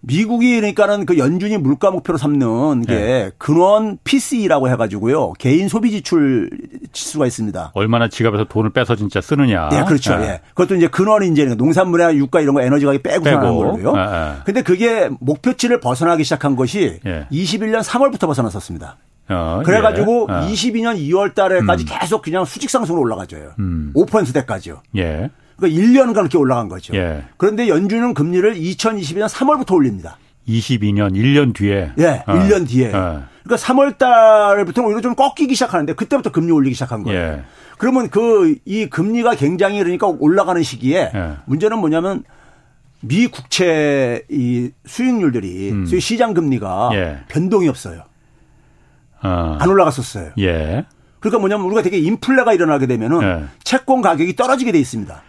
미국이 0.01 0.55
그러니까는 0.55 1.05
그 1.05 1.17
연준이 1.17 1.57
물가 1.57 1.91
목표로 1.91 2.17
삼는 2.17 2.81
게 2.83 2.95
네. 2.95 3.31
근원 3.37 3.97
PC라고 4.03 4.69
해가지고요 4.69 5.33
개인 5.33 5.67
소비 5.67 5.91
지출 5.91 6.49
지수가 6.91 7.25
있습니다. 7.25 7.71
얼마나 7.73 8.07
지갑에서 8.09 8.45
돈을 8.45 8.71
빼서 8.71 8.95
진짜 8.95 9.21
쓰느냐. 9.21 9.69
네, 9.69 9.83
그렇죠. 9.85 10.17
네. 10.17 10.25
예. 10.25 10.41
그것도 10.49 10.75
이제 10.75 10.87
근원 10.87 11.23
이제 11.23 11.45
농산물이나 11.45 12.15
유가 12.15 12.41
이런 12.41 12.55
거 12.55 12.61
에너지 12.61 12.85
가격 12.85 13.03
빼고 13.03 13.23
빼고 13.23 13.37
하는 13.37 13.55
거고요. 13.55 13.93
네, 13.93 14.05
네. 14.05 14.33
근데 14.45 14.61
그게 14.61 15.09
목표치를 15.19 15.79
벗어나기 15.79 16.23
시작한 16.23 16.55
것이 16.55 16.99
예. 17.05 17.27
21년 17.31 17.83
3월부터 17.83 18.27
벗어났었습니다. 18.27 18.97
어, 19.29 19.61
그래가지고 19.65 20.27
예. 20.29 20.33
어. 20.33 20.41
22년 20.47 20.97
2월 20.97 21.33
달에까지 21.33 21.85
음. 21.85 21.87
계속 21.99 22.21
그냥 22.21 22.43
수직 22.45 22.69
상승으로 22.69 23.01
올라가줘요. 23.01 23.51
음. 23.59 23.93
5%대까지요. 23.95 24.81
예. 24.97 25.29
그러니까 25.61 25.79
1년간 25.79 26.15
그렇게 26.15 26.37
올라간 26.39 26.67
거죠. 26.67 26.95
예. 26.95 27.23
그런데 27.37 27.67
연준은 27.67 28.15
금리를 28.15 28.55
2022년 28.55 29.29
3월부터 29.29 29.75
올립니다. 29.75 30.17
22년 30.47 31.11
1년 31.13 31.53
뒤에. 31.53 31.91
예, 31.99 32.23
어. 32.25 32.33
1년 32.33 32.67
뒤에. 32.67 32.87
어. 32.87 33.23
그러니까 33.43 33.67
3월 33.67 33.97
달부터 33.97 34.81
오히려 34.81 35.01
좀 35.01 35.13
꺾이기 35.13 35.53
시작하는데 35.53 35.93
그때부터 35.93 36.31
금리 36.31 36.51
올리기 36.51 36.73
시작한 36.73 37.03
거예요. 37.03 37.19
예. 37.19 37.43
그러면 37.77 38.09
그 38.09 38.55
이 38.65 38.87
금리가 38.87 39.35
굉장히 39.35 39.79
그러니까 39.79 40.07
올라가는 40.07 40.61
시기에 40.61 41.11
예. 41.13 41.31
문제는 41.45 41.77
뭐냐면 41.77 42.23
미 43.01 43.27
국채 43.27 44.23
이 44.29 44.71
수익률들이 44.85 45.71
음. 45.71 45.85
시장 45.99 46.33
금리가 46.33 46.89
예. 46.93 47.19
변동이 47.27 47.67
없어요. 47.67 48.03
어. 49.23 49.57
안 49.59 49.69
올라갔었어요. 49.69 50.31
예. 50.39 50.85
그러니까 51.19 51.39
뭐냐면 51.39 51.67
우리가 51.67 51.83
되게 51.83 51.99
인플레가 51.99 52.53
일어나게 52.53 52.87
되면은 52.87 53.21
예. 53.21 53.43
채권 53.63 54.01
가격이 54.01 54.35
떨어지게 54.35 54.71
돼 54.71 54.79
있습니다. 54.79 55.21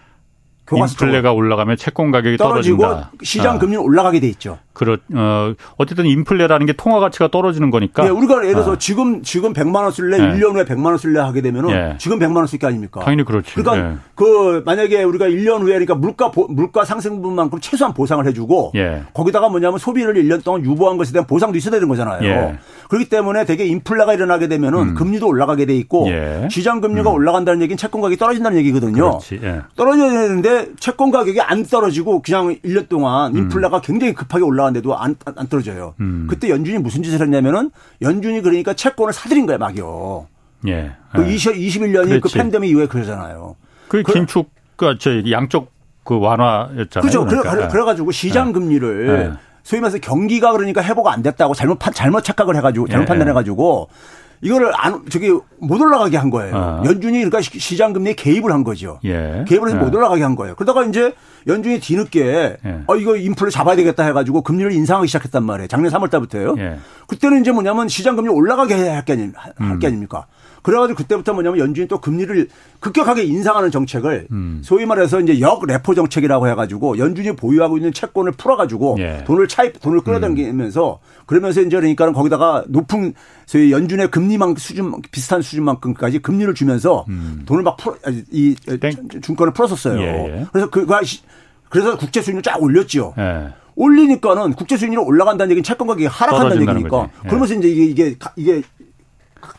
인플레가 0.76 1.32
올라가면 1.32 1.76
채권 1.76 2.10
가격이 2.10 2.36
떨어지고 2.36 2.82
떨어진다. 2.82 3.10
시장 3.22 3.56
아. 3.56 3.58
금리는 3.58 3.80
아. 3.80 3.82
올라가게 3.82 4.20
돼 4.20 4.28
있죠. 4.28 4.58
그렇 4.72 4.98
어 5.14 5.54
어쨌든 5.76 6.06
인플레라는 6.06 6.66
게 6.66 6.72
통화 6.72 7.00
가치가 7.00 7.28
떨어지는 7.28 7.70
거니까. 7.70 8.04
네, 8.04 8.10
우리가 8.10 8.36
예를 8.38 8.52
들어서 8.52 8.72
아. 8.72 8.78
지금 8.78 9.22
지금 9.22 9.52
100만 9.52 9.76
원 9.82 9.90
쓸래 9.92 10.18
네. 10.18 10.24
1년 10.24 10.54
후에 10.54 10.64
100만 10.64 10.86
원 10.86 10.98
쓸래 10.98 11.20
하게 11.20 11.40
되면은 11.42 11.70
네. 11.70 11.96
지금 11.98 12.18
100만 12.18 12.36
원 12.36 12.46
쓸 12.46 12.58
게 12.58 12.66
아닙니까? 12.66 13.00
당연히 13.00 13.24
그렇지. 13.24 13.54
그러니까 13.54 13.88
네. 13.88 13.96
그 14.14 14.62
만약에 14.64 15.02
우리가 15.02 15.26
1년 15.26 15.60
후에 15.62 15.72
그러니까 15.72 15.94
물가 15.94 16.30
물가 16.48 16.84
상승분만큼 16.84 17.60
최소한 17.60 17.94
보상을 17.94 18.24
해 18.26 18.32
주고 18.32 18.72
예. 18.74 19.02
거기다가 19.14 19.48
뭐냐면 19.48 19.78
소비를 19.78 20.14
1년 20.14 20.42
동안 20.44 20.64
유보한 20.64 20.96
것에 20.96 21.12
대한 21.12 21.26
보상도 21.26 21.56
있어야 21.58 21.72
되는 21.72 21.88
거잖아요. 21.88 22.22
예. 22.24 22.58
그렇기 22.88 23.08
때문에 23.08 23.44
되게 23.44 23.64
인플레가 23.66 24.14
일어나게 24.14 24.48
되면은 24.48 24.78
음. 24.80 24.94
금리도 24.94 25.26
올라가게 25.26 25.66
돼 25.66 25.74
있고 25.76 26.08
예. 26.08 26.48
시장 26.50 26.80
금리가 26.80 27.10
음. 27.10 27.14
올라간다는 27.14 27.62
얘기는 27.62 27.76
채권 27.76 28.00
가격이 28.00 28.18
떨어진다는 28.18 28.58
얘기거든요. 28.58 29.18
예. 29.42 29.60
떨어져야 29.76 30.10
되는데 30.10 30.68
채권 30.78 31.10
가격이 31.10 31.40
안 31.40 31.64
떨어지고 31.64 32.22
그냥 32.22 32.56
1년 32.64 32.88
동안 32.88 33.32
음. 33.32 33.38
인플레가 33.38 33.78
음. 33.78 33.80
굉장히 33.82 34.12
급하게 34.14 34.44
올라 34.44 34.61
갔는데도 34.62 34.96
안, 34.96 35.16
안 35.36 35.46
떨어져요. 35.48 35.94
음. 36.00 36.26
그때 36.28 36.48
연준이 36.48 36.78
무슨 36.78 37.02
짓을 37.02 37.20
했냐면은 37.20 37.70
연준이 38.00 38.40
그러니까 38.40 38.74
채권을 38.74 39.12
사들인 39.12 39.46
거야, 39.46 39.58
막요. 39.58 40.26
예. 40.68 40.92
그 41.14 41.26
예. 41.26 41.34
20, 41.34 41.54
21년이 41.54 42.08
그렇지. 42.08 42.20
그 42.20 42.28
팬데믹 42.30 42.70
이후에 42.70 42.86
그러잖아요. 42.86 43.56
그 43.88 44.02
긴축, 44.02 44.50
그, 44.76 44.96
저, 44.98 45.10
양쪽 45.30 45.72
그 46.04 46.18
완화였잖아요. 46.18 47.02
그렇죠. 47.02 47.24
그러니까. 47.24 47.68
그래, 47.68 47.84
가지고 47.84 48.10
시장 48.10 48.48
예. 48.48 48.52
금리를 48.52 49.08
예. 49.08 49.38
소위 49.62 49.80
말해서 49.80 49.98
경기가 49.98 50.52
그러니까 50.52 50.82
회복 50.82 51.06
안 51.08 51.22
됐다고 51.22 51.54
잘못 51.54 51.78
잘못 51.94 52.22
착각을 52.24 52.56
해가지고 52.56 52.88
잘못 52.88 53.02
예. 53.02 53.06
판단해가지고 53.06 53.88
이거를 54.42 54.72
안 54.74 55.02
저기 55.08 55.30
못 55.58 55.80
올라가게 55.80 56.16
한 56.16 56.28
거예요. 56.28 56.54
어. 56.54 56.82
연준이 56.84 57.24
그러니까 57.24 57.40
시장 57.40 57.92
금리에 57.92 58.14
개입을 58.14 58.50
한 58.52 58.64
거죠. 58.64 58.98
예. 59.04 59.44
개입을 59.46 59.68
해서 59.68 59.78
예. 59.78 59.80
못 59.80 59.94
올라가게 59.94 60.22
한 60.22 60.34
거예요. 60.34 60.56
그러다가 60.56 60.84
이제 60.84 61.14
연준이 61.46 61.78
뒤늦게 61.78 62.58
예. 62.64 62.82
어 62.88 62.96
이거 62.96 63.16
인플레 63.16 63.50
잡아야 63.50 63.76
되겠다 63.76 64.04
해가지고 64.04 64.42
금리를 64.42 64.72
인상하기 64.72 65.06
시작했단 65.06 65.44
말이에요. 65.44 65.68
작년 65.68 65.92
3월 65.92 66.10
달부터요. 66.10 66.56
예. 66.58 66.78
그때는 67.06 67.40
이제 67.40 67.52
뭐냐면 67.52 67.86
시장 67.86 68.16
금리 68.16 68.30
올라가게 68.30 68.88
할게 68.88 69.12
아니, 69.12 69.22
음. 69.60 69.80
아닙니까? 69.82 70.26
그래가지고 70.62 70.96
그때부터 70.96 71.34
뭐냐면 71.34 71.58
연준이 71.58 71.88
또 71.88 72.00
금리를 72.00 72.48
급격하게 72.80 73.24
인상하는 73.24 73.70
정책을 73.70 74.28
음. 74.30 74.60
소위 74.64 74.86
말해서 74.86 75.20
이제 75.20 75.40
역 75.40 75.66
레포 75.66 75.94
정책이라고 75.94 76.48
해가지고 76.48 76.98
연준이 76.98 77.34
보유하고 77.34 77.76
있는 77.76 77.92
채권을 77.92 78.32
풀어가지고 78.32 78.96
예. 79.00 79.24
돈을 79.26 79.48
차입 79.48 79.80
돈을 79.80 80.02
끌어당기면서 80.02 81.00
음. 81.02 81.22
그러면서 81.26 81.60
이제 81.60 81.76
그러니까는 81.76 82.12
거기다가 82.12 82.64
높은 82.68 83.14
소위 83.46 83.72
연준의 83.72 84.10
금리만 84.10 84.54
수준 84.56 84.92
비슷한 85.10 85.42
수준만큼까지 85.42 86.20
금리를 86.20 86.54
주면서 86.54 87.04
음. 87.08 87.42
돈을 87.44 87.62
막 87.62 87.76
풀어 87.76 87.96
이 88.30 88.54
중권을 89.20 89.52
풀었었어요. 89.52 90.00
예. 90.00 90.06
예. 90.06 90.46
그래서 90.52 90.70
그 90.70 90.86
그래서 91.68 91.96
국제 91.96 92.20
수익률 92.20 92.42
쫙 92.42 92.62
올렸죠. 92.62 93.14
예. 93.18 93.48
올리니까는 93.74 94.52
국채 94.52 94.76
수익률이 94.76 95.02
올라간다는 95.02 95.50
얘기는 95.50 95.64
채권 95.64 95.88
가격이 95.88 96.06
하락한다는 96.06 96.68
얘기니까. 96.68 97.08
예. 97.24 97.28
그러면서 97.28 97.54
이제 97.54 97.68
이게 97.68 97.84
이게 97.84 98.16
이게 98.36 98.62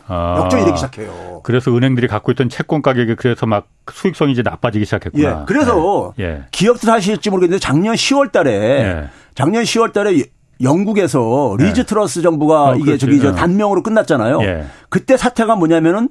아, 0.08 0.36
역전이 0.40 0.66
되기 0.66 0.78
시작해요. 0.78 1.42
그래서 1.44 1.76
은행들이 1.76 2.08
갖고 2.08 2.32
있던 2.32 2.50
채권 2.50 2.82
가격이 2.82 3.16
그래서 3.16 3.46
막 3.46 3.68
수익성이 3.92 4.34
이제 4.34 4.42
나빠지기 4.42 4.86
시작했구나. 4.86 5.30
예, 5.42 5.46
그래서 5.46 6.14
예. 6.20 6.24
예. 6.24 6.42
기억들 6.52 6.90
하실지 6.90 7.30
모르겠는데 7.30 7.60
작년 7.60 7.96
10월 7.96 8.32
달에 8.32 8.52
예. 8.52 9.10
작년 9.36 9.64
10월 9.64 9.94
달에 9.94 10.24
영국에서 10.62 11.56
리즈 11.60 11.82
예. 11.82 11.84
트러스 11.84 12.22
정부가 12.22 12.70
어, 12.70 12.76
이게 12.76 12.86
그렇지. 12.86 13.06
저기 13.06 13.20
저 13.20 13.30
어. 13.30 13.32
단명으로 13.34 13.84
끝났잖아요. 13.84 14.42
예. 14.44 14.66
그때 14.90 15.18
사태가 15.18 15.56
뭐냐면은 15.56 16.10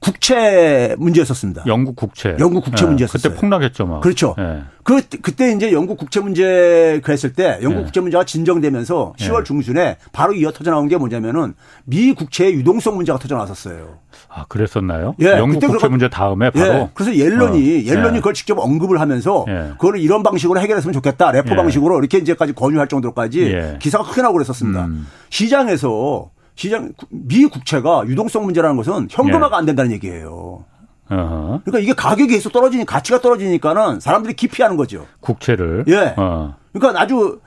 국채 0.00 0.94
문제였었습니다. 0.98 1.64
영국 1.66 1.96
국채. 1.96 2.36
영국 2.38 2.64
국채 2.64 2.84
네. 2.84 2.88
문제였었어요. 2.88 3.32
그때 3.32 3.40
폭락했죠, 3.40 3.86
막. 3.86 4.00
그렇죠. 4.00 4.34
네. 4.38 4.62
그 4.84 5.02
그때 5.20 5.52
이제 5.52 5.72
영국 5.72 5.98
국채 5.98 6.20
문제 6.20 7.00
그랬을 7.04 7.32
때 7.32 7.58
영국 7.62 7.80
네. 7.80 7.84
국채 7.84 8.00
문제가 8.00 8.24
진정되면서 8.24 9.14
10월 9.18 9.44
중순에 9.44 9.98
바로 10.12 10.32
이어 10.32 10.50
터져 10.50 10.70
나온 10.70 10.88
게 10.88 10.96
뭐냐면은 10.96 11.54
미 11.84 12.14
국채의 12.14 12.54
유동성 12.54 12.96
문제가 12.96 13.18
터져 13.18 13.34
나왔었어요. 13.34 13.98
아, 14.28 14.44
그랬었나요? 14.48 15.14
예. 15.20 15.32
영국 15.32 15.60
국채 15.60 15.66
그러고, 15.66 15.88
문제 15.90 16.08
다음에 16.08 16.50
바로. 16.50 16.66
예. 16.66 16.90
그래서 16.94 17.14
옐런이 17.14 17.58
어. 17.58 17.92
옐런이 17.92 18.18
그걸 18.18 18.34
직접 18.34 18.58
언급을 18.58 19.00
하면서 19.00 19.44
그거를 19.72 20.00
이런 20.00 20.22
방식으로 20.22 20.60
해결했으면 20.60 20.92
좋겠다. 20.94 21.32
레포 21.32 21.54
방식으로 21.54 21.98
이렇게 21.98 22.18
이제까지 22.18 22.54
권유할 22.54 22.88
정도로까지 22.88 23.76
기사가 23.80 24.04
크게 24.04 24.22
나오고 24.22 24.38
그랬었습니다. 24.38 24.86
음. 24.86 25.06
시장에서 25.30 26.30
시장 26.58 26.92
미 27.08 27.46
국채가 27.46 28.02
유동성 28.04 28.44
문제라는 28.44 28.76
것은 28.76 29.06
현금화가 29.08 29.56
예. 29.56 29.58
안 29.58 29.64
된다는 29.64 29.92
얘기예요. 29.92 30.64
어허. 31.08 31.60
그러니까 31.64 31.78
이게 31.78 31.92
가격이 31.92 32.32
계속 32.32 32.52
떨어지니 32.52 32.84
가치가 32.84 33.20
떨어지니까는 33.20 34.00
사람들이 34.00 34.34
기피하는 34.34 34.76
거죠. 34.76 35.06
국채를. 35.20 35.84
예. 35.86 36.14
어. 36.16 36.56
그러니까 36.72 37.00
아주 37.00 37.38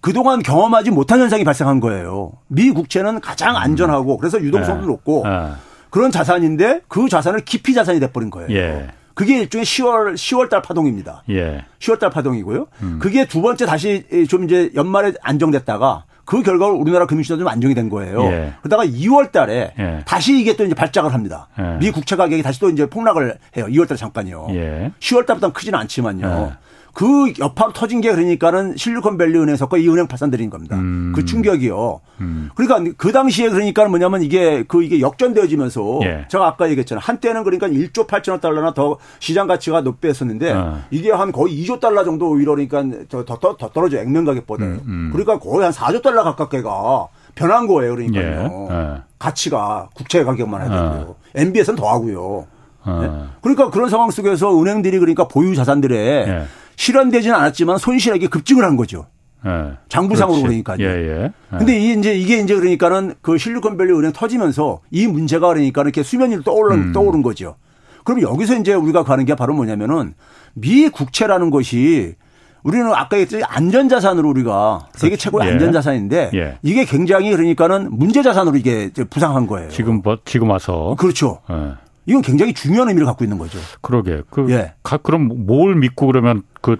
그동안 0.00 0.44
경험하지 0.44 0.92
못한 0.92 1.18
현상이 1.18 1.42
발생한 1.42 1.80
거예요. 1.80 2.34
미 2.46 2.70
국채는 2.70 3.20
가장 3.20 3.56
음. 3.56 3.56
안전하고 3.56 4.16
그래서 4.16 4.40
유동성도 4.40 4.84
예. 4.84 4.86
높고 4.86 5.26
어. 5.26 5.56
그런 5.90 6.12
자산인데 6.12 6.82
그 6.86 7.08
자산을 7.08 7.40
기피 7.44 7.74
자산이 7.74 7.98
돼버린 7.98 8.30
거예요. 8.30 8.48
예. 8.50 8.86
그게 9.14 9.40
일종의 9.40 9.64
10월 9.64 10.14
10월 10.14 10.48
달 10.48 10.62
파동입니다. 10.62 11.24
예. 11.30 11.64
10월 11.80 11.98
달 11.98 12.10
파동이고요. 12.10 12.68
음. 12.82 12.98
그게 13.02 13.26
두 13.26 13.42
번째 13.42 13.66
다시 13.66 14.04
좀 14.28 14.44
이제 14.44 14.70
연말에 14.76 15.14
안정됐다가 15.20 16.04
그 16.26 16.42
결과로 16.42 16.74
우리나라 16.74 17.06
금융시장도 17.06 17.44
좀 17.44 17.48
안정이 17.48 17.74
된 17.74 17.88
거예요. 17.88 18.24
예. 18.24 18.52
그러다가 18.60 18.84
2월 18.84 19.32
달에 19.32 19.72
예. 19.78 20.02
다시 20.04 20.38
이게 20.38 20.56
또 20.56 20.64
이제 20.64 20.74
발작을 20.74 21.14
합니다. 21.14 21.48
예. 21.58 21.78
미 21.78 21.90
국채 21.90 22.16
가격이 22.16 22.42
다시 22.42 22.60
또 22.60 22.68
이제 22.68 22.86
폭락을 22.86 23.38
해요. 23.56 23.66
2월 23.66 23.88
달에 23.88 23.96
잠깐요. 23.96 24.48
예. 24.50 24.90
10월 24.98 25.24
달부터는 25.24 25.52
크지는 25.54 25.78
않지만요. 25.78 26.52
예. 26.96 27.06
그 27.06 27.30
여파로 27.38 27.74
터진 27.74 28.00
게 28.00 28.10
그러니까는 28.10 28.74
실리콘밸리 28.78 29.38
은행 29.38 29.56
사건 29.56 29.80
이 29.80 29.88
은행 29.88 30.06
파산들인 30.06 30.48
겁니다. 30.48 30.76
음. 30.76 31.12
그 31.14 31.26
충격이요. 31.26 32.00
음. 32.22 32.48
그러니까 32.54 32.94
그 32.96 33.12
당시에 33.12 33.50
그러니까 33.50 33.86
뭐냐면 33.86 34.22
이게 34.22 34.64
그 34.66 34.82
이게 34.82 35.00
역전되어지면서 35.00 36.00
예. 36.04 36.26
제가 36.28 36.46
아까 36.46 36.70
얘기했잖아요. 36.70 37.02
한때는 37.04 37.44
그러니까 37.44 37.68
1조 37.68 38.06
8천억 38.06 38.40
달러나 38.40 38.72
더 38.72 38.96
시장 39.18 39.46
가치가 39.46 39.82
높였었는데 39.82 40.52
어. 40.52 40.80
이게 40.90 41.12
한 41.12 41.32
거의 41.32 41.62
2조 41.62 41.80
달러 41.80 42.02
정도 42.02 42.30
오히려 42.30 42.54
그러니까 42.54 42.82
더, 43.10 43.26
더, 43.26 43.38
더 43.38 43.68
떨어져 43.68 43.98
액면 43.98 44.24
가격보다. 44.24 44.64
음, 44.64 44.80
음. 44.86 45.10
그러니까 45.12 45.38
거의 45.38 45.64
한 45.64 45.72
4조 45.72 46.00
달러 46.02 46.24
가깝게가 46.24 47.08
변한 47.34 47.66
거예요. 47.66 47.94
그러니까요. 47.94 48.68
예. 48.70 48.74
예. 48.74 49.02
가치가 49.18 49.90
국채 49.92 50.24
가격만 50.24 50.62
해도 50.62 51.16
예. 51.36 51.42
MBS는 51.42 51.76
더 51.76 51.92
하고요. 51.92 52.46
어. 52.86 53.00
네? 53.02 53.10
그러니까 53.42 53.70
그런 53.70 53.90
상황 53.90 54.10
속에서 54.10 54.58
은행들이 54.58 54.98
그러니까 54.98 55.28
보유 55.28 55.54
자산들에 55.54 55.96
예. 56.26 56.46
실현되지는 56.76 57.34
않았지만 57.34 57.78
손실액이 57.78 58.28
급증을 58.28 58.64
한 58.64 58.76
거죠. 58.76 59.06
예. 59.46 59.76
장부상으로 59.88 60.42
그렇지. 60.42 60.62
그러니까요. 60.64 60.86
예, 60.86 60.92
예. 60.94 61.22
예. 61.24 61.32
근데 61.58 61.78
이 61.78 61.92
이제 61.98 62.14
이게 62.14 62.38
이제 62.38 62.54
그러니까는 62.54 63.14
그 63.22 63.38
실리콘밸리 63.38 63.92
은행 63.92 64.12
터지면서 64.12 64.80
이 64.90 65.06
문제가 65.06 65.48
그러니까 65.48 65.82
이렇게 65.82 66.02
수면 66.02 66.30
위로 66.30 66.42
떠오른 66.42 66.88
음. 66.88 66.92
떠오른 66.92 67.22
거죠. 67.22 67.56
그럼 68.04 68.22
여기서 68.22 68.56
이제 68.56 68.74
우리가 68.74 69.04
가는 69.04 69.24
게 69.24 69.34
바로 69.34 69.54
뭐냐면은 69.54 70.14
미 70.54 70.88
국채라는 70.88 71.50
것이 71.50 72.14
우리는 72.62 72.86
아까 72.86 73.16
얘기했듯이 73.16 73.44
안전자산으로 73.44 74.28
우리가 74.30 74.88
세계 74.94 75.10
그렇죠. 75.10 75.22
최고의 75.22 75.48
예. 75.48 75.52
안전자산인데 75.52 76.30
예. 76.34 76.58
이게 76.62 76.84
굉장히 76.84 77.30
그러니까는 77.30 77.88
문제자산으로 77.96 78.56
이게 78.56 78.90
부상한 79.08 79.46
거예요. 79.46 79.68
지금 79.70 80.02
뭐 80.02 80.18
지금 80.24 80.50
와서 80.50 80.96
그렇죠. 80.98 81.40
예. 81.50 81.74
이건 82.06 82.22
굉장히 82.22 82.54
중요한 82.54 82.88
의미를 82.88 83.06
갖고 83.06 83.24
있는 83.24 83.36
거죠. 83.38 83.58
그러게. 83.80 84.22
그 84.30 84.46
예. 84.50 84.74
그럼 85.02 85.46
뭘 85.46 85.74
믿고 85.74 86.06
그러면 86.06 86.42
그 86.60 86.76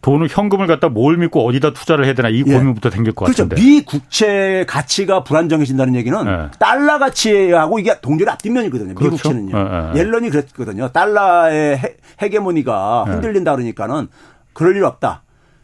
돈을 0.00 0.26
현금을 0.28 0.66
갖다 0.66 0.88
뭘 0.88 1.16
믿고 1.16 1.46
어디다 1.46 1.72
투자를 1.72 2.04
해야 2.06 2.14
되나 2.14 2.28
이 2.28 2.38
예. 2.38 2.42
고민부터 2.42 2.90
생길 2.90 3.12
것 3.14 3.26
그렇죠. 3.26 3.44
같은데. 3.44 3.62
미 3.62 3.84
국채 3.84 4.64
가치가 4.66 5.22
불안정해진다는 5.22 5.94
얘기는 5.94 6.18
예. 6.26 6.50
달러 6.58 6.98
가치하고 6.98 7.78
이게 7.78 8.00
동결이 8.00 8.28
앞뒷면이거든요. 8.30 8.94
그렇죠. 8.94 9.14
미 9.14 9.18
국채는요. 9.22 9.56
예, 9.56 9.92
예. 9.94 10.00
옐런이 10.00 10.30
그랬거든요. 10.30 10.88
달러의 10.88 11.80
헤게모니가 12.20 13.04
예. 13.06 13.12
흔들린다 13.12 13.52
그러니까는 13.52 14.08
그럴 14.52 14.76
일 14.76 14.84
없다. 14.84 15.22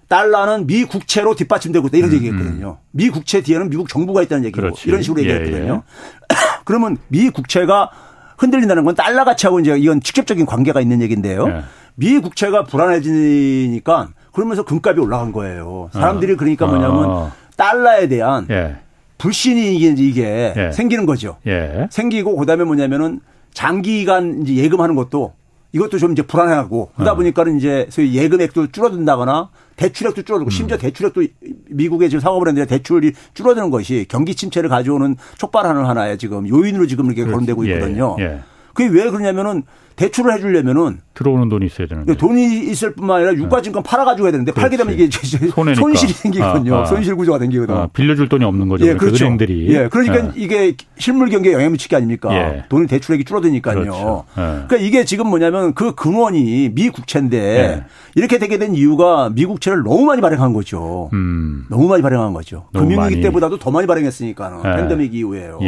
달러는 0.08 0.66
미 0.66 0.84
국채로 0.84 1.34
뒷받침되고 1.34 1.88
있다 1.88 1.98
이런 1.98 2.10
음, 2.10 2.14
얘기했거든요. 2.14 2.78
음. 2.80 2.88
미 2.92 3.10
국채 3.10 3.42
뒤에는 3.42 3.68
미국 3.68 3.88
정부가 3.88 4.22
있다는 4.22 4.44
얘기고 4.46 4.62
그렇지. 4.62 4.88
이런 4.88 5.02
식으로 5.02 5.20
얘기했거든요. 5.22 5.82
그러면 6.64 6.96
미 7.08 7.28
국채가 7.30 7.90
흔들린다는 8.38 8.84
건 8.84 8.94
달러 8.94 9.24
가치하고 9.24 9.60
이제 9.60 9.76
이건 9.76 10.00
직접적인 10.00 10.46
관계가 10.46 10.80
있는 10.80 11.02
얘기인데요. 11.02 11.46
네. 11.46 11.62
미 11.96 12.18
국채가 12.20 12.64
불안해지니까 12.64 14.10
그러면서 14.32 14.64
금값이 14.64 15.00
올라간 15.00 15.32
거예요. 15.32 15.90
사람들이 15.92 16.36
그러니까 16.36 16.66
어. 16.66 16.68
뭐냐면 16.68 17.32
달러에 17.56 18.06
대한 18.08 18.46
예. 18.50 18.76
불신이 19.18 19.74
이게, 19.76 19.94
이게 20.02 20.54
예. 20.56 20.72
생기는 20.72 21.04
거죠. 21.06 21.36
예. 21.46 21.88
생기고 21.90 22.36
그다음에 22.36 22.62
뭐냐면은 22.62 23.20
장기간 23.52 24.42
이제 24.42 24.54
예금하는 24.62 24.94
것도 24.94 25.32
이것도 25.72 25.98
좀 25.98 26.12
이제 26.12 26.22
불안해하고 26.22 26.92
그러다 26.94 27.12
어. 27.12 27.14
보니까는 27.16 27.58
이제 27.58 27.88
소위 27.90 28.14
예금액도 28.14 28.68
줄어든다거나 28.68 29.50
대출액도 29.78 30.22
줄어들고 30.22 30.50
심지어 30.50 30.76
음. 30.76 30.80
대출액도 30.80 31.22
미국의 31.70 32.10
지금 32.10 32.20
상업은행들의 32.20 32.66
대출이 32.66 33.12
줄어드는 33.32 33.70
것이 33.70 34.06
경기 34.08 34.34
침체를 34.34 34.68
가져오는 34.68 35.16
촉발하는 35.38 35.86
하나의 35.86 36.18
지금 36.18 36.46
요인으로 36.48 36.86
지금 36.86 37.06
이렇게 37.06 37.24
거론되고 37.24 37.64
있거든요. 37.64 38.16
예. 38.18 38.24
예. 38.24 38.40
그게 38.74 38.88
왜 38.90 39.08
그러냐면은 39.10 39.62
대출을 39.98 40.32
해주려면은 40.34 41.00
들어오는 41.14 41.48
돈이 41.48 41.66
있어야 41.66 41.88
되는데 41.88 42.16
돈이 42.16 42.70
있을 42.70 42.94
뿐만 42.94 43.16
아니라 43.16 43.34
유가증권 43.34 43.82
네. 43.82 43.90
팔아가지고 43.90 44.26
해야 44.26 44.32
되는데 44.32 44.52
그렇지. 44.52 44.62
팔게 44.62 44.76
되면 44.76 44.94
이게 44.94 45.08
손해니까. 45.10 45.80
손실이 45.80 46.12
생기거든요. 46.12 46.76
아, 46.76 46.82
아. 46.82 46.84
손실 46.84 47.16
구조가 47.16 47.40
생기거든 47.40 47.74
요. 47.74 47.78
아, 47.80 47.86
빌려줄 47.88 48.28
돈이 48.28 48.44
없는 48.44 48.68
거죠. 48.68 48.86
예, 48.86 48.94
그렇죠. 48.94 49.24
은행들이. 49.24 49.66
예, 49.74 49.88
그러니까 49.88 50.26
예. 50.28 50.32
이게 50.36 50.76
실물 50.98 51.30
경기에 51.30 51.52
영향 51.52 51.72
미치게 51.72 51.96
아닙니까? 51.96 52.32
예. 52.32 52.64
돈이 52.68 52.86
대출액이 52.86 53.24
줄어드니까요. 53.24 53.80
그렇죠. 53.80 54.24
예. 54.38 54.40
그러니까 54.40 54.76
이게 54.76 55.04
지금 55.04 55.26
뭐냐면 55.28 55.74
그 55.74 55.96
근원이 55.96 56.70
미 56.72 56.90
국채인데 56.90 57.38
예. 57.38 57.84
이렇게 58.14 58.38
되게 58.38 58.56
된 58.58 58.76
이유가 58.76 59.30
미 59.34 59.44
국채를 59.44 59.82
너무 59.82 60.04
많이 60.04 60.20
발행한 60.20 60.52
거죠. 60.52 61.10
음. 61.12 61.64
너무 61.68 61.88
많이 61.88 62.02
발행한 62.02 62.32
거죠. 62.32 62.66
금융위기 62.72 63.20
때보다도 63.22 63.58
더 63.58 63.72
많이 63.72 63.88
발행했으니까는 63.88 64.58
예. 64.58 64.76
팬데믹 64.76 65.12
이후에요. 65.14 65.58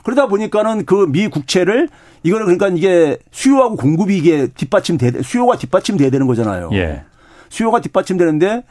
예. 0.00 0.02
그러다 0.04 0.26
보니까는 0.28 0.84
그 0.86 1.06
미 1.06 1.28
국채를 1.28 1.88
이거는 2.22 2.46
그러니까 2.46 2.68
이게 2.68 3.18
수요하고 3.30 3.76
공급이 3.76 4.16
이게 4.16 4.48
뒷받침 4.48 4.98
돼 4.98 5.22
수요가 5.22 5.56
뒷받침돼야 5.56 6.10
되는 6.10 6.26
거잖아요. 6.26 6.70
예. 6.72 7.02
수요가 7.48 7.80
뒷받침되는데 7.80 8.64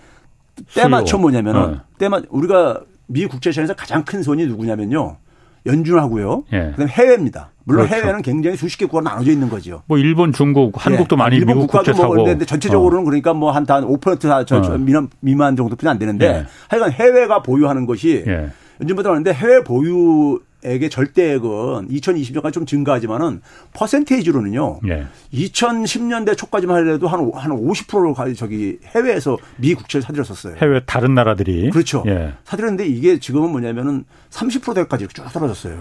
때 0.76 0.88
맞춰 0.88 1.18
뭐냐면은 1.18 1.62
어. 1.62 1.82
때만 1.98 2.26
우리가 2.30 2.82
미 3.08 3.26
국채 3.26 3.52
시장에서 3.52 3.74
가장 3.74 4.04
큰 4.06 4.24
손이 4.24 4.46
누구냐면요. 4.48 5.18
연준하고요. 5.66 6.44
예. 6.54 6.72
그다음에 6.72 6.92
해외입니다. 6.92 7.50
물론 7.66 7.86
그렇죠. 7.88 8.02
해외는 8.02 8.22
굉장히 8.22 8.56
수십 8.58 8.78
개 8.78 8.86
국가 8.86 9.02
나눠져 9.02 9.32
있는 9.32 9.50
거죠. 9.50 9.84
뭐 9.88 9.98
일본, 9.98 10.32
중국, 10.32 10.74
한국도 10.76 11.16
예. 11.16 11.18
많이 11.18 11.36
일본 11.36 11.56
미국 11.56 11.68
국가도 11.68 11.92
국채 11.92 12.08
뭐 12.08 12.24
근데 12.24 12.46
전체적으로는 12.46 13.02
어. 13.02 13.06
그러니까 13.06 13.34
뭐 13.34 13.54
한5% 13.54 14.72
어. 14.72 14.78
미만, 14.78 15.10
미만 15.20 15.56
정도뿐이 15.56 15.90
안 15.90 16.00
되는데 16.00 16.26
예. 16.26 16.46
하여간 16.70 16.92
해외가 16.92 17.44
보유하는 17.44 17.86
것이 17.86 18.24
예. 18.26 18.50
연준보다 18.82 19.10
많은데 19.10 19.34
해외 19.34 19.64
보유 19.64 20.40
액의 20.64 20.90
절대액은 20.90 21.90
2020년까지 21.90 22.54
좀 22.54 22.66
증가하지만은 22.66 23.42
퍼센테이지로는요. 23.74 24.82
예. 24.90 25.08
2010년대 25.34 26.38
초까지만 26.38 26.78
하더라도 26.80 27.08
한, 27.08 27.32
한 27.34 27.52
50%를 27.52 28.36
저기 28.36 28.80
해외에서 28.96 29.38
미 29.58 29.74
국채를 29.74 30.04
사들였었어요. 30.04 30.56
해외 30.58 30.82
다른 30.86 31.14
나라들이. 31.14 31.70
그렇죠. 31.70 32.04
예. 32.08 32.34
사들였는데 32.44 32.88
이게 32.88 33.20
지금은 33.20 33.52
뭐냐면은 33.52 34.06
30%대까지 34.32 35.08
쭉 35.08 35.26
떨어졌어요. 35.32 35.80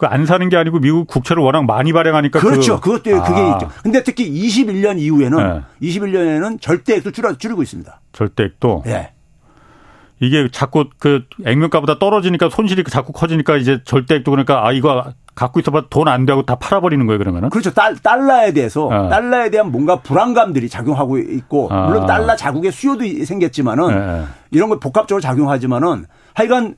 그 0.00 0.06
안 0.06 0.24
사는 0.26 0.48
게 0.48 0.56
아니고 0.56 0.80
미국 0.80 1.06
국채를 1.06 1.42
워낙 1.42 1.64
많이 1.66 1.92
발행하니까 1.92 2.40
그렇죠. 2.40 2.80
그, 2.80 2.92
것도 2.92 3.22
그게 3.22 3.40
아. 3.40 3.52
있죠. 3.52 3.70
근데 3.82 4.02
특히 4.02 4.30
21년 4.30 4.98
이후에는 4.98 5.64
예. 5.82 5.86
21년에는 5.88 6.60
절대액도 6.60 7.10
줄어 7.12 7.36
줄이고 7.36 7.62
있습니다. 7.62 8.00
절대액도. 8.12 8.84
예. 8.86 9.12
이게 10.20 10.48
자꾸 10.52 10.84
그 10.98 11.24
액면가보다 11.46 11.98
떨어지니까 11.98 12.50
손실이 12.50 12.84
자꾸 12.84 13.12
커지니까 13.12 13.56
이제 13.56 13.80
절대액도 13.84 14.30
그러니까 14.30 14.66
아 14.66 14.72
이거 14.72 15.12
갖고 15.34 15.60
있어봐 15.60 15.84
돈 15.88 16.08
안 16.08 16.26
되고 16.26 16.44
다 16.44 16.56
팔아버리는 16.56 17.04
거예요 17.06 17.18
그러면은 17.18 17.48
그렇죠 17.48 17.72
달, 17.72 17.96
달러에 17.96 18.52
대해서 18.52 18.86
어. 18.86 19.08
달러에 19.08 19.48
대한 19.48 19.72
뭔가 19.72 19.96
불안감들이 20.00 20.68
작용하고 20.68 21.18
있고 21.18 21.68
아. 21.72 21.86
물론 21.86 22.06
달러 22.06 22.36
자국의 22.36 22.70
수요도 22.70 23.04
생겼지만은 23.24 23.88
네. 23.88 24.24
이런 24.50 24.68
걸 24.68 24.78
복합적으로 24.78 25.22
작용하지만은 25.22 26.04
하여간 26.34 26.76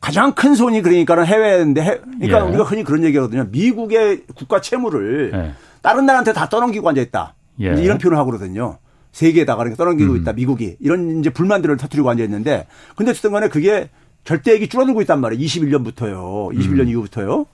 가장 0.00 0.32
큰 0.32 0.54
손이 0.54 0.82
그러니까는 0.82 1.26
해외인데 1.26 1.80
해, 1.82 1.98
그러니까 2.20 2.38
예. 2.38 2.48
우리가 2.48 2.62
흔히 2.64 2.84
그런 2.84 3.02
얘기하거든요 3.04 3.46
미국의 3.50 4.22
국가 4.36 4.60
채무를 4.60 5.32
예. 5.34 5.52
다른 5.82 6.06
나라한테 6.06 6.32
다 6.32 6.48
떠넘기고 6.48 6.88
앉아 6.88 7.00
있다 7.00 7.34
예. 7.60 7.74
이런 7.82 7.98
표현을 7.98 8.18
하거든요. 8.18 8.78
세계에다가 9.14 9.58
그러니까 9.58 9.82
떠넘기고 9.82 10.12
음. 10.12 10.16
있다 10.18 10.32
미국이 10.32 10.76
이런 10.80 11.20
이제 11.20 11.30
불만들을 11.30 11.76
터뜨리고 11.76 12.10
앉아 12.10 12.22
있는데 12.24 12.66
근데 12.96 13.12
어쨌든 13.12 13.32
간에 13.32 13.48
그게 13.48 13.88
절대액이 14.24 14.68
줄어들고 14.68 15.00
있단 15.02 15.20
말이에요. 15.20 15.42
21년부터요. 15.44 16.52
21년 16.54 16.80
음. 16.80 16.88
이후부터요. 16.88 17.46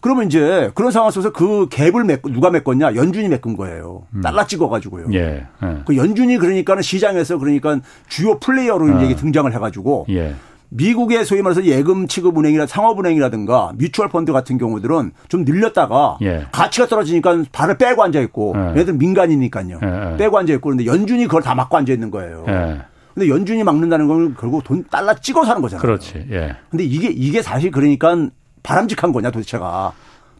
그러면 0.00 0.26
이제 0.26 0.70
그런 0.74 0.90
상황 0.90 1.10
속에서 1.10 1.32
그 1.32 1.68
갭을 1.68 2.04
메, 2.04 2.20
누가 2.20 2.50
메꿨냐? 2.50 2.94
연준이 2.96 3.28
메꾼 3.28 3.56
거예요. 3.56 4.06
음. 4.14 4.20
달러 4.20 4.46
찍어가지고요. 4.46 5.06
예. 5.14 5.46
예. 5.62 5.82
그 5.86 5.96
연준이 5.96 6.36
그러니까는 6.36 6.82
시장에서 6.82 7.38
그러니까 7.38 7.80
주요 8.08 8.38
플레이어로 8.38 9.00
이제 9.00 9.14
아. 9.14 9.16
등장을 9.16 9.52
해가지고 9.52 10.06
예. 10.10 10.34
미국의 10.68 11.24
소위 11.24 11.42
말해서 11.42 11.64
예금 11.64 12.08
취급 12.08 12.38
은행이나 12.38 12.66
상업 12.66 12.98
은행이라든가 12.98 13.72
뮤추얼 13.76 14.08
펀드 14.08 14.32
같은 14.32 14.58
경우들은 14.58 15.12
좀 15.28 15.44
늘렸다가 15.44 16.18
예. 16.22 16.46
가치가 16.52 16.86
떨어지니까 16.86 17.44
발을 17.52 17.78
빼고 17.78 18.02
앉아 18.02 18.20
있고 18.22 18.54
예. 18.56 18.80
얘들 18.80 18.94
민간이니까요. 18.94 19.80
예, 19.82 20.12
예. 20.12 20.16
빼고 20.16 20.38
앉아 20.38 20.52
있고 20.54 20.70
그런데 20.70 20.86
연준이 20.86 21.24
그걸 21.24 21.42
다 21.42 21.54
막고 21.54 21.76
앉아 21.76 21.92
있는 21.92 22.10
거예요. 22.10 22.44
예. 22.48 22.82
근데 23.14 23.28
연준이 23.28 23.64
막는다는 23.64 24.08
건 24.08 24.34
결국 24.38 24.62
돈 24.64 24.84
달러 24.90 25.14
찍어 25.14 25.44
사는 25.44 25.62
거잖아요. 25.62 25.80
그렇지. 25.80 26.26
예. 26.30 26.56
근데 26.70 26.84
이게 26.84 27.08
이게 27.08 27.40
사실 27.42 27.70
그러니까 27.70 28.28
바람직한 28.62 29.12
거냐 29.12 29.30
도대체가. 29.30 29.92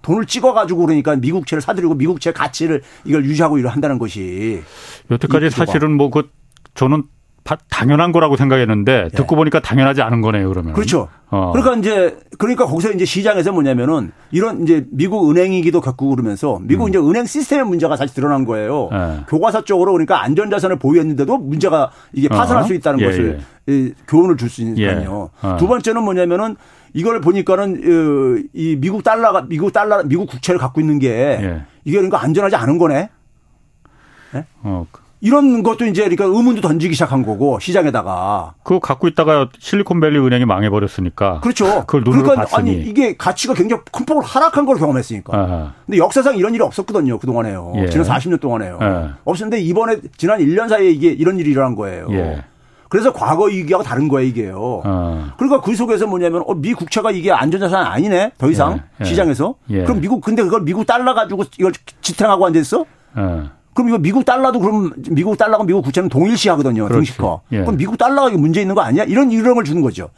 돈을 0.02 0.26
찍어가지고 0.26 0.86
그러니까 0.86 1.16
미국채를 1.16 1.60
사들이고 1.62 1.94
미국채 1.94 2.32
가치를 2.32 2.82
이걸 3.04 3.24
유지하고 3.24 3.58
이를 3.58 3.70
한다는 3.70 3.98
것이 3.98 4.62
여태까지 5.10 5.50
사실은 5.50 5.96
뭐 5.96 6.10
그 6.10 6.28
저는 6.74 7.04
당연한 7.68 8.12
거라고 8.12 8.36
생각했는데 8.36 9.04
예. 9.04 9.16
듣고 9.16 9.36
보니까 9.36 9.60
당연하지 9.60 10.02
않은 10.02 10.20
거네요, 10.20 10.48
그러면. 10.48 10.72
그렇죠. 10.72 11.08
어. 11.30 11.52
그러니까 11.52 11.76
이제 11.76 12.18
그러니까 12.38 12.66
거기서 12.66 12.92
이제 12.92 13.04
시장에서 13.04 13.52
뭐냐면은 13.52 14.12
이런 14.30 14.62
이제 14.62 14.84
미국 14.90 15.30
은행이기도 15.30 15.80
겪고 15.80 16.10
그러면서 16.10 16.58
미국 16.62 16.84
음. 16.84 16.88
이제 16.88 16.98
은행 16.98 17.26
시스템의 17.26 17.66
문제가 17.66 17.96
사실 17.96 18.14
드러난 18.14 18.44
거예요. 18.44 18.88
예. 18.92 19.24
교과서 19.28 19.64
쪽으로 19.64 19.92
그러니까 19.92 20.22
안전 20.22 20.50
자산을 20.50 20.78
보유했는데도 20.78 21.38
문제가 21.38 21.90
이게 22.12 22.28
파산할 22.28 22.64
어. 22.64 22.66
수 22.66 22.74
있다는 22.74 23.00
예, 23.00 23.06
것을 23.06 23.40
예. 23.68 23.92
교훈을 24.08 24.36
줄 24.36 24.48
수 24.48 24.62
있으니까요. 24.62 25.30
예. 25.44 25.46
어. 25.46 25.56
두 25.58 25.68
번째는 25.68 26.02
뭐냐면은 26.02 26.56
이걸 26.94 27.20
보니까는 27.20 27.74
어, 27.74 28.42
이 28.54 28.76
미국 28.80 29.04
달러가 29.04 29.46
미국 29.48 29.72
달러 29.72 30.02
미국 30.04 30.28
국채를 30.30 30.58
갖고 30.58 30.80
있는 30.80 30.98
게 30.98 31.08
예. 31.10 31.62
이게 31.84 31.96
그러니까 31.98 32.22
안전하지 32.22 32.56
않은 32.56 32.78
거네. 32.78 33.10
네? 34.32 34.44
어. 34.62 34.86
이런 35.26 35.64
것도 35.64 35.86
이제 35.86 36.02
그러니까 36.02 36.24
의문도 36.26 36.60
던지기 36.60 36.94
시작한 36.94 37.26
거고 37.26 37.58
시장에다가 37.58 38.54
그거 38.62 38.78
갖고 38.78 39.08
있다가 39.08 39.48
실리콘밸리 39.58 40.20
은행이 40.20 40.44
망해버렸으니까. 40.44 41.40
그렇죠. 41.40 41.80
그걸 41.80 42.04
눈으로 42.04 42.22
그러니까 42.22 42.46
봤으니. 42.46 42.70
아니 42.70 42.80
이게 42.82 43.16
가치가 43.16 43.52
굉장히 43.52 43.82
큰 43.90 44.06
폭으로 44.06 44.24
하락한 44.24 44.64
걸 44.66 44.76
경험했으니까. 44.76 45.36
아하. 45.36 45.72
근데 45.84 45.98
역사상 45.98 46.36
이런 46.36 46.54
일이 46.54 46.62
없었거든요. 46.62 47.18
그 47.18 47.26
동안에요. 47.26 47.72
예. 47.74 47.88
지난 47.88 48.06
40년 48.06 48.40
동안에요. 48.40 48.78
예. 48.80 49.08
없었는데 49.24 49.60
이번에 49.62 49.96
지난 50.16 50.38
1년 50.38 50.68
사이에 50.68 50.90
이게 50.90 51.08
이런 51.08 51.40
일이 51.40 51.50
일어난 51.50 51.74
거예요. 51.74 52.06
예. 52.12 52.44
그래서 52.88 53.12
과거 53.12 53.46
위기하고 53.46 53.82
다른 53.82 54.06
거예요, 54.06 54.28
이게요. 54.28 54.82
어. 54.84 55.32
그러니까 55.38 55.60
그 55.60 55.74
속에서 55.74 56.06
뭐냐면 56.06 56.44
어, 56.46 56.54
미 56.54 56.72
국채가 56.72 57.10
이게 57.10 57.32
안전자산 57.32 57.84
아니네 57.84 58.30
더 58.38 58.48
이상 58.48 58.74
예, 58.74 58.80
예. 59.00 59.04
시장에서 59.04 59.56
예. 59.70 59.82
그럼 59.82 60.00
미국 60.00 60.20
근데 60.20 60.44
그걸 60.44 60.62
미국 60.62 60.86
달러 60.86 61.14
가지고 61.14 61.42
이걸 61.58 61.72
지탱하고 62.00 62.46
앉아 62.46 62.60
있어? 62.60 62.84
어. 63.16 63.55
그럼 63.76 63.90
이거 63.90 63.98
미국 63.98 64.24
달러도 64.24 64.58
그럼 64.58 64.90
미국 65.10 65.36
달러가 65.38 65.62
미국 65.62 65.82
국채는 65.82 66.08
동일시 66.08 66.48
하거든요. 66.48 66.88
등시커. 66.88 67.42
예. 67.52 67.60
그럼 67.60 67.76
미국 67.76 67.96
달러가 67.98 68.28
이게 68.28 68.36
문제 68.38 68.60
있는 68.60 68.74
거 68.74 68.80
아니야? 68.80 69.04
이런 69.04 69.30
이름을 69.30 69.62
주는 69.64 69.82
거죠. 69.82 70.08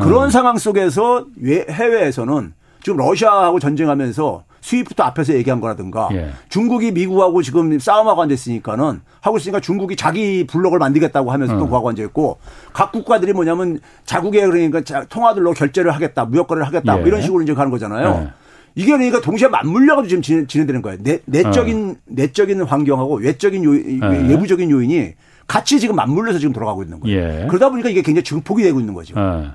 그런 0.00 0.30
상황 0.30 0.58
속에서 0.58 1.24
외- 1.40 1.66
해외에서는 1.68 2.52
지금 2.82 2.98
러시아하고 2.98 3.58
전쟁하면서 3.58 4.44
스위프트 4.60 5.00
앞에서 5.00 5.32
얘기한 5.34 5.60
거라든가 5.60 6.08
예. 6.12 6.30
중국이 6.48 6.90
미국하고 6.92 7.40
지금 7.42 7.78
싸움하고 7.78 8.20
앉아있으니까는 8.22 9.00
하고 9.20 9.36
있으니까 9.38 9.60
중국이 9.60 9.96
자기 9.96 10.44
블록을 10.46 10.78
만들겠다고 10.78 11.30
하면서 11.32 11.54
어. 11.54 11.58
또 11.58 11.68
그하고 11.68 11.88
앉아있고 11.88 12.38
각 12.72 12.92
국가들이 12.92 13.32
뭐냐면 13.32 13.80
자국의 14.04 14.42
그러니까 14.46 14.82
자- 14.82 15.04
통화들로 15.08 15.52
결제를 15.52 15.92
하겠다 15.92 16.24
무역거래를 16.26 16.66
하겠다 16.66 16.92
뭐 16.94 17.02
예. 17.02 17.06
이런 17.06 17.22
식으로 17.22 17.42
이제 17.42 17.54
가는 17.54 17.70
거잖아요. 17.70 18.26
예. 18.28 18.45
이게 18.76 18.92
그러니까 18.92 19.22
동시에 19.22 19.48
맞물려가지고 19.48 20.08
지금 20.08 20.22
진행, 20.22 20.46
진행되는 20.46 20.82
거예요. 20.82 20.98
내, 21.02 21.18
내적인 21.24 21.96
내적인 22.04 22.62
환경하고 22.62 23.16
외적인 23.16 23.64
요, 23.64 23.74
예. 23.74 24.28
외부적인 24.28 24.70
요인이 24.70 25.14
같이 25.46 25.80
지금 25.80 25.96
맞물려서 25.96 26.38
지금 26.38 26.52
돌아가고 26.52 26.82
있는 26.82 27.00
거예요. 27.00 27.18
예. 27.18 27.46
그러다 27.48 27.70
보니까 27.70 27.88
이게 27.88 28.02
굉장히 28.02 28.24
증폭이 28.24 28.62
되고 28.62 28.78
있는 28.78 28.92
거죠. 28.92 29.14
어. 29.18 29.50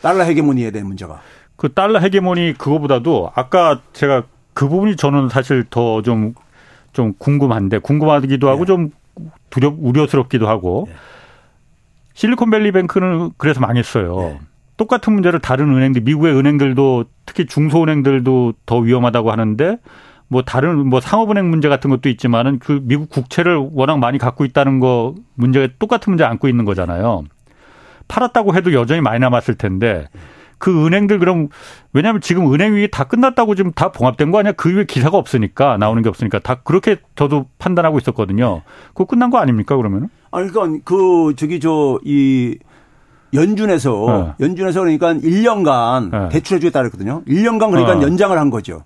달러 0.00 0.22
헤게모니에 0.22 0.70
대한 0.70 0.86
문제가. 0.86 1.20
그 1.56 1.72
달러 1.72 1.98
헤게모니 1.98 2.54
그거보다도 2.58 3.32
아까 3.34 3.80
제가 3.92 4.22
그 4.54 4.68
부분이 4.68 4.94
저는 4.94 5.28
사실 5.28 5.64
더 5.68 6.02
좀좀 6.02 7.14
궁금한데 7.18 7.78
궁금하기도 7.78 8.48
하고 8.48 8.60
예. 8.62 8.66
좀 8.66 8.90
두렵 9.50 9.74
우려스럽기도 9.80 10.48
하고 10.48 10.86
예. 10.88 10.94
실리콘밸리 12.14 12.70
뱅크는 12.70 13.32
그래서 13.36 13.58
망했어요. 13.58 14.38
네. 14.78 14.84
똑같은 14.84 15.12
문제를 15.12 15.40
다른 15.40 15.74
은행들 15.74 16.02
미국의 16.02 16.34
은행들도 16.34 17.04
특히 17.26 17.46
중소은행들도 17.46 18.54
더 18.64 18.78
위험하다고 18.78 19.30
하는데 19.30 19.78
뭐 20.28 20.42
다른 20.42 20.86
뭐 20.88 21.00
상업은행 21.00 21.50
문제 21.50 21.68
같은 21.68 21.90
것도 21.90 22.08
있지만은 22.08 22.58
그 22.58 22.80
미국 22.82 23.10
국채를 23.10 23.68
워낙 23.72 23.98
많이 23.98 24.18
갖고 24.18 24.44
있다는 24.44 24.78
거 24.78 25.14
문제가 25.34 25.68
똑같은 25.78 26.12
문제 26.12 26.24
안고 26.24 26.48
있는 26.48 26.64
거잖아요. 26.64 27.24
팔았다고 28.08 28.54
해도 28.54 28.72
여전히 28.72 29.00
많이 29.00 29.18
남았을 29.18 29.56
텐데 29.56 30.06
그 30.58 30.86
은행들 30.86 31.18
그럼 31.18 31.48
왜냐하면 31.92 32.20
지금 32.20 32.52
은행 32.52 32.74
위기 32.74 32.88
다 32.90 33.04
끝났다고 33.04 33.54
지금 33.54 33.72
다 33.72 33.92
봉합된 33.92 34.30
거 34.30 34.38
아니야? 34.38 34.52
그 34.52 34.74
위에 34.74 34.84
기사가 34.84 35.16
없으니까 35.16 35.76
나오는 35.76 36.02
게 36.02 36.08
없으니까 36.08 36.38
다 36.40 36.56
그렇게 36.62 36.96
저도 37.16 37.46
판단하고 37.58 37.98
있었거든요. 37.98 38.62
그거 38.88 39.04
끝난 39.06 39.30
거 39.30 39.38
아닙니까 39.38 39.76
그러면은? 39.76 40.08
아니 40.30 40.50
그러니까 40.50 40.82
그 40.84 41.34
저기 41.36 41.60
저 41.60 41.98
이 42.04 42.58
연준에서 43.34 44.34
네. 44.38 44.44
연준에서 44.46 44.80
그러니까 44.80 45.14
1년간 45.14 46.10
네. 46.10 46.28
대출해 46.30 46.60
주겠다 46.60 46.80
그랬거든요. 46.80 47.22
1년간 47.26 47.70
그러니까 47.70 47.98
어. 47.98 48.02
연장을 48.02 48.36
한 48.38 48.50
거죠. 48.50 48.84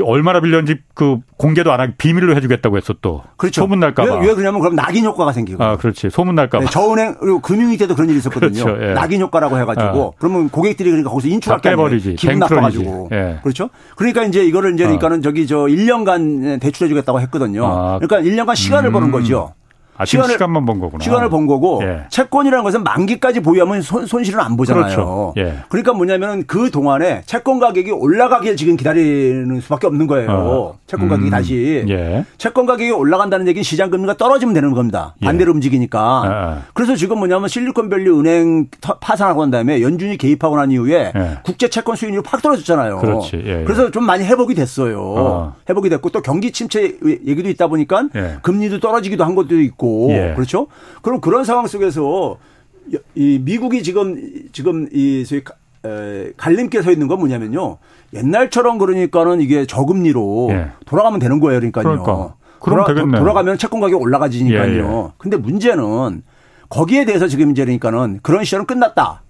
얼마나 0.00 0.40
빌렸는지 0.40 0.80
그 0.94 1.18
공개도 1.36 1.70
안 1.70 1.80
하고 1.80 1.92
비밀로 1.98 2.34
해주겠다고 2.34 2.78
했어 2.78 2.94
또. 3.02 3.22
그렇죠. 3.36 3.60
소문 3.60 3.78
날까 3.80 4.04
봐. 4.06 4.14
왜, 4.20 4.28
왜 4.28 4.34
그러냐면 4.34 4.60
그럼 4.60 4.74
낙인 4.74 5.04
효과가 5.04 5.32
생기고. 5.32 5.62
아 5.62 5.76
그렇지. 5.76 6.08
소문 6.08 6.34
날까 6.34 6.60
봐. 6.60 6.64
네, 6.64 6.70
저은행 6.70 7.16
그리고 7.20 7.40
금융위 7.40 7.76
때도 7.76 7.94
그런 7.94 8.08
일이 8.08 8.18
있었거든요. 8.18 8.64
그렇죠, 8.64 8.82
예. 8.82 8.94
낙인 8.94 9.20
효과라고 9.20 9.58
해가지고 9.58 10.00
어. 10.00 10.12
그러면 10.18 10.48
고객들이 10.48 10.88
그러니까 10.88 11.10
거기서 11.10 11.28
인출할 11.28 11.60
다게 11.60 11.74
아니에요. 11.74 11.88
깨버리지. 11.88 12.14
기분. 12.14 12.38
나빠가지고 12.38 13.08
예. 13.12 13.38
그렇죠. 13.42 13.68
그러니까 13.96 14.24
이제 14.24 14.42
이거를 14.42 14.72
이제 14.72 14.84
어. 14.84 14.86
그러니까는 14.86 15.20
저기 15.20 15.46
저 15.46 15.56
1년간 15.58 16.58
대출해주겠다고 16.60 17.20
했거든요. 17.20 17.66
아. 17.66 17.98
그러니까 17.98 18.20
1년간 18.20 18.56
시간을 18.56 18.88
음. 18.88 18.92
버는 18.94 19.10
거죠. 19.10 19.52
아, 19.96 20.04
지금 20.06 20.24
시간만 20.26 20.64
번 20.64 20.80
거구나. 20.80 21.04
시간을 21.04 21.28
번 21.28 21.46
거고 21.46 21.80
예. 21.84 22.04
채권이라는 22.08 22.64
것은 22.64 22.82
만기까지 22.82 23.40
보유하면 23.40 23.82
손, 23.82 24.06
손실은 24.06 24.40
안 24.40 24.56
보잖아요. 24.56 24.82
그렇죠. 24.84 25.34
예. 25.36 25.58
그러니까 25.68 25.92
뭐냐면은 25.92 26.44
그 26.46 26.70
동안에 26.70 27.22
채권 27.26 27.58
가격이 27.60 27.90
올라가길 27.90 28.56
지금 28.56 28.76
기다리는 28.76 29.60
수밖에 29.60 29.86
없는 29.86 30.06
거예요. 30.06 30.30
어. 30.30 30.78
채권 30.86 31.08
가격이 31.08 31.28
음. 31.28 31.30
다시 31.30 31.84
예. 31.88 32.24
채권 32.38 32.66
가격이 32.66 32.90
올라간다는 32.90 33.46
얘기는 33.48 33.62
시장 33.62 33.90
금리가 33.90 34.16
떨어지면 34.16 34.54
되는 34.54 34.72
겁니다. 34.72 35.14
예. 35.22 35.26
반대로 35.26 35.52
움직이니까. 35.52 36.00
아. 36.00 36.62
그래서 36.72 36.96
지금 36.96 37.18
뭐냐면 37.18 37.48
실리콘밸리 37.48 38.08
은행 38.10 38.68
터- 38.80 38.98
파산하고 38.98 39.42
난 39.42 39.50
다음에 39.50 39.82
연준이 39.82 40.16
개입하고 40.16 40.56
난 40.56 40.70
이후에 40.70 41.12
예. 41.14 41.38
국제 41.44 41.68
채권 41.68 41.96
수익률이 41.96 42.22
팍 42.24 42.40
떨어졌잖아요. 42.42 42.98
그렇지. 42.98 43.42
예, 43.44 43.60
예. 43.60 43.64
그래서 43.64 43.90
좀 43.90 44.04
많이 44.04 44.24
회복이 44.24 44.54
됐어요. 44.54 45.00
어. 45.02 45.54
회복이 45.68 45.90
됐고 45.90 46.08
또 46.10 46.22
경기 46.22 46.50
침체 46.50 46.96
얘기도 47.26 47.48
있다 47.50 47.66
보니까 47.68 48.04
예. 48.16 48.36
금리도 48.42 48.80
떨어지기도 48.80 49.24
한 49.24 49.34
것도 49.34 49.60
있고 49.60 49.81
예. 50.10 50.32
그렇죠. 50.34 50.66
그럼 51.02 51.20
그런 51.20 51.44
상황 51.44 51.66
속에서 51.66 52.38
이 53.14 53.40
미국이 53.42 53.82
지금 53.82 54.16
지금 54.52 54.88
이 54.92 55.24
소위 55.24 55.42
갈림길에 56.36 56.82
서 56.82 56.90
있는 56.90 57.08
건 57.08 57.18
뭐냐면요. 57.18 57.78
옛날처럼 58.14 58.78
그러니까는 58.78 59.40
이게 59.40 59.66
저금리로 59.66 60.48
예. 60.50 60.70
돌아가면 60.86 61.18
되는 61.18 61.40
거예요. 61.40 61.60
그러니까요. 61.60 61.84
그러니까. 61.84 62.34
그럼 62.60 62.86
되겠네요. 62.86 63.20
돌아가면 63.20 63.58
채권 63.58 63.80
가격이 63.80 64.00
올라가지니까요. 64.00 64.72
예, 64.72 64.78
예. 64.78 65.08
근데 65.18 65.36
문제는 65.36 66.22
거기에 66.68 67.04
대해서 67.04 67.26
지금 67.26 67.50
이제 67.50 67.64
그러니까는 67.64 68.20
그런 68.22 68.44
시절은 68.44 68.66
끝났다. 68.66 69.22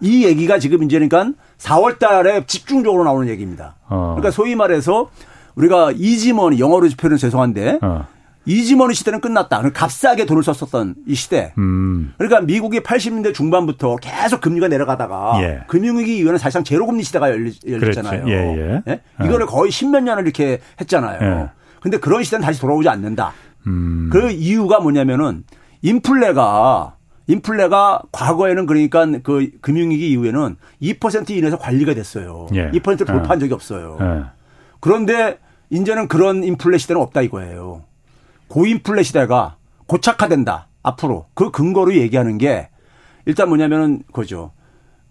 이 0.00 0.24
얘기가 0.24 0.58
지금 0.58 0.82
이제 0.82 0.98
그러니까 0.98 1.32
4월 1.58 1.98
달에 1.98 2.44
집중적으로 2.46 3.04
나오는 3.04 3.28
얘기입니다. 3.28 3.76
어. 3.88 4.14
그러니까 4.16 4.30
소위 4.30 4.54
말해서 4.54 5.10
우리가 5.56 5.92
이지머니 5.94 6.58
영어로 6.58 6.88
표현은 6.96 7.18
죄송한데 7.18 7.80
어. 7.82 8.06
이지머니 8.46 8.94
시대는 8.94 9.20
끝났다. 9.20 9.62
값싸게 9.70 10.24
돈을 10.26 10.42
썼었던 10.42 10.94
이 11.06 11.14
시대. 11.14 11.52
음. 11.58 12.14
그러니까 12.16 12.40
미국이 12.40 12.80
80년대 12.80 13.34
중반부터 13.34 13.96
계속 13.96 14.40
금리가 14.40 14.68
내려가다가 14.68 15.40
예. 15.42 15.60
금융위기 15.68 16.18
이후에는 16.18 16.38
사실상 16.38 16.64
제로금리 16.64 17.02
시대가 17.02 17.30
열리, 17.30 17.52
열렸잖아요. 17.68 18.24
그렇지. 18.24 18.32
예, 18.32 18.82
예. 18.88 19.00
이거를 19.24 19.46
거의 19.46 19.70
십몇 19.70 20.02
년을 20.02 20.24
이렇게 20.24 20.60
했잖아요. 20.80 21.18
예. 21.22 21.50
근데 21.80 21.98
그런 21.98 22.22
시대는 22.22 22.44
다시 22.44 22.60
돌아오지 22.60 22.88
않는다. 22.88 23.32
음. 23.66 24.08
그 24.10 24.30
이유가 24.30 24.80
뭐냐면은 24.80 25.44
인플레가 25.82 26.96
인플레가 27.26 28.02
과거에는 28.10 28.66
그러니까 28.66 29.06
그 29.22 29.50
금융위기 29.60 30.10
이후에는 30.10 30.56
2% 30.82 31.30
이내에서 31.30 31.58
관리가 31.58 31.94
됐어요. 31.94 32.48
예. 32.54 32.70
2%를 32.70 33.06
예. 33.08 33.12
돌파한 33.12 33.38
적이 33.38 33.52
없어요. 33.52 33.98
예. 34.00 34.24
그런데 34.80 35.38
이제는 35.68 36.08
그런 36.08 36.42
인플레 36.42 36.78
시대는 36.78 37.00
없다 37.00 37.20
이거예요. 37.22 37.82
고인플레 38.50 39.02
시대가 39.04 39.56
고착화된다. 39.86 40.66
앞으로 40.82 41.26
그 41.34 41.50
근거로 41.50 41.94
얘기하는 41.94 42.36
게 42.38 42.68
일단 43.26 43.48
뭐냐면은 43.48 44.02
그죠. 44.12 44.50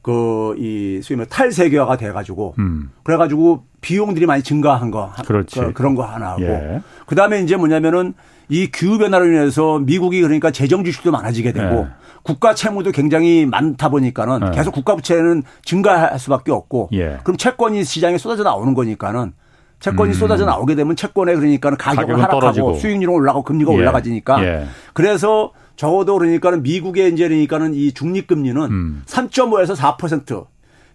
그 0.01 0.55
이 0.57 1.01
소위 1.03 1.17
말 1.17 1.25
탈세계화가 1.27 1.97
돼가지고 1.97 2.55
음. 2.59 2.89
그래가지고 3.03 3.63
비용들이 3.81 4.25
많이 4.25 4.41
증가한 4.43 4.91
거 4.91 5.11
그렇지. 5.25 5.59
그, 5.73 5.81
런 5.81 5.95
거 5.95 6.03
하나 6.03 6.31
하고 6.31 6.41
예. 6.43 6.81
그 7.05 7.15
다음에 7.15 7.41
이제 7.41 7.55
뭐냐면은 7.55 8.13
이 8.49 8.69
기후 8.71 8.97
변화로 8.97 9.25
인해서 9.27 9.79
미국이 9.79 10.21
그러니까 10.21 10.51
재정 10.51 10.83
지출도 10.83 11.11
많아지게 11.11 11.53
되고 11.53 11.81
예. 11.81 11.87
국가 12.23 12.53
채무도 12.55 12.91
굉장히 12.91 13.45
많다 13.45 13.89
보니까는 13.89 14.47
예. 14.47 14.51
계속 14.57 14.73
국가 14.73 14.95
부채는 14.95 15.43
증가할 15.63 16.17
수밖에 16.19 16.51
없고 16.51 16.89
예. 16.93 17.19
그럼 17.23 17.37
채권 17.37 17.75
이 17.75 17.83
시장에 17.83 18.17
쏟아져 18.17 18.43
나오는 18.43 18.73
거니까는 18.73 19.33
채권이 19.79 20.13
쏟아져 20.13 20.45
나오게 20.45 20.75
되면 20.75 20.95
채권에 20.95 21.35
그러니까는 21.35 21.77
가격은 21.77 22.15
음. 22.15 22.19
하락하고 22.19 22.39
떨어지고. 22.39 22.73
수익률은 22.75 23.13
올라가고 23.13 23.43
금리가 23.43 23.71
예. 23.71 23.75
올라가지니까 23.77 24.43
예. 24.43 24.65
그래서 24.93 25.51
적어도 25.75 26.17
그러니까는 26.17 26.63
미국의 26.63 27.13
이제 27.13 27.27
그러니까는 27.27 27.73
이 27.73 27.91
중립금리는 27.93 28.61
음. 28.61 29.03
3.5에서 29.05 29.75
4% 29.75 30.45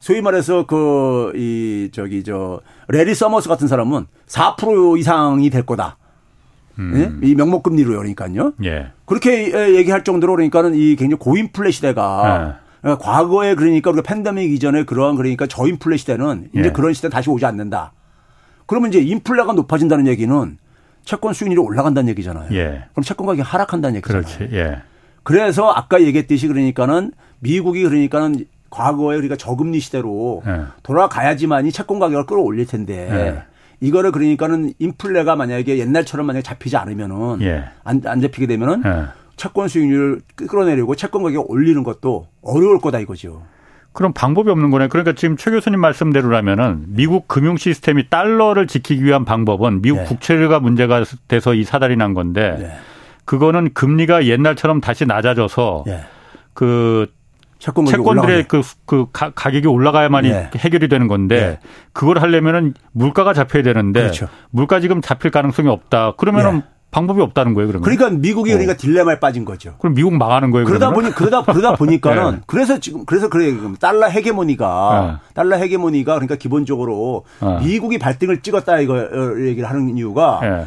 소위 0.01 0.21
말해서 0.21 0.67
그 0.67 1.33
이 1.35 1.89
저기 1.93 2.23
저 2.23 2.61
레리 2.89 3.15
서머스 3.15 3.49
같은 3.49 3.69
사람은 3.69 4.07
4% 4.27 4.99
이상이 4.99 5.49
될 5.51 5.65
거다. 5.65 5.97
음. 6.79 7.21
예? 7.23 7.27
이 7.29 7.35
명목금리로요, 7.35 7.99
그러니까요. 7.99 8.53
예. 8.65 8.89
그렇게 9.07 9.77
얘기할 9.77 10.05
정도로 10.05 10.35
그러니까는 10.35 10.75
이 10.75 10.97
굉장히 10.97 11.19
고인플레 11.21 11.71
시대가 11.71 12.59
그러니까 12.83 13.03
과거에 13.05 13.55
그러니까 13.55 13.91
우리가 13.91 14.03
팬데믹 14.03 14.53
이전에 14.53 14.85
그러한 14.85 15.17
그러니까 15.17 15.47
저인플레 15.47 15.97
시대는 15.97 16.49
이제 16.53 16.65
예. 16.67 16.73
그런 16.73 16.93
시대 16.93 17.09
다시 17.09 17.31
오지 17.31 17.47
않는다. 17.47 17.93
그러면 18.67 18.91
이제 18.91 19.01
인플레가 19.01 19.53
높아진다는 19.53 20.07
얘기는 20.07 20.59
채권 21.05 21.35
수익률이 21.35 21.61
올라간다는 21.61 22.09
얘기잖아요. 22.11 22.49
예. 22.53 22.85
그럼 22.93 23.05
채권 23.05 23.27
가격이 23.27 23.43
하락한다는 23.43 23.97
얘기잖아요. 23.97 24.23
그렇지. 24.23 24.55
예. 24.55 24.79
그래서 25.23 25.71
아까 25.71 26.03
얘기했듯이 26.03 26.49
그러니까는 26.49 27.13
미국이 27.41 27.83
그러니까는 27.83 28.47
과거에 28.71 29.17
우리가 29.19 29.37
저금리 29.37 29.81
시대로 29.81 30.43
예. 30.47 30.63
돌아가야지만이 30.83 31.73
채권 31.73 31.99
가격을 31.99 32.27
끌어올릴 32.27 32.67
텐데 32.67 33.45
이거를 33.81 34.13
그러니까는 34.13 34.73
인플레가 34.79 35.37
만약에 35.37 35.79
옛날처럼 35.79 36.27
만약에 36.27 36.43
잡히지 36.43 36.77
않으면은 36.77 37.43
예. 37.43 37.65
안, 37.85 38.01
안 38.07 38.21
잡히게 38.21 38.47
되면은 38.47 38.83
예. 38.87 39.05
채권 39.37 39.69
수익률을 39.69 40.21
끌어내리고 40.37 40.95
채권 40.97 41.23
가격 41.23 41.51
올리는 41.51 41.83
것도 41.83 42.29
어려울 42.43 42.81
거다 42.81 43.01
이거죠. 43.01 43.43
그럼 43.95 44.13
방법이 44.13 44.51
없는 44.51 44.71
거네. 44.71 44.89
그러니까 44.89 45.13
지금 45.15 45.37
최 45.37 45.53
교수님 45.53 45.81
말씀대로라면은 45.81 46.85
미국 46.89 47.29
금융 47.29 47.57
시스템이 47.57 48.11
달러를 48.11 48.67
지키기 48.67 49.05
위한 49.05 49.25
방법은 49.25 49.83
미국 49.83 49.99
네. 50.01 50.05
국채가 50.05 50.59
문제가 50.59 51.05
돼서 51.29 51.55
이 51.55 51.63
사달이 51.63 51.97
난 51.97 52.13
건데 52.13 52.57
예. 52.59 52.73
그거는 53.25 53.73
금리가 53.73 54.27
옛날처럼 54.27 54.81
다시 54.81 55.07
낮아져서 55.07 55.85
예. 55.87 56.01
그 56.55 57.07
채권 57.61 57.87
채권들의. 57.87 58.49
그, 58.49 58.63
그 58.85 59.07
가, 59.13 59.31
가격이 59.31 59.69
올라가야만이 59.69 60.29
예. 60.29 60.51
해결이 60.57 60.89
되는 60.89 61.07
건데 61.07 61.37
예. 61.37 61.59
그걸 61.93 62.19
하려면은 62.19 62.75
물가가 62.91 63.33
잡혀야 63.33 63.63
되는데 63.63 64.01
그렇죠. 64.01 64.27
물가 64.51 64.81
지금 64.81 65.03
잡힐 65.03 65.31
가능성이 65.31 65.69
없다. 65.69 66.15
그러면은 66.17 66.57
예. 66.57 66.74
방법이 66.95 67.21
없다는 67.21 67.55
거예요. 67.55 67.67
그러면 67.67 67.83
그러니까 67.83 68.09
미국이 68.11 68.53
어. 68.53 68.55
그러니까 68.55 68.77
딜레마에 68.77 69.19
빠진 69.19 69.45
거죠. 69.45 69.75
그럼 69.79 69.95
미국 69.95 70.15
망하는 70.15 70.53
거예요. 70.53 70.65
그러다 70.65 70.91
그러면은? 70.91 71.13
보니 71.13 71.29
그러다 71.29 71.53
그러다 71.53 71.75
보니까는 71.75 72.35
예. 72.35 72.41
그래서 72.47 72.79
지금 72.79 73.05
그래서 73.05 73.29
그래 73.29 73.53
달러 73.81 74.07
헤게모니가 74.07 75.21
예. 75.21 75.35
달러 75.35 75.57
헤게모니가 75.57 76.15
그러니까 76.15 76.37
기본적으로 76.37 77.25
예. 77.43 77.67
미국이 77.67 77.99
발등을 77.99 78.43
찍었다 78.43 78.79
이거 78.79 79.09
얘기를 79.41 79.69
하는 79.69 79.99
이유가 79.99 80.41
예. 80.45 80.67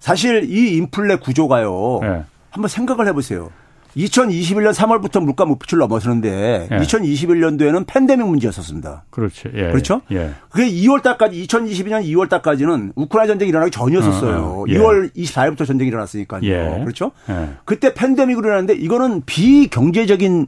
사실 0.00 0.50
이 0.50 0.76
인플레 0.78 1.16
구조가요. 1.16 2.00
예. 2.02 2.24
한번 2.50 2.68
생각을 2.68 3.06
해 3.06 3.12
보세요. 3.12 3.50
2021년 3.96 4.72
3월부터 4.74 5.22
물가 5.24 5.44
목표치를 5.44 5.80
넘어서는데 5.80 6.68
예. 6.70 6.76
2021년도에는 6.76 7.86
팬데믹 7.86 8.26
문제였었습니다. 8.26 9.04
그렇죠. 9.10 9.48
예. 9.54 9.70
그렇죠? 9.70 10.02
예. 10.12 10.32
그게 10.50 10.70
2월 10.70 11.02
달까지 11.02 11.44
2022년 11.46 12.04
2월 12.06 12.28
달까지는 12.28 12.92
우크라이나 12.94 13.32
전쟁이 13.32 13.48
일어나기 13.48 13.70
전이었었어요. 13.70 14.36
어, 14.36 14.62
어, 14.62 14.64
예. 14.68 14.78
2월 14.78 15.12
24일부터 15.16 15.66
전쟁이 15.66 15.88
일어났으니까요. 15.88 16.42
예. 16.44 16.80
그렇죠? 16.84 17.10
예. 17.30 17.50
그때 17.64 17.94
팬데믹으로 17.94 18.46
일어났는데 18.48 18.80
이거는 18.80 19.22
비경제적인 19.26 20.46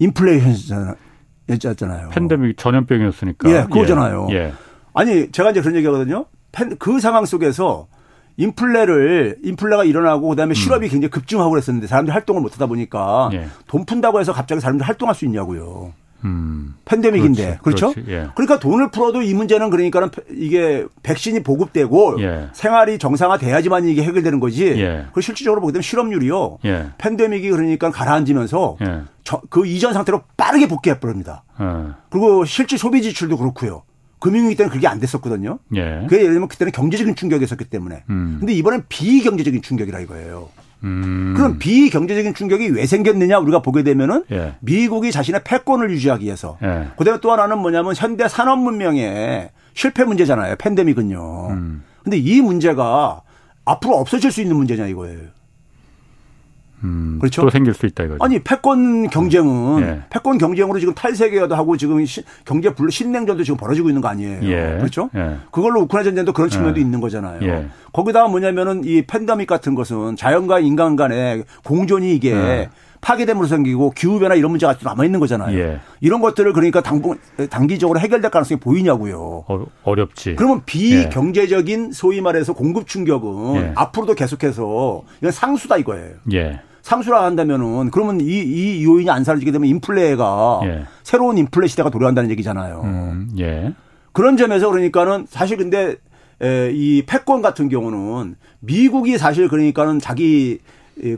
인플레이션이었잖아요. 0.00 2.08
팬데믹 2.10 2.56
전염병이었으니까. 2.56 3.48
예, 3.50 3.62
그거잖아요. 3.64 4.28
예. 4.32 4.52
아니 4.92 5.30
제가 5.30 5.50
이제 5.50 5.60
그런 5.60 5.76
얘기하거든요. 5.76 6.26
팬- 6.52 6.76
그 6.78 7.00
상황 7.00 7.24
속에서 7.26 7.86
인플레를 8.36 9.38
인플레가 9.42 9.84
일어나고 9.84 10.28
그다음에 10.30 10.54
실업이 10.54 10.88
굉장히 10.88 11.10
급증하고 11.10 11.50
그랬었는데 11.50 11.86
사람들이 11.86 12.12
활동을 12.12 12.42
못 12.42 12.54
하다 12.54 12.66
보니까 12.66 13.28
음. 13.28 13.32
예. 13.34 13.46
돈 13.66 13.84
푼다고 13.84 14.20
해서 14.20 14.32
갑자기 14.32 14.60
사람들이 14.60 14.84
활동할 14.84 15.14
수 15.14 15.24
있냐고요. 15.24 15.92
음. 16.24 16.74
팬데믹인데 16.86 17.58
그렇죠? 17.62 17.92
그렇지, 17.92 18.10
예. 18.10 18.28
그러니까 18.34 18.58
돈을 18.58 18.90
풀어도 18.90 19.20
이 19.20 19.34
문제는 19.34 19.68
그러니까는 19.68 20.08
이게 20.30 20.86
백신이 21.02 21.42
보급되고 21.42 22.22
예. 22.22 22.48
생활이 22.54 22.98
정상화돼야지만 22.98 23.86
이게 23.86 24.02
해결되는 24.02 24.40
거지. 24.40 24.64
예. 24.80 25.06
그 25.12 25.20
실질적으로 25.20 25.60
보게 25.60 25.72
되면 25.74 25.82
실업률이요. 25.82 26.58
예. 26.64 26.86
팬데믹이 26.98 27.50
그러니까 27.50 27.90
가라앉으면서 27.90 28.78
예. 28.82 29.02
저- 29.22 29.42
그 29.50 29.66
이전 29.66 29.92
상태로 29.92 30.22
빠르게 30.36 30.66
복귀해 30.66 30.98
버립니다. 30.98 31.44
어. 31.58 31.94
그리고 32.10 32.44
실질 32.46 32.78
소비 32.78 33.02
지출도 33.02 33.36
그렇고요. 33.36 33.82
금융위기 34.24 34.56
때는 34.56 34.70
그게 34.70 34.88
안 34.88 34.98
됐었거든요. 35.00 35.58
예. 35.76 36.06
그게 36.08 36.20
예를 36.22 36.32
들면 36.32 36.48
그때는 36.48 36.72
경제적인 36.72 37.14
충격이었었기 37.14 37.66
때문에. 37.66 38.04
음. 38.08 38.38
근데 38.40 38.54
이번엔 38.54 38.84
비경제적인 38.88 39.60
충격이라 39.60 40.00
이거예요. 40.00 40.48
음. 40.82 41.34
그럼 41.36 41.58
비경제적인 41.58 42.32
충격이 42.32 42.68
왜 42.68 42.86
생겼느냐 42.86 43.38
우리가 43.38 43.60
보게 43.60 43.82
되면은 43.82 44.24
예. 44.32 44.54
미국이 44.60 45.12
자신의 45.12 45.42
패권을 45.44 45.90
유지하기 45.90 46.24
위해서. 46.24 46.56
예. 46.62 46.88
그다음에 46.96 47.20
또 47.20 47.32
하나는 47.32 47.58
뭐냐면 47.58 47.92
현대 47.94 48.26
산업 48.26 48.60
문명의 48.60 49.50
실패 49.74 50.04
문제잖아요. 50.04 50.56
팬데믹은요. 50.56 51.48
음. 51.50 51.82
근데 52.02 52.16
이 52.16 52.40
문제가 52.40 53.20
앞으로 53.66 53.98
없어질 53.98 54.32
수 54.32 54.40
있는 54.40 54.56
문제냐 54.56 54.86
이거예요. 54.86 55.20
음. 56.84 57.18
그렇죠? 57.20 57.42
또 57.42 57.50
생길 57.50 57.74
수 57.74 57.86
있다 57.86 58.04
이거죠. 58.04 58.22
아니 58.22 58.38
패권 58.38 59.08
경쟁은 59.08 59.80
예. 59.82 60.02
패권 60.10 60.38
경쟁으로 60.38 60.78
지금 60.78 60.94
탈세계화도 60.94 61.54
하고 61.56 61.76
지금 61.76 62.04
시- 62.04 62.22
경제 62.44 62.72
불 62.74 62.90
신냉전도 62.92 63.42
지금 63.42 63.56
벌어지고 63.56 63.88
있는 63.88 64.02
거 64.02 64.08
아니에요. 64.08 64.40
예. 64.44 64.76
그렇죠? 64.78 65.08
예. 65.16 65.38
그걸로 65.50 65.80
우크라이나 65.82 66.10
전쟁도 66.10 66.32
그런 66.32 66.50
측면도 66.50 66.78
예. 66.78 66.82
있는 66.82 67.00
거잖아요. 67.00 67.40
예. 67.42 67.66
거기다가 67.92 68.28
뭐냐면은 68.28 68.82
이 68.84 69.02
팬데믹 69.06 69.46
같은 69.48 69.74
것은 69.74 70.16
자연과 70.16 70.60
인간 70.60 70.96
간의 70.96 71.44
공존이 71.64 72.14
이게 72.14 72.32
예. 72.32 72.68
파괴됨으로 73.00 73.46
생기고 73.46 73.90
기후 73.90 74.18
변화 74.18 74.34
이런 74.34 74.50
문제가 74.50 74.70
아직도 74.70 74.88
남아 74.88 75.04
있는 75.04 75.20
거잖아요. 75.20 75.58
예. 75.58 75.78
이런 76.00 76.22
것들을 76.22 76.52
그러니까 76.54 76.80
당분 76.80 77.18
단기적으로 77.50 78.00
해결될 78.00 78.30
가능성이 78.30 78.58
보이냐고요. 78.60 79.44
어, 79.46 79.66
어렵지. 79.82 80.36
그러면 80.36 80.62
비경제적인 80.64 81.92
소위 81.92 82.20
말해서 82.22 82.54
공급 82.54 82.86
충격은 82.86 83.56
예. 83.56 83.72
앞으로도 83.74 84.14
계속해서 84.14 85.02
이건 85.20 85.30
상수다 85.32 85.76
이거예요. 85.76 86.14
예. 86.32 86.60
상수라 86.84 87.24
한다면은 87.24 87.90
그러면 87.90 88.20
이, 88.20 88.26
이 88.26 88.84
요인이 88.84 89.08
안 89.08 89.24
사라지게 89.24 89.50
되면 89.52 89.66
인플레가 89.66 90.60
예. 90.64 90.84
새로운 91.02 91.38
인플레 91.38 91.66
시대가 91.66 91.88
도래한다는 91.88 92.30
얘기잖아요. 92.30 92.82
음. 92.84 93.30
예. 93.38 93.72
그런 94.12 94.36
점에서 94.36 94.68
그러니까는 94.70 95.24
사실 95.26 95.56
근데 95.56 95.96
에, 96.42 96.70
이 96.74 97.02
패권 97.06 97.40
같은 97.40 97.70
경우는 97.70 98.36
미국이 98.60 99.16
사실 99.16 99.48
그러니까는 99.48 99.98
자기 99.98 100.58
이, 100.58 100.58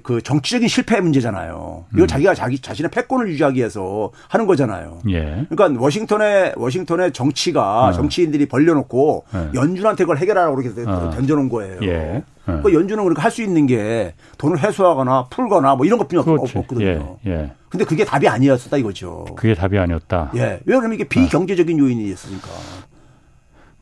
그 0.03 0.23
정치적인 0.23 0.69
실패 0.69 1.01
문제잖아요. 1.01 1.85
이걸 1.93 2.03
음. 2.05 2.07
자기가 2.07 2.35
자기 2.35 2.59
자신의 2.59 2.91
패권을 2.91 3.29
유지하기 3.29 3.59
위해서 3.59 4.11
하는 4.29 4.47
거잖아요. 4.47 5.01
예. 5.11 5.47
그러니까 5.51 5.81
워싱턴의 5.83 6.55
워싱턴의 6.57 7.13
정치가 7.13 7.93
정치인들이 7.93 8.47
벌려놓고 8.47 9.25
네. 9.33 9.51
연준한테 9.55 10.05
그걸 10.05 10.19
해결하라고 10.19 10.57
그렇게 10.57 10.83
어. 10.89 11.11
던져놓은 11.11 11.49
거예요. 11.51 11.79
예. 11.83 12.23
그 12.63 12.73
연준은 12.73 13.03
그러니까 13.03 13.23
할 13.23 13.31
수 13.31 13.43
있는 13.43 13.67
게 13.67 14.15
돈을 14.39 14.59
회수하거나 14.63 15.27
풀거나 15.31 15.75
뭐 15.75 15.85
이런 15.85 15.99
것뿐이 15.99 16.21
없- 16.21 16.25
그렇지. 16.27 16.57
없거든요. 16.59 17.19
예. 17.27 17.31
예. 17.31 17.51
근데 17.69 17.85
그게 17.85 18.05
답이 18.05 18.27
아니었다 18.29 18.77
이거죠. 18.79 19.27
그게 19.37 19.55
답이 19.55 19.77
아니었다. 19.79 20.31
예. 20.37 20.41
왜 20.41 20.77
그러면 20.77 20.95
이게 20.95 21.05
비경제적인 21.05 21.79
요인이 21.79 22.05
있으니까. 22.05 22.49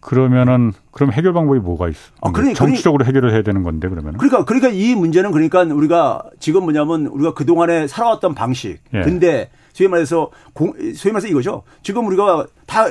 그러면은 0.05 0.73
그럼 0.91 1.13
해결 1.13 1.33
방법이 1.33 1.59
뭐가 1.61 1.89
있어? 1.89 1.99
아, 2.21 2.31
그러니- 2.31 2.55
정치적으로 2.55 3.05
해결을 3.07 3.33
해야 3.33 3.43
되는 3.43 3.63
건데 3.63 3.89
그러면은. 3.89 4.19
그러니까 4.19 4.45
그러니까 4.45 4.69
이 4.69 4.95
문제는 4.95 5.33
그러니까 5.33 5.63
우리가 5.63 6.23
지금 6.39 6.65
뭐냐면 6.65 7.07
우리가 7.07 7.33
그 7.35 7.47
동안에 7.47 7.87
살아왔던 7.87 8.35
방식. 8.35 8.79
예. 8.93 9.01
근데 9.01 9.51
소위 9.73 9.89
말해서 9.89 10.31
공, 10.53 10.75
소위 10.95 11.13
말해서 11.13 11.29
이거죠. 11.29 11.63
지금 11.83 12.07
우리가 12.07 12.47
다 12.67 12.85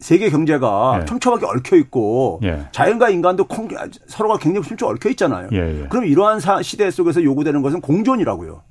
세계 0.00 0.30
경제가 0.30 0.98
예. 1.02 1.04
촘촘하게 1.04 1.46
얽혀 1.46 1.76
있고 1.76 2.40
예. 2.42 2.66
자연과 2.72 3.10
인간도 3.10 3.44
콩- 3.46 3.68
서로가 4.08 4.38
굉장히 4.38 4.66
촘촘 4.66 4.88
얽혀 4.88 5.10
있잖아요. 5.10 5.48
예, 5.52 5.82
예. 5.82 5.86
그럼 5.88 6.06
이러한 6.06 6.40
사- 6.40 6.60
시대 6.60 6.90
속에서 6.90 7.22
요구되는 7.22 7.62
것은 7.62 7.80
공존이라고요. 7.80 8.62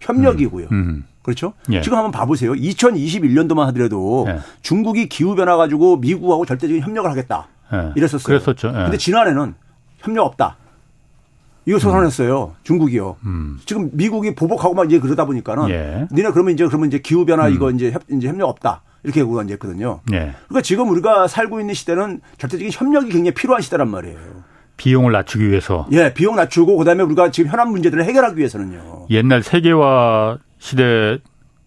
협력이고요. 0.00 0.66
음. 0.72 1.04
그렇죠? 1.22 1.52
예. 1.70 1.80
지금 1.80 1.98
한번 1.98 2.10
봐보세요. 2.10 2.52
2021년도만 2.52 3.64
하더라도 3.66 4.26
예. 4.28 4.40
중국이 4.62 5.08
기후 5.08 5.34
변화 5.34 5.56
가지고 5.56 5.96
미국하고 5.96 6.44
절대적인 6.44 6.82
협력을 6.82 7.08
하겠다. 7.08 7.46
예. 7.72 7.92
이랬었어요. 7.96 8.38
그랬었죠. 8.38 8.68
예. 8.68 8.72
근데 8.72 8.96
지난해는 8.96 9.54
협력 9.98 10.26
없다. 10.26 10.56
이거 11.64 11.78
선언했어요. 11.78 12.54
중국이요. 12.64 13.16
음. 13.24 13.60
지금 13.64 13.90
미국이 13.92 14.34
보복하고 14.34 14.74
막 14.74 14.86
이제 14.86 14.98
그러다 14.98 15.26
보니까는 15.26 15.68
예. 15.70 16.08
니네 16.10 16.32
그러면 16.32 16.54
이제 16.54 16.66
그러면 16.66 16.88
이제 16.88 16.98
기후 16.98 17.24
변화 17.24 17.48
이거 17.48 17.70
이제 17.70 17.92
협, 17.92 18.02
이제 18.10 18.26
협력 18.28 18.48
없다. 18.48 18.82
이렇게 19.04 19.20
얘기가 19.20 19.42
이제 19.44 19.52
했거든요. 19.54 20.00
예. 20.12 20.34
그러니까 20.48 20.62
지금 20.62 20.90
우리가 20.90 21.28
살고 21.28 21.60
있는 21.60 21.74
시대는 21.74 22.20
절대적인 22.38 22.70
협력이 22.72 23.10
굉장히 23.10 23.32
필요한 23.32 23.62
시대란 23.62 23.88
말이에요. 23.88 24.18
비용을 24.76 25.12
낮추기 25.12 25.48
위해서 25.48 25.86
예, 25.92 26.12
비용 26.12 26.34
낮추고 26.34 26.76
그다음에 26.76 27.04
우리가 27.04 27.30
지금 27.30 27.50
현안 27.50 27.70
문제들을 27.70 28.04
해결하기 28.04 28.36
위해서는요. 28.36 29.06
옛날 29.10 29.42
세계화 29.42 30.38
시대 30.62 31.18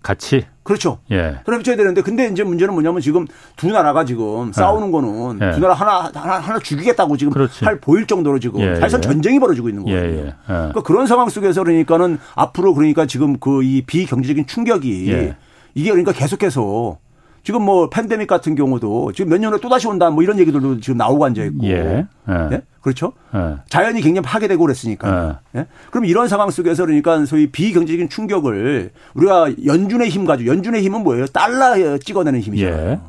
같이 0.02 0.46
그렇죠. 0.64 1.00
예. 1.12 1.39
그럼 1.46 1.60
해줘야 1.60 1.76
되는데 1.76 2.02
근데 2.02 2.28
이제 2.28 2.43
문제는 2.43 2.74
뭐냐면 2.74 3.02
지금 3.02 3.28
두 3.58 3.68
나라가 3.70 4.06
지금 4.06 4.54
싸우는 4.54 4.89
거는 4.91 5.39
예. 5.41 5.52
두 5.52 5.60
나라 5.60 5.74
하나 5.74 6.10
하나 6.14 6.39
하나 6.39 6.60
죽이겠다고 6.60 7.18
지금 7.18 7.34
그렇지. 7.34 7.66
할 7.66 7.80
보일 7.80 8.08
정도로 8.08 8.39
지금 8.39 8.62
예, 8.62 8.76
사실상 8.76 9.00
예. 9.00 9.02
전쟁이 9.02 9.39
벌어지고 9.39 9.68
있는 9.70 9.86
예, 9.88 9.91
거예요. 10.00 10.16
예. 10.16 10.28
예. 10.28 10.34
그러니까 10.46 10.82
그런 10.84 11.08
상황 11.08 11.28
속에서 11.30 11.62
그러니까는 11.64 12.20
앞으로 12.36 12.74
그러니까 12.74 13.06
지금 13.06 13.38
그 13.38 13.62
이 13.64 13.82
비경제적인 13.86 14.48
충격이 14.48 15.12
예. 15.12 15.36
이게 15.74 15.89
그러니까 15.89 16.14
계속해서 16.14 16.98
지금 17.46 17.62
뭐 17.62 17.89
팬데믹 17.89 18.28
같은 18.28 18.56
경우도 18.56 19.12
지금 19.14 19.30
몇 19.30 19.38
년 19.39 19.54
후에 19.54 19.60
또 19.62 19.70
다시 19.70 19.88
온다 19.88 20.10
뭐 20.10 20.24
이런 20.24 20.39
얘기들도 20.39 20.80
지금 20.82 20.98
나오고 20.98 21.24
앉아 21.26 21.43
있고 21.43 21.66
예. 21.68 22.06
예. 22.28 22.34
예? 22.52 22.62
그렇죠? 22.82 23.14
예. 23.36 23.58
자연이 23.70 24.02
굉장히 24.02 24.26
파괴되고 24.26 24.60
그랬으니까. 24.64 25.39
예? 25.56 25.68
그럼 25.91 26.06
이런 26.06 26.28
상황 26.28 26.50
속에서 26.50 26.86
그러니까 26.86 27.24
소위 27.26 27.48
비경제적인 27.52 28.10
충격을 28.10 28.89
우리가 29.14 29.52
연준의 29.64 30.10
힘 30.10 30.26
가지고 30.26 30.50
연준의 30.50 30.82
힘은 30.82 31.04
뭐예요? 31.04 31.28
달러 31.28 31.98
찍어내는 32.00 32.39
힘이잖아요. 32.41 33.00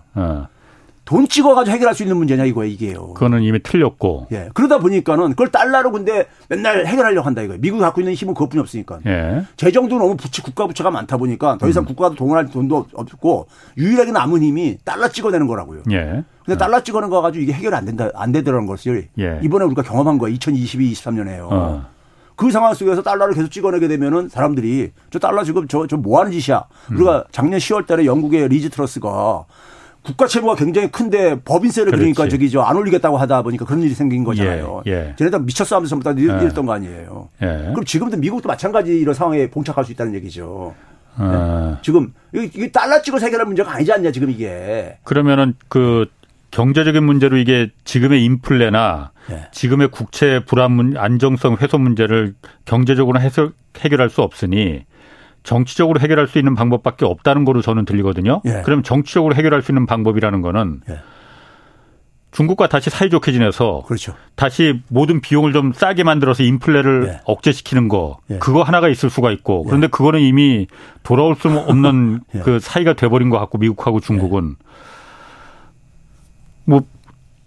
예. 1.07 1.13
어. 1.13 1.17
돈 1.19 1.29
찍어가지고 1.29 1.73
해결할 1.75 1.95
수 1.95 2.03
있는 2.03 2.17
문제냐 2.17 2.45
이거예요 2.47 2.73
이게요. 2.73 3.15
그거는 3.15 3.43
이미 3.43 3.63
틀렸고. 3.63 4.27
예. 4.33 4.49
그러다 4.55 4.79
보니까는 4.79 5.31
그걸 5.31 5.49
달러로 5.51 5.93
근데 5.93 6.27
맨날 6.49 6.85
해결하려고 6.87 7.27
한다 7.27 7.43
이거예요. 7.43 7.61
미국이 7.61 7.81
갖고 7.81 8.01
있는 8.01 8.15
힘은 8.15 8.35
그것뿐이 8.35 8.61
없으니까. 8.61 8.99
예. 9.07 9.45
재정도 9.57 9.99
너무 9.99 10.17
부채 10.17 10.43
국가 10.43 10.67
부채가 10.67 10.91
많다 10.91 11.17
보니까 11.17 11.59
더 11.59 11.69
이상 11.69 11.85
음. 11.85 11.87
국가도 11.87 12.17
동원할 12.17 12.51
돈도 12.51 12.87
없고 12.93 13.47
유일하게 13.79 14.11
남은 14.13 14.43
힘이 14.43 14.79
달러 14.85 15.09
찍어내는 15.09 15.47
거라고요. 15.47 15.83
예. 15.93 16.25
근데 16.45 16.59
달러 16.59 16.83
찍어낸 16.83 17.09
거 17.11 17.21
가지고 17.23 17.43
이게 17.43 17.53
해결이 17.53 17.75
안 17.75 17.85
된다 17.85 18.11
안 18.15 18.33
되더라는 18.33 18.67
것을 18.67 19.09
예. 19.19 19.41
이번에 19.43 19.65
우리가 19.65 19.83
경험한 19.83 20.19
거예요. 20.19 20.35
2022, 20.35 20.93
23년에요. 20.93 21.49
어. 21.51 21.87
그 22.35 22.51
상황 22.51 22.75
속에서 22.75 23.03
달러를 23.03 23.35
계속 23.35 23.51
찍어내게 23.51 23.89
되면은 23.89 24.29
사람들이 24.29 24.91
저 25.11 25.19
달러 25.19 25.43
지금 25.43 25.67
저 25.69 25.87
저 25.87 25.97
뭐 25.97 26.21
하는 26.21 26.33
짓이야. 26.33 26.65
음. 26.91 26.97
우리가 26.97 27.25
작년 27.33 27.59
10월 27.59 27.87
달에 27.87 28.05
영국의 28.05 28.49
리즈 28.49 28.69
트러스가 28.71 29.45
국가 30.07 30.27
채무가 30.29 30.55
굉장히 30.55 30.89
큰데 30.91 31.39
법인세를 31.45 31.91
그렇지. 31.91 32.13
그러니까 32.13 32.29
저기 32.29 32.49
저 32.51 32.63
안 32.63 32.77
올리겠다고 32.77 33.17
하다 33.19 33.43
보니까 33.43 33.65
그런 33.65 33.83
일이 33.83 33.93
생긴 33.95 34.23
거잖아요. 34.25 34.83
예, 34.87 34.91
예. 34.93 35.15
쟤네들 35.19 35.41
미쳤어 35.41 35.77
하면서 35.77 35.91
전부 35.91 36.05
다 36.05 36.13
이랬- 36.13 36.39
예. 36.39 36.45
이랬던 36.45 36.65
거 36.65 36.73
아니에요. 36.73 37.29
예. 37.43 37.47
그럼 37.73 37.85
지금도 37.85 38.17
미국도 38.19 38.49
마찬가지 38.49 38.97
이런 38.97 39.15
상황에 39.15 39.51
봉착할 39.51 39.85
수 39.85 39.93
있다는 39.93 40.15
얘기죠. 40.15 40.75
어. 41.19 41.79
지금 41.83 42.13
이게 42.35 42.71
달러 42.71 43.01
찍어 43.03 43.19
해결할 43.19 43.47
문제가 43.47 43.73
아니지 43.75 43.93
않냐 43.93 44.13
지금 44.13 44.31
이게. 44.31 44.99
그러면은 45.05 45.55
그 45.69 46.07
경제적인 46.51 47.03
문제로 47.05 47.37
이게 47.37 47.71
지금의 47.85 48.25
인플레나 48.25 49.11
예. 49.33 49.49
지금의 49.53 49.89
국채 49.91 50.41
불안 50.47 50.73
문 50.73 50.97
안정성 50.97 51.57
훼손 51.61 51.83
문제를 51.83 52.35
경제적으로 52.65 53.19
해결할 53.79 54.11
수 54.11 54.23
없으니 54.23 54.85
정치적으로 55.47 56.01
해결할 56.01 56.27
수 56.27 56.39
있는 56.39 56.55
방법밖에 56.55 57.05
없다는 57.05 57.45
거로 57.45 57.63
저는 57.63 57.85
들리거든요. 57.85 58.43
예. 58.45 58.63
그럼 58.65 58.83
정치적으로 58.83 59.35
해결할 59.35 59.63
수 59.63 59.71
있는 59.71 59.87
방법이라는 59.87 60.43
거는 60.43 60.81
예. 60.91 60.99
중국과 62.33 62.69
다시 62.69 62.91
사이좋게 62.91 63.33
지내서 63.33 63.85
그렇죠. 63.87 64.15
다시 64.35 64.83
모든 64.89 65.21
비용을 65.21 65.53
좀 65.53 65.73
싸게 65.73 66.03
만들어서 66.03 66.43
인플레를 66.43 67.07
예. 67.09 67.21
억제시키는 67.25 67.89
거 67.89 68.19
예. 68.31 68.39
그거 68.39 68.63
하나가 68.63 68.89
있을 68.89 69.09
수가 69.09 69.31
있고 69.31 69.63
그런데 69.63 69.87
그거는 69.87 70.21
이미 70.21 70.67
돌아올 71.03 71.37
수 71.37 71.49
없는 71.49 72.21
예. 72.35 72.41
그 72.41 72.59
사이가 72.59 72.95
돼버린 72.95 73.31
것 73.31 73.39
같고 73.39 73.59
미국하고 73.59 74.01
중국은 74.01 74.57
뭐 76.65 76.83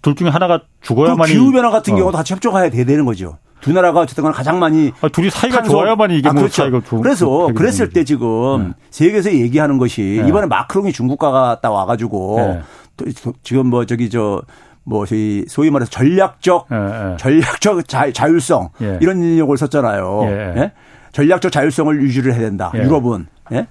둘 0.01 0.15
중에 0.15 0.29
하나가 0.29 0.59
그 0.59 0.65
죽어야만 0.81 1.29
이 1.29 1.33
기후 1.33 1.51
변화 1.51 1.69
같은 1.69 1.93
어. 1.93 1.97
경우도 1.97 2.17
같이 2.17 2.33
협조가 2.33 2.69
돼야 2.69 2.85
되는 2.85 3.05
거죠. 3.05 3.37
두 3.61 3.73
나라가 3.73 3.99
어쨌든 4.01 4.31
가장 4.31 4.59
많이 4.59 4.91
아, 5.01 5.09
둘이 5.09 5.29
사이가 5.29 5.57
탄소- 5.57 5.71
좋아야만이 5.71 6.17
이게 6.17 6.29
아, 6.29 6.33
뭐 6.33 6.43
그렇죠. 6.43 6.61
사이가 6.63 6.81
좋은 6.87 7.01
그래서 7.01 7.49
그랬을 7.53 7.89
때. 7.89 8.03
지금 8.03 8.69
네. 8.69 8.73
세계에서 8.89 9.33
얘기하는 9.33 9.77
것이 9.77 10.19
네. 10.21 10.27
이번에 10.27 10.47
마크롱이 10.47 10.93
중국 10.93 11.19
갔다 11.19 11.69
와가지고 11.69 12.35
네. 12.39 12.61
또 12.95 13.33
지금 13.43 13.67
뭐 13.67 13.85
저기 13.85 14.09
저뭐 14.09 15.05
저희 15.07 15.45
소위 15.47 15.69
말해서 15.69 15.91
전략적 15.91 16.67
예, 16.71 16.75
예. 17.13 17.17
전략적 17.17 17.87
자, 17.87 18.11
자율성 18.11 18.69
예. 18.81 18.97
이런 19.01 19.37
용어를 19.37 19.57
썼잖아요. 19.57 20.21
예. 20.23 20.29
예? 20.61 20.71
전략적 21.11 21.51
자율성을 21.51 22.01
유지를 22.01 22.33
해야 22.33 22.41
된다. 22.41 22.71
예. 22.75 22.79
유럽은 22.79 23.27
예? 23.51 23.67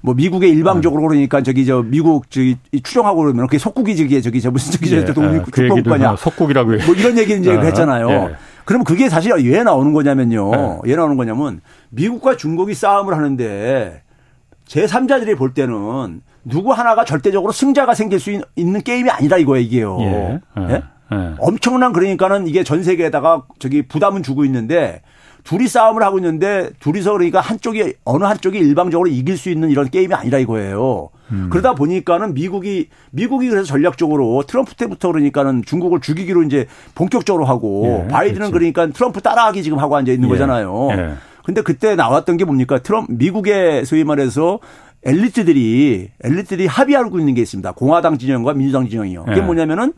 뭐 0.00 0.14
미국의 0.14 0.50
일방적으로 0.50 1.02
그러니까 1.02 1.42
저기 1.42 1.64
저 1.66 1.82
미국 1.82 2.30
저기 2.30 2.56
추종하고 2.82 3.22
그러면 3.22 3.46
그게 3.46 3.58
속국이 3.58 3.96
저기 3.96 4.20
저기 4.22 4.40
저 4.40 4.50
무슨 4.50 4.72
저기 4.72 4.94
예, 4.96 5.04
저 5.04 5.12
독립 5.12 5.34
예. 5.34 5.44
그 5.50 5.62
얘기도 5.64 5.82
국가냐 5.90 6.16
속국이라고 6.16 6.70
뭐 6.86 6.94
이런 6.96 7.18
얘기 7.18 7.34
이제 7.36 7.54
어, 7.54 7.60
했잖아요. 7.60 8.10
예. 8.10 8.36
그러면 8.64 8.84
그게 8.84 9.08
사실 9.08 9.32
왜 9.32 9.62
나오는 9.62 9.92
거냐면요. 9.92 10.52
예. 10.54 10.78
왜 10.90 10.96
나오는 10.96 11.16
거냐면 11.16 11.60
미국과 11.90 12.36
중국이 12.36 12.74
싸움을 12.74 13.16
하는데 13.16 14.02
제3자들이 14.66 15.36
볼 15.36 15.54
때는 15.54 16.22
누구 16.44 16.72
하나가 16.72 17.04
절대적으로 17.04 17.52
승자가 17.52 17.94
생길 17.94 18.18
수 18.20 18.30
있- 18.30 18.42
있는 18.56 18.80
게임이 18.80 19.10
아니라 19.10 19.38
이거예요, 19.38 19.64
이게요. 19.64 19.98
예. 20.00 20.40
예. 20.58 20.62
예? 20.70 20.82
예. 21.12 21.34
엄청난 21.38 21.92
그러니까는 21.92 22.46
이게 22.46 22.64
전 22.64 22.82
세계에다가 22.82 23.42
저기 23.58 23.82
부담은 23.82 24.22
주고 24.22 24.44
있는데 24.44 25.02
둘이 25.44 25.66
싸움을 25.68 26.02
하고 26.02 26.18
있는데 26.18 26.70
둘이서 26.80 27.12
그러니까 27.12 27.40
한쪽이 27.40 27.94
어느 28.04 28.24
한쪽이 28.24 28.58
일방적으로 28.58 29.08
이길 29.08 29.36
수 29.36 29.50
있는 29.50 29.70
이런 29.70 29.90
게임이 29.90 30.14
아니라 30.14 30.38
이거예요. 30.38 31.10
음. 31.32 31.48
그러다 31.50 31.74
보니까는 31.74 32.34
미국이 32.34 32.88
미국이 33.10 33.48
그래서 33.48 33.66
전략적으로 33.66 34.44
트럼프 34.46 34.74
때부터 34.74 35.08
그러니까는 35.08 35.62
중국을 35.64 36.00
죽이기로 36.00 36.42
이제 36.44 36.66
본격적으로 36.94 37.44
하고 37.44 38.04
예, 38.04 38.08
바이든은 38.08 38.50
그렇지. 38.50 38.72
그러니까 38.72 38.86
트럼프 38.96 39.20
따라하기 39.20 39.62
지금 39.62 39.78
하고 39.78 39.96
앉아 39.96 40.12
있는 40.12 40.28
예, 40.28 40.32
거잖아요. 40.32 40.88
예. 40.92 41.14
근데 41.44 41.62
그때 41.62 41.96
나왔던 41.96 42.36
게 42.36 42.44
뭡니까? 42.44 42.78
트럼프 42.78 43.12
미국의 43.12 43.84
소위 43.84 44.04
말해서 44.04 44.60
엘리트들이 45.04 46.10
엘리트들이 46.22 46.66
합의하고 46.66 47.18
있는 47.18 47.34
게 47.34 47.42
있습니다. 47.42 47.72
공화당 47.72 48.18
진영과 48.18 48.54
민주당 48.54 48.88
진영이요. 48.88 49.24
그게 49.24 49.38
예. 49.38 49.42
뭐냐면은 49.42 49.92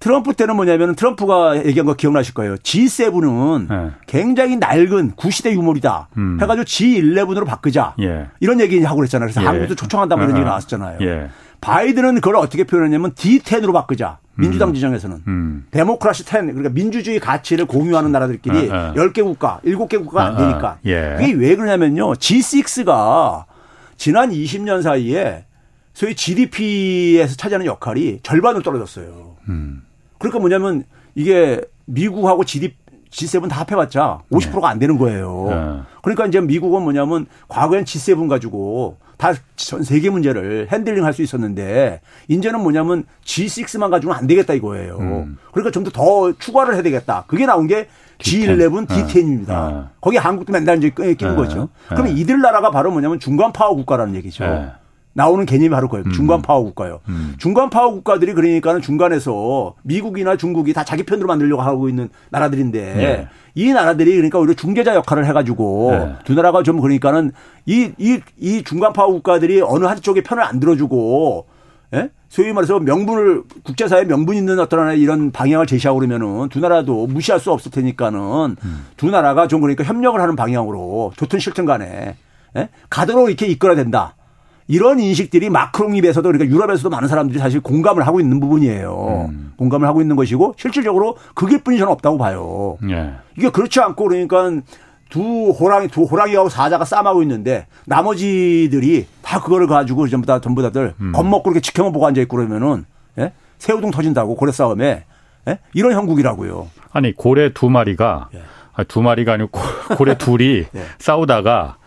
트럼프 0.00 0.32
때는 0.34 0.54
뭐냐면은 0.56 0.94
트럼프가 0.94 1.64
얘기한 1.66 1.86
거 1.86 1.94
기억나실 1.94 2.34
거예요. 2.34 2.54
G7은 2.56 3.70
예. 3.70 3.90
굉장히 4.06 4.56
낡은 4.56 5.12
구시대 5.16 5.52
유물이다. 5.52 6.08
음. 6.16 6.38
해가지고 6.40 6.64
G11으로 6.64 7.44
바꾸자. 7.44 7.94
예. 8.00 8.28
이런 8.40 8.60
얘기 8.60 8.82
하고 8.82 8.98
그랬잖아요. 8.98 9.26
그래서 9.26 9.42
예. 9.42 9.46
한국도 9.46 9.74
초청한다 9.74 10.16
뭐 10.16 10.24
이런 10.24 10.36
어, 10.36 10.38
얘기 10.38 10.44
어. 10.44 10.48
나왔었잖아요. 10.48 10.98
예. 11.00 11.30
바이든은 11.60 12.16
그걸 12.16 12.36
어떻게 12.36 12.64
표현했냐면 12.64 13.12
D10으로 13.12 13.72
바꾸자. 13.72 14.18
민주당 14.36 14.72
지정에서는. 14.72 15.22
음. 15.26 15.66
데모크라시 15.72 16.22
10, 16.22 16.30
그러니까 16.46 16.68
민주주의 16.68 17.18
가치를 17.18 17.66
공유하는 17.66 18.12
나라들끼리 18.12 18.70
어, 18.70 18.74
어. 18.74 18.92
10개 18.94 19.24
국가, 19.24 19.60
7개 19.64 19.98
국가가 19.98 20.26
안 20.26 20.34
어, 20.34 20.36
어. 20.36 20.38
되니까. 20.38 20.78
예. 20.86 21.16
그게 21.18 21.32
왜 21.32 21.56
그러냐면요. 21.56 22.12
G6가 22.12 23.46
지난 23.96 24.30
20년 24.30 24.82
사이에 24.82 25.44
소위 25.92 26.14
GDP에서 26.14 27.34
차지하는 27.34 27.66
역할이 27.66 28.20
절반으로 28.22 28.62
떨어졌어요. 28.62 29.34
음. 29.48 29.82
그러니까 30.18 30.38
뭐냐면 30.40 30.84
이게 31.14 31.60
미국하고 31.86 32.44
GDP 32.44 32.76
G7 33.10 33.48
다 33.48 33.60
합해봤자 33.60 34.20
50%가 34.30 34.68
안 34.68 34.78
되는 34.78 34.98
거예요. 34.98 35.46
네. 35.48 35.80
그러니까 36.02 36.26
이제 36.26 36.40
미국은 36.40 36.82
뭐냐면 36.82 37.26
과거엔 37.48 37.84
G7 37.84 38.28
가지고 38.28 38.98
다 39.16 39.32
전 39.56 39.82
세계 39.82 40.10
문제를 40.10 40.68
핸들링 40.70 41.04
할 41.04 41.12
수 41.12 41.22
있었는데 41.22 42.00
이제는 42.28 42.60
뭐냐면 42.60 43.04
G6만 43.24 43.90
가지고는 43.90 44.16
안 44.20 44.26
되겠다 44.26 44.54
이거예요. 44.54 44.98
음. 45.00 45.38
그러니까 45.52 45.70
좀 45.72 45.84
더 45.84 45.90
더 45.90 46.32
추가를 46.38 46.74
해야 46.74 46.82
되겠다. 46.82 47.24
그게 47.26 47.46
나온 47.46 47.66
게 47.66 47.88
G11, 48.18 48.86
D10입니다. 48.86 49.50
어. 49.50 49.88
거기 50.00 50.16
한국도 50.18 50.52
맨날 50.52 50.76
이제 50.78 50.90
끼는 50.90 51.16
네. 51.16 51.36
거죠. 51.36 51.62
네. 51.88 51.96
그러면 51.96 52.16
이들 52.16 52.40
나라가 52.40 52.70
바로 52.70 52.90
뭐냐면 52.92 53.18
중간 53.18 53.52
파워 53.52 53.74
국가라는 53.74 54.14
얘기죠. 54.16 54.44
네. 55.12 55.22
나오는 55.22 55.44
개념이 55.46 55.68
바로 55.70 55.88
그거예요. 55.88 56.10
중간 56.12 56.42
파워 56.42 56.62
국가요. 56.64 57.00
음. 57.08 57.34
중간 57.38 57.70
파워 57.70 57.92
국가들이 57.92 58.34
그러니까는 58.34 58.80
중간에서 58.80 59.74
미국이나 59.82 60.36
중국이 60.36 60.72
다 60.72 60.84
자기 60.84 61.02
편으로 61.02 61.26
만들려고 61.26 61.62
하고 61.62 61.88
있는 61.88 62.08
나라들인데 62.30 62.78
예. 63.02 63.28
이 63.54 63.72
나라들이 63.72 64.14
그러니까 64.14 64.38
오히려 64.38 64.54
중개자 64.54 64.94
역할을 64.94 65.26
해가지고 65.26 65.90
예. 65.92 66.24
두 66.24 66.34
나라가 66.34 66.62
좀 66.62 66.80
그러니까는 66.80 67.32
이, 67.66 67.90
이, 67.98 68.20
이 68.38 68.62
중간 68.62 68.92
파워 68.92 69.12
국가들이 69.12 69.60
어느 69.62 69.84
한쪽의 69.86 70.22
편을 70.22 70.42
안 70.42 70.60
들어주고 70.60 71.46
예? 71.94 72.10
소위 72.28 72.52
말해서 72.52 72.78
명분을 72.78 73.42
국제사회 73.64 74.04
명분 74.04 74.36
있는 74.36 74.60
어떤 74.60 74.80
하나의 74.80 75.00
이런 75.00 75.30
방향을 75.30 75.66
제시하고 75.66 75.98
그러면은 75.98 76.48
두 76.50 76.60
나라도 76.60 77.06
무시할 77.06 77.40
수 77.40 77.50
없을 77.50 77.70
테니까는 77.70 78.56
두 78.96 79.10
나라가 79.10 79.48
좀 79.48 79.62
그러니까 79.62 79.82
협력을 79.84 80.20
하는 80.20 80.36
방향으로 80.36 81.12
좋든 81.16 81.38
싫든 81.38 81.64
간에 81.64 82.16
예? 82.56 82.68
가도록 82.90 83.28
이렇게 83.28 83.46
이끌어야 83.46 83.76
된다. 83.76 84.14
이런 84.68 85.00
인식들이 85.00 85.48
마크롱 85.50 85.96
입에서도 85.96 86.28
그러니까 86.30 86.54
유럽에서도 86.54 86.90
많은 86.90 87.08
사람들이 87.08 87.38
사실 87.38 87.60
공감을 87.60 88.06
하고 88.06 88.20
있는 88.20 88.38
부분이에요. 88.38 89.30
공감을 89.56 89.88
하고 89.88 90.00
있는 90.02 90.14
것이고 90.14 90.54
실질적으로 90.58 91.16
그길 91.34 91.64
뿐이 91.64 91.78
저는 91.78 91.90
없다고 91.92 92.18
봐요. 92.18 92.76
예. 92.88 93.12
이게 93.36 93.48
그렇지 93.50 93.80
않고 93.80 94.04
그러니까 94.08 94.62
두 95.08 95.50
호랑이 95.58 95.88
두 95.88 96.02
호랑이하고 96.04 96.50
사자가 96.50 96.84
싸움하고 96.84 97.22
있는데 97.22 97.66
나머지들이 97.86 99.06
다 99.22 99.40
그거를 99.40 99.66
가지고 99.66 100.06
전부 100.08 100.26
다 100.26 100.40
전부 100.40 100.60
다들 100.62 100.94
겁먹고 101.14 101.50
이렇게 101.50 101.60
지켜만 101.60 101.92
보고 101.92 102.06
앉아 102.06 102.20
있고 102.22 102.36
그러면은 102.36 102.84
예? 103.18 103.32
새우등 103.58 103.90
터진다고 103.90 104.36
고래 104.36 104.52
싸움에 104.52 105.04
예? 105.48 105.58
이런 105.72 105.92
형국이라고요. 105.92 106.68
아니 106.92 107.14
고래 107.14 107.52
두 107.54 107.70
마리가 107.70 108.28
예. 108.34 108.42
아, 108.74 108.84
두 108.84 109.00
마리가 109.02 109.32
아니고 109.32 109.48
고- 109.50 109.94
고래 109.96 110.16
둘이 110.18 110.58
예. 110.74 110.82
싸우다가 110.98 111.78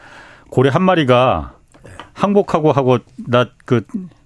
고래 0.49 0.69
한 0.69 0.82
마리가 0.82 1.53
항복하고 2.22 2.72
하고 2.72 2.99
나 3.28 3.45
그 3.65 3.82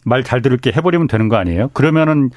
말 0.07 0.23
잘 0.23 0.41
들을게 0.43 0.71
해버리면 0.71 1.07
되는 1.07 1.29
거 1.29 1.35
아니에요? 1.37 1.69
그러면은 1.73 2.29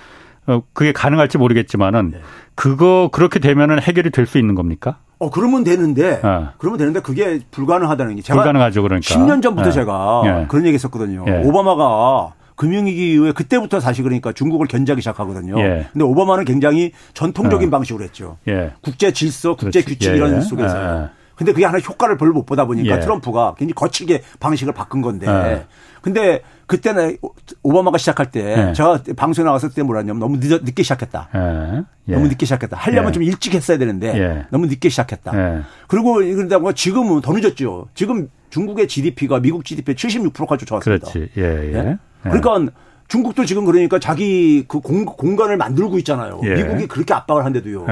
어, 0.46 0.62
그게 0.72 0.92
가능할지 0.92 1.36
모르겠지만은 1.36 2.12
예. 2.14 2.20
그거 2.54 3.10
그렇게 3.12 3.38
되면은 3.40 3.82
해결이 3.82 4.10
될 4.10 4.24
수 4.26 4.38
있는 4.38 4.54
겁니까? 4.54 4.96
어 5.18 5.28
그러면 5.30 5.64
되는데 5.64 6.18
어. 6.22 6.52
그러면 6.56 6.78
되는데 6.78 7.00
그게 7.00 7.40
불가능하다는 7.50 8.16
게 8.16 8.22
제가 8.22 8.36
불가능하죠, 8.38 8.80
그러니까. 8.82 9.14
10년 9.14 9.42
전부터 9.42 9.68
예. 9.68 9.72
제가 9.72 10.22
예. 10.24 10.46
그런 10.48 10.64
얘기 10.64 10.74
했었거든요. 10.74 11.24
예. 11.28 11.42
오바마가 11.44 12.32
금융위기 12.56 13.12
이후에 13.12 13.32
그때부터 13.32 13.78
다시 13.80 14.02
그러니까 14.02 14.32
중국을 14.32 14.66
견제하기 14.66 15.02
시작하거든요. 15.02 15.60
예. 15.60 15.88
근데 15.92 16.04
오바마는 16.04 16.46
굉장히 16.46 16.92
전통적인 17.12 17.66
예. 17.66 17.70
방식으로 17.70 18.02
했죠. 18.04 18.38
예. 18.48 18.72
국제 18.80 19.12
질서, 19.12 19.54
국제 19.56 19.82
그렇지. 19.82 19.94
규칙 19.98 20.12
예, 20.12 20.16
이런 20.16 20.36
예. 20.36 20.40
속에서. 20.40 21.10
예, 21.38 21.44
예. 21.44 21.46
근데 21.46 21.52
그게 21.52 21.64
하나 21.64 21.78
효과를 21.78 22.16
별로 22.16 22.32
못 22.32 22.44
보다 22.44 22.64
보니까 22.66 22.96
예. 22.96 23.00
트럼프가 23.00 23.54
굉장히 23.56 23.74
거칠게 23.74 24.22
방식을 24.40 24.72
바꾼 24.72 25.00
건데. 25.02 25.26
예. 25.28 25.66
근데 26.02 26.42
그때는 26.66 27.16
오바마가 27.62 27.98
시작할 27.98 28.30
때 28.30 28.42
네. 28.42 28.72
제가 28.72 29.00
방송에 29.16 29.44
나갔을 29.46 29.70
때 29.70 29.82
뭐라냐면 29.82 30.20
너무 30.20 30.38
늦, 30.38 30.62
늦게 30.62 30.82
시작했다. 30.82 31.28
네. 31.32 31.82
예. 32.08 32.12
너무 32.12 32.28
늦게 32.28 32.46
시작했다. 32.46 32.76
하려면 32.76 33.08
예. 33.08 33.12
좀 33.12 33.22
일찍 33.22 33.54
했어야 33.54 33.78
되는데 33.78 34.16
예. 34.16 34.46
너무 34.50 34.66
늦게 34.66 34.88
시작했다. 34.88 35.32
예. 35.34 35.62
그리고 35.88 36.14
그러다 36.14 36.58
지금은 36.72 37.20
더 37.20 37.32
늦었죠. 37.32 37.88
지금 37.94 38.28
중국의 38.50 38.88
GDP가 38.88 39.40
미국 39.40 39.64
GDP 39.64 39.94
76%까지 39.94 40.64
쫓아왔습니다. 40.66 41.10
그렇지. 41.10 41.30
예, 41.36 41.42
예. 41.74 41.98
그러니까 42.22 42.72
중국도 43.08 43.44
지금 43.44 43.64
그러니까 43.64 43.98
자기 43.98 44.64
그 44.68 44.80
공, 44.80 45.04
공간을 45.04 45.56
만들고 45.56 45.98
있잖아요. 45.98 46.40
미국이 46.42 46.86
그렇게 46.86 47.14
압박을 47.14 47.44
한데도요. 47.44 47.86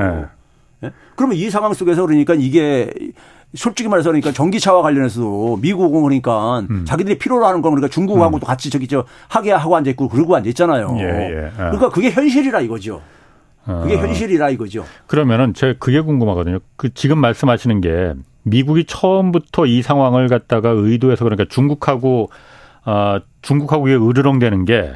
그러면 1.16 1.36
이 1.36 1.50
상황 1.50 1.72
속에서 1.72 2.06
그러니까 2.06 2.34
이게 2.34 2.92
솔직히 3.56 3.88
말해서 3.88 4.10
그러니까 4.10 4.32
전기차와 4.32 4.82
관련해서도 4.82 5.58
미국은 5.60 6.02
그러니까 6.02 6.60
음. 6.70 6.84
자기들이 6.86 7.18
필요로 7.18 7.46
하는 7.46 7.62
건 7.62 7.72
그러니까 7.72 7.88
중국하고도 7.88 8.44
음. 8.44 8.46
같이 8.46 8.70
저기 8.70 8.86
저 8.86 9.04
하게 9.28 9.52
하고 9.52 9.76
앉아 9.76 9.90
있고 9.90 10.08
그러고 10.08 10.36
앉아 10.36 10.48
있잖아요. 10.50 10.96
예, 10.98 11.02
예. 11.02 11.50
아. 11.56 11.70
그러니까 11.70 11.88
그게 11.90 12.10
현실이라 12.10 12.60
이거죠. 12.60 13.02
그게 13.64 13.96
아. 13.96 14.00
현실이라 14.00 14.50
이거죠. 14.50 14.84
그러면은 15.06 15.54
제가 15.54 15.74
그게 15.78 16.00
궁금하거든요. 16.00 16.60
그 16.76 16.94
지금 16.94 17.18
말씀하시는 17.18 17.80
게 17.80 18.14
미국이 18.44 18.84
처음부터 18.84 19.66
이 19.66 19.82
상황을 19.82 20.28
갖다가 20.28 20.70
의도해서 20.70 21.24
그러니까 21.24 21.46
중국하고 21.48 22.30
아 22.84 23.20
중국하고 23.42 23.88
이게 23.88 23.96
으르렁대는 23.96 24.64
게 24.66 24.92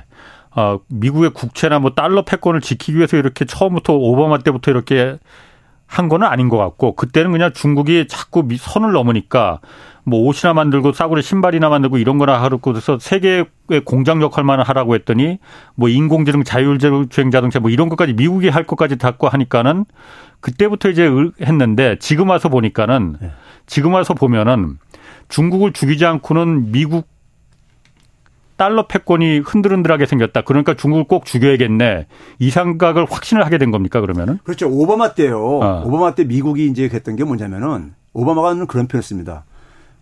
아, 0.52 0.78
미국의 0.88 1.30
국채나 1.30 1.78
뭐 1.78 1.90
달러 1.90 2.22
패권을 2.22 2.60
지키기 2.60 2.96
위해서 2.96 3.16
이렇게 3.16 3.44
처음부터 3.44 3.94
오바마 3.94 4.38
때부터 4.38 4.70
이렇게 4.70 5.18
한 5.90 6.08
거는 6.08 6.24
아닌 6.28 6.48
것 6.48 6.56
같고 6.56 6.94
그때는 6.94 7.32
그냥 7.32 7.52
중국이 7.52 8.06
자꾸 8.06 8.46
선을 8.56 8.92
넘으니까 8.92 9.58
뭐 10.04 10.20
옷이나 10.20 10.54
만들고 10.54 10.92
싸구려 10.92 11.20
신발이나 11.20 11.68
만들고 11.68 11.98
이런 11.98 12.16
거나 12.16 12.40
하고 12.40 12.58
그래서 12.58 13.00
세계의 13.00 13.46
공장 13.84 14.22
역할만 14.22 14.60
하라고 14.60 14.94
했더니 14.94 15.40
뭐 15.74 15.88
인공지능 15.88 16.44
자율주행 16.44 17.32
자동차 17.32 17.58
뭐 17.58 17.70
이런 17.70 17.88
것까지 17.88 18.12
미국이 18.12 18.48
할 18.48 18.64
것까지 18.64 18.98
닫고 18.98 19.28
하니까는 19.28 19.84
그때부터 20.38 20.90
이제 20.90 21.10
했는데 21.42 21.96
지금 21.98 22.30
와서 22.30 22.48
보니까는 22.48 23.16
네. 23.20 23.32
지금 23.66 23.92
와서 23.92 24.14
보면은 24.14 24.78
중국을 25.28 25.72
죽이지 25.72 26.06
않고는 26.06 26.70
미국 26.70 27.08
달러 28.60 28.86
패권이 28.86 29.38
흔들흔들하게 29.38 30.04
생겼다. 30.04 30.42
그러니까 30.42 30.74
중국을 30.74 31.04
꼭 31.04 31.24
죽여야겠네. 31.24 32.06
이 32.40 32.50
생각을 32.50 33.06
확신을 33.08 33.46
하게 33.46 33.56
된 33.56 33.70
겁니까 33.70 34.02
그러면은? 34.02 34.38
그렇죠. 34.44 34.68
오바마 34.68 35.14
때요. 35.14 35.60
어. 35.62 35.82
오바마 35.86 36.14
때 36.14 36.24
미국이 36.24 36.66
이제 36.66 36.82
했던 36.92 37.16
게 37.16 37.24
뭐냐면은 37.24 37.94
오바마가 38.12 38.66
그런 38.66 38.86
표현했습니다. 38.86 39.44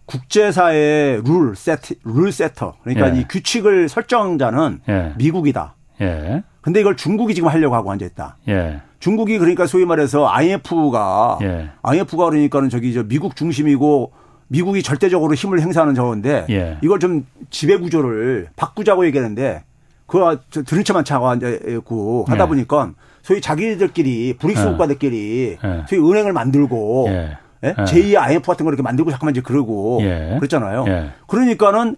국제사회의 0.06 1.22
룰 1.24 1.54
세트 1.54 1.94
룰 2.02 2.32
세터 2.32 2.74
그러니까 2.82 3.14
예. 3.14 3.20
이 3.20 3.28
규칙을 3.28 3.88
설정자는 3.88 4.80
예. 4.88 5.12
미국이다. 5.18 5.76
예. 6.00 6.42
근데 6.60 6.80
이걸 6.80 6.96
중국이 6.96 7.36
지금 7.36 7.50
하려고 7.50 7.76
하고 7.76 7.92
앉아 7.92 8.06
있다. 8.06 8.38
예. 8.48 8.80
중국이 8.98 9.38
그러니까 9.38 9.68
소위 9.68 9.84
말해서 9.84 10.26
IMF가 10.28 11.38
예. 11.42 11.70
IMF가 11.82 12.24
그러니까는 12.24 12.70
저기 12.70 12.92
저 12.92 13.04
미국 13.04 13.36
중심이고 13.36 14.10
미국이 14.48 14.82
절대적으로 14.82 15.34
힘을 15.34 15.60
행사하는 15.60 15.94
저건데 15.94 16.46
예. 16.50 16.78
이걸 16.82 16.98
좀 16.98 17.26
지배 17.50 17.76
구조를 17.76 18.48
바꾸자고 18.56 19.06
얘기하는데 19.06 19.62
그거 20.06 20.38
들은 20.50 20.84
척만 20.84 21.04
차고 21.04 21.28
앉아있고 21.28 22.24
하다 22.28 22.44
예. 22.44 22.48
보니까 22.48 22.92
소위 23.22 23.40
자기들끼리 23.40 24.36
브릭스 24.38 24.66
예. 24.66 24.70
국가들끼리 24.70 25.58
예. 25.62 25.84
소위 25.88 26.00
은행을 26.00 26.32
만들고 26.32 27.06
예. 27.08 27.36
예? 27.64 27.72
제2의 27.74 28.16
IMF 28.16 28.46
같은 28.46 28.64
걸 28.64 28.72
이렇게 28.72 28.82
만들고 28.82 29.10
잠깐만 29.10 29.32
이제 29.32 29.40
그러고 29.40 29.98
그랬잖아요. 29.98 30.84
그러니까는 31.26 31.96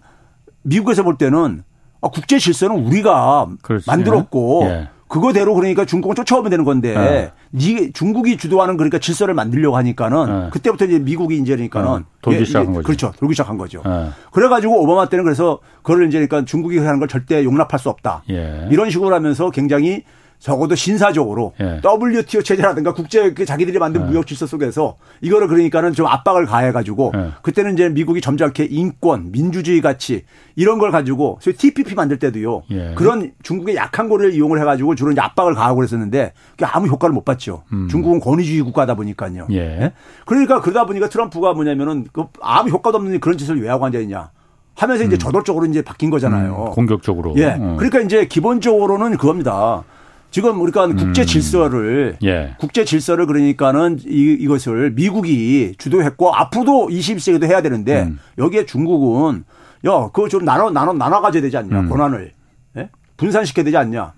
미국에서 0.63 1.03
볼 1.03 1.17
때는 1.17 1.63
아, 2.01 2.07
국제 2.09 2.39
질서는 2.39 2.83
우리가 2.83 3.47
그렇지. 3.61 3.87
만들었고 3.87 4.87
그거대로 5.11 5.53
그러니까 5.53 5.83
중국은 5.83 6.15
쫓아오면 6.15 6.49
되는 6.49 6.63
건데 6.63 7.33
네. 7.53 7.91
중국이 7.91 8.37
주도하는 8.37 8.77
그러니까 8.77 8.97
질서를 8.97 9.33
만들려고 9.33 9.75
하니까는 9.75 10.25
네. 10.25 10.49
그때부터 10.51 10.85
이제 10.85 10.99
미국이 10.99 11.37
이제 11.37 11.53
그러니까는 11.53 11.97
네. 11.97 12.03
돌기 12.21 12.39
예, 12.39 12.45
시작한 12.45 12.71
거죠. 12.71 12.83
그렇죠. 12.85 13.11
돌기 13.19 13.33
시작한 13.33 13.57
거죠. 13.57 13.81
네. 13.85 14.07
그래가지고 14.31 14.81
오바마 14.81 15.09
때는 15.09 15.25
그래서 15.25 15.59
그걸 15.83 16.07
이제 16.07 16.25
그러니까 16.25 16.45
중국이 16.45 16.77
하는 16.77 16.99
걸 16.99 17.09
절대 17.09 17.43
용납할 17.43 17.77
수 17.77 17.89
없다. 17.89 18.23
예. 18.29 18.69
이런 18.71 18.89
식으로 18.89 19.13
하면서 19.13 19.49
굉장히 19.49 20.05
적어도 20.41 20.73
신사적으로 20.73 21.53
예. 21.61 21.79
WTO 21.85 22.41
체제라든가 22.41 22.93
국제 22.93 23.31
그 23.33 23.45
자기들이 23.45 23.77
만든 23.77 24.01
예. 24.01 24.05
무역 24.05 24.25
질서 24.25 24.47
속에서 24.47 24.97
이거를 25.21 25.47
그러니까는 25.47 25.93
좀 25.93 26.07
압박을 26.07 26.47
가해 26.47 26.71
가지고 26.71 27.11
예. 27.15 27.29
그때는 27.43 27.73
이제 27.73 27.89
미국이 27.89 28.21
점잖게 28.21 28.65
인권, 28.71 29.31
민주주의 29.31 29.79
가치 29.81 30.25
이런 30.55 30.79
걸 30.79 30.89
가지고 30.91 31.37
소위 31.41 31.55
TPP 31.55 31.93
만들 31.93 32.17
때도요. 32.17 32.63
예. 32.71 32.93
그런 32.95 33.31
중국의 33.43 33.75
약한 33.75 34.09
거를 34.09 34.33
이용을 34.33 34.59
해 34.59 34.65
가지고 34.65 34.95
주로 34.95 35.11
이제 35.11 35.21
압박을 35.21 35.53
가하고 35.53 35.75
그랬었는데 35.75 36.33
그게 36.51 36.65
아무 36.65 36.87
효과를 36.87 37.13
못 37.13 37.23
봤죠. 37.23 37.63
음. 37.71 37.87
중국은 37.87 38.19
권위주의 38.19 38.61
국가다 38.63 38.95
보니까요. 38.95 39.47
예. 39.51 39.57
예? 39.57 39.93
그러니까 40.25 40.59
그러다 40.59 40.87
보니까 40.87 41.07
트럼프가 41.07 41.53
뭐냐면은 41.53 42.07
그 42.11 42.25
아무 42.41 42.69
효과도 42.69 42.97
없는 42.97 43.19
그런 43.19 43.37
짓을 43.37 43.61
왜 43.61 43.69
하고 43.69 43.85
앉아 43.85 43.99
있냐. 43.99 44.31
하면서 44.75 45.03
이제 45.03 45.17
음. 45.17 45.19
저돌적으로 45.19 45.67
이제 45.67 45.83
바뀐 45.83 46.09
거잖아요. 46.09 46.65
음, 46.69 46.71
공격적으로. 46.71 47.35
예. 47.37 47.55
음. 47.59 47.77
그러니까 47.77 47.99
이제 47.99 48.25
기본적으로는 48.25 49.17
그겁니다. 49.17 49.83
지금 50.31 50.61
우리가 50.61 50.85
음. 50.85 50.95
국제 50.95 51.25
질서를 51.25 52.17
예. 52.23 52.55
국제 52.57 52.85
질서를 52.85 53.25
그러니까는 53.25 53.99
이, 54.07 54.37
이것을 54.39 54.91
미국이 54.91 55.75
주도했고 55.77 56.33
앞으로도 56.33 56.87
21세기도 56.87 57.45
해야 57.45 57.61
되는데 57.61 58.03
음. 58.03 58.19
여기에 58.37 58.65
중국은 58.65 59.43
야 59.85 59.91
그거 60.13 60.29
좀 60.29 60.45
나눠 60.45 60.71
나눠 60.71 60.93
나눠 60.93 61.19
가져야 61.19 61.41
되지 61.41 61.57
않냐 61.57 61.81
음. 61.81 61.89
권한을 61.89 62.31
예? 62.77 62.89
분산시켜야 63.17 63.65
되지 63.65 63.75
않냐 63.77 64.13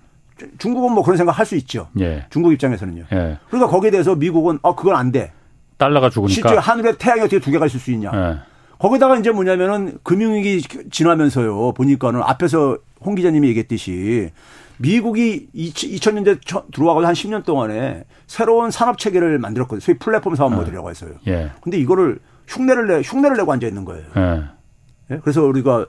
중국은 0.58 0.92
뭐 0.92 1.02
그런 1.02 1.16
생각 1.16 1.38
할 1.38 1.46
수 1.46 1.56
있죠. 1.56 1.88
예. 2.00 2.26
중국 2.30 2.52
입장에서는요. 2.52 3.04
예. 3.12 3.38
그러니까 3.48 3.70
거기에 3.70 3.90
대해서 3.90 4.14
미국은 4.14 4.58
어 4.62 4.74
그건 4.74 4.96
안 4.96 5.10
돼. 5.12 5.32
달러가 5.78 6.10
죽으니까 6.10 6.48
실제 6.48 6.56
하늘에 6.56 6.92
태양이 6.96 7.20
어떻게 7.20 7.40
두 7.40 7.50
개가 7.50 7.66
있을 7.66 7.80
수 7.80 7.90
있냐. 7.90 8.10
예. 8.14 8.38
거기다가 8.78 9.16
이제 9.16 9.30
뭐냐면은 9.30 9.98
금융위기 10.02 10.62
지나면서요 10.90 11.72
보니까는 11.72 12.22
앞에서 12.22 12.78
홍 13.00 13.14
기자님이 13.14 13.48
얘기했듯이 13.48 14.30
미국이 14.78 15.48
2000년대 15.54 16.40
들어와서 16.72 17.06
한 17.06 17.14
10년 17.14 17.44
동안에 17.44 18.04
새로운 18.26 18.70
산업 18.70 18.98
체계를 18.98 19.38
만들었거든요. 19.38 19.80
소위 19.80 19.98
플랫폼 19.98 20.34
사업 20.34 20.50
네. 20.50 20.56
모델이라고 20.56 20.90
해서요. 20.90 21.12
예. 21.26 21.50
근데 21.60 21.78
이거를 21.78 22.18
흉내를 22.48 22.86
내 22.88 23.00
흉내를 23.04 23.36
내고 23.36 23.52
앉아 23.52 23.66
있는 23.66 23.84
거예요. 23.84 24.04
예. 24.16 24.44
예? 25.10 25.18
그래서 25.22 25.42
우리가 25.42 25.86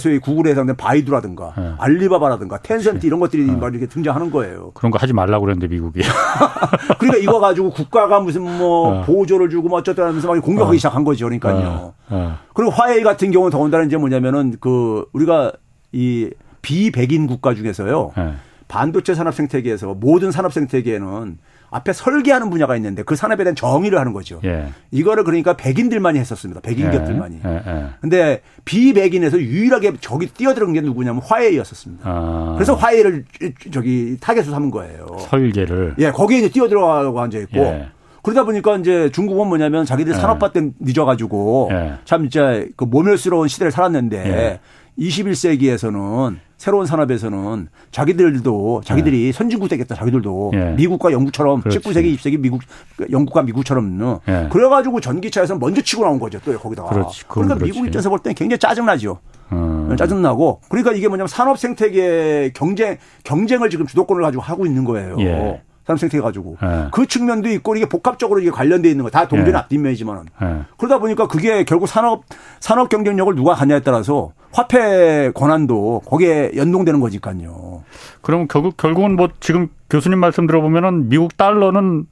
소위 0.00 0.18
구글에 0.18 0.50
해당된 0.50 0.76
바이두라든가 0.76 1.54
예. 1.58 1.74
알리바바라든가 1.78 2.58
텐센트 2.58 3.06
이런 3.06 3.20
것들이 3.20 3.48
예. 3.48 3.52
막 3.52 3.72
이렇게 3.72 3.86
등장하는 3.86 4.30
거예요. 4.30 4.72
그런 4.74 4.90
거 4.90 4.98
하지 4.98 5.12
말라고 5.12 5.44
그랬는데 5.44 5.72
미국이. 5.72 6.00
그러니까 6.98 7.22
이거 7.22 7.38
가지고 7.38 7.70
국가가 7.70 8.20
무슨 8.20 8.42
뭐 8.42 9.00
어. 9.00 9.02
보조를 9.04 9.48
주고 9.48 9.68
뭐 9.68 9.78
어쩌다 9.78 10.06
하면서 10.06 10.28
막 10.28 10.40
공격하기 10.42 10.74
어. 10.74 10.78
시작한 10.78 11.04
거죠. 11.04 11.26
그러니까요. 11.26 11.94
어. 12.10 12.38
그리고 12.54 12.72
화웨이 12.72 13.02
같은 13.02 13.30
경우는 13.30 13.50
더군다나 13.50 13.84
이제 13.84 13.96
뭐냐면은 13.96 14.56
그 14.60 15.06
우리가 15.12 15.52
이 15.92 16.30
비백인 16.62 17.26
국가 17.26 17.54
중에서요. 17.54 18.12
네. 18.16 18.32
반도체 18.68 19.14
산업 19.14 19.34
생태계에서 19.34 19.94
모든 19.94 20.30
산업 20.30 20.52
생태계에는 20.54 21.36
앞에 21.70 21.92
설계하는 21.92 22.48
분야가 22.48 22.76
있는데 22.76 23.02
그 23.02 23.16
산업에 23.16 23.44
대한 23.44 23.54
정의를 23.54 23.98
하는 23.98 24.14
거죠. 24.14 24.40
예. 24.44 24.68
이거를 24.90 25.24
그러니까 25.24 25.56
백인들만이 25.56 26.18
했었습니다. 26.18 26.60
백인 26.60 26.86
예. 26.86 26.90
기업들만이. 26.90 27.40
예. 27.44 27.50
예. 27.66 27.84
근데 28.00 28.40
비백인에서 28.64 29.38
유일하게 29.40 29.94
저기 30.00 30.26
뛰어들은 30.26 30.72
게 30.72 30.80
누구냐면 30.80 31.20
화웨이였었습니다. 31.22 32.02
아. 32.08 32.52
그래서 32.56 32.74
화웨이를 32.74 33.24
저기 33.72 34.16
타겟으로 34.20 34.52
삼은 34.52 34.70
거예요. 34.70 35.06
설계를. 35.18 35.96
예, 35.98 36.10
거기에 36.10 36.38
이제 36.38 36.48
뛰어들어가고 36.48 37.20
앉아 37.20 37.38
있고. 37.40 37.58
예. 37.58 37.88
그러다 38.22 38.44
보니까 38.44 38.76
이제 38.76 39.10
중국은 39.10 39.48
뭐냐면 39.48 39.84
자기들 39.84 40.14
예. 40.14 40.16
산업화 40.16 40.52
때 40.52 40.70
늦어가지고 40.78 41.70
참 42.04 42.28
진짜 42.28 42.64
그 42.76 42.84
모멸스러운 42.84 43.48
시대를 43.48 43.72
살았는데 43.72 44.60
21세기에서는 44.98 46.36
새로운 46.62 46.86
산업에서는 46.86 47.66
자기들도 47.90 48.82
자기들이 48.84 49.24
네. 49.24 49.32
선진국 49.32 49.68
되겠다 49.68 49.96
자기들도 49.96 50.50
네. 50.54 50.74
미국과 50.74 51.10
영국처럼 51.10 51.60
그렇지. 51.60 51.80
19세기 51.80 52.16
20세기 52.16 52.38
미국 52.38 52.62
영국과 53.10 53.42
미국처럼 53.42 54.20
네. 54.24 54.48
그래가지고 54.48 55.00
전기차에서 55.00 55.56
먼저 55.56 55.82
치고 55.82 56.04
나온 56.04 56.20
거죠 56.20 56.38
또 56.44 56.56
거기다가 56.56 56.90
그렇지. 56.90 57.24
그러니까 57.26 57.56
그렇지. 57.56 57.72
미국 57.72 57.88
입장에서 57.88 58.10
볼 58.10 58.20
때는 58.20 58.36
굉장히 58.36 58.60
짜증나죠. 58.60 59.18
음. 59.50 59.96
짜증나고 59.98 60.60
그러니까 60.68 60.92
이게 60.92 61.08
뭐냐면 61.08 61.26
산업 61.26 61.58
생태계 61.58 62.52
경쟁 62.54 62.96
경쟁을 63.24 63.68
지금 63.68 63.84
주도권을 63.84 64.22
가지고 64.22 64.44
하고 64.44 64.64
있는 64.64 64.84
거예요. 64.84 65.16
예. 65.18 65.62
산업 65.86 65.98
생태 65.98 66.20
가지고 66.20 66.56
네. 66.62 66.86
그 66.92 67.06
측면도 67.06 67.48
있고 67.50 67.74
이게 67.76 67.86
복합적으로 67.86 68.40
이게 68.40 68.50
관련돼 68.50 68.88
있는 68.88 69.04
거 69.04 69.10
다 69.10 69.26
동전 69.28 69.52
네. 69.52 69.58
앞뒷면이지만은 69.58 70.24
네. 70.40 70.62
그러다 70.78 70.98
보니까 70.98 71.26
그게 71.28 71.64
결국 71.64 71.86
산업 71.88 72.24
산업 72.60 72.88
경쟁력을 72.88 73.34
누가 73.34 73.54
갖냐에 73.54 73.80
따라서 73.80 74.32
화폐 74.52 75.30
권한도 75.34 76.02
거기에 76.06 76.52
연동되는 76.56 77.00
거니까요. 77.00 77.82
그럼 78.20 78.46
결국 78.48 78.76
결국은 78.76 79.16
뭐 79.16 79.28
지금 79.40 79.68
교수님 79.90 80.18
말씀 80.18 80.46
들어보면은 80.46 81.08
미국 81.08 81.36
달러는 81.36 82.06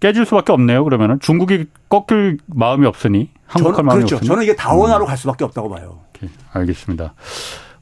깨질 0.00 0.24
수밖에 0.24 0.52
없네요. 0.52 0.84
그러면은 0.84 1.18
중국이 1.20 1.66
꺾일 1.88 2.38
마음이 2.46 2.86
없으니 2.86 3.30
한국할 3.46 3.82
마음이 3.84 4.00
그렇죠. 4.00 4.16
없으니. 4.16 4.28
저는 4.28 4.42
이게 4.44 4.54
다원화로 4.54 5.04
음. 5.04 5.06
갈 5.06 5.16
수밖에 5.16 5.44
없다고 5.44 5.68
봐요. 5.70 5.98
오케이. 6.14 6.30
알겠습니다. 6.52 7.14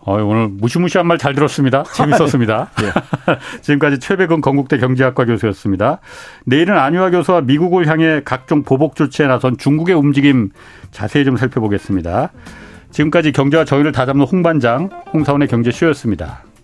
어, 0.07 0.15
오늘 0.23 0.49
무시무시한 0.49 1.07
말 1.07 1.19
잘 1.19 1.35
들었습니다. 1.35 1.83
재밌었습니다. 1.83 2.71
예. 2.83 2.93
지금까지 3.63 3.99
최백은 3.99 4.41
건국대 4.41 4.79
경제학과 4.79 5.25
교수였습니다. 5.25 5.99
내일은 6.45 6.79
안유아 6.79 7.11
교수와 7.11 7.41
미국을 7.41 7.89
향해 7.89 8.21
각종 8.25 8.63
보복 8.63 8.95
조치에 8.95 9.27
나선 9.27 9.59
중국의 9.59 9.97
움직임 9.97 10.51
자세히 10.93 11.25
좀 11.25 11.37
살펴보겠습니다. 11.37 12.31
지금까지 12.93 13.33
경제와 13.33 13.65
정의를 13.65 13.93
다잡는 13.93 14.25
홍반장, 14.27 14.91
홍사원의 15.13 15.49
경제쇼였습니다. 15.49 16.43
네. 16.45 16.56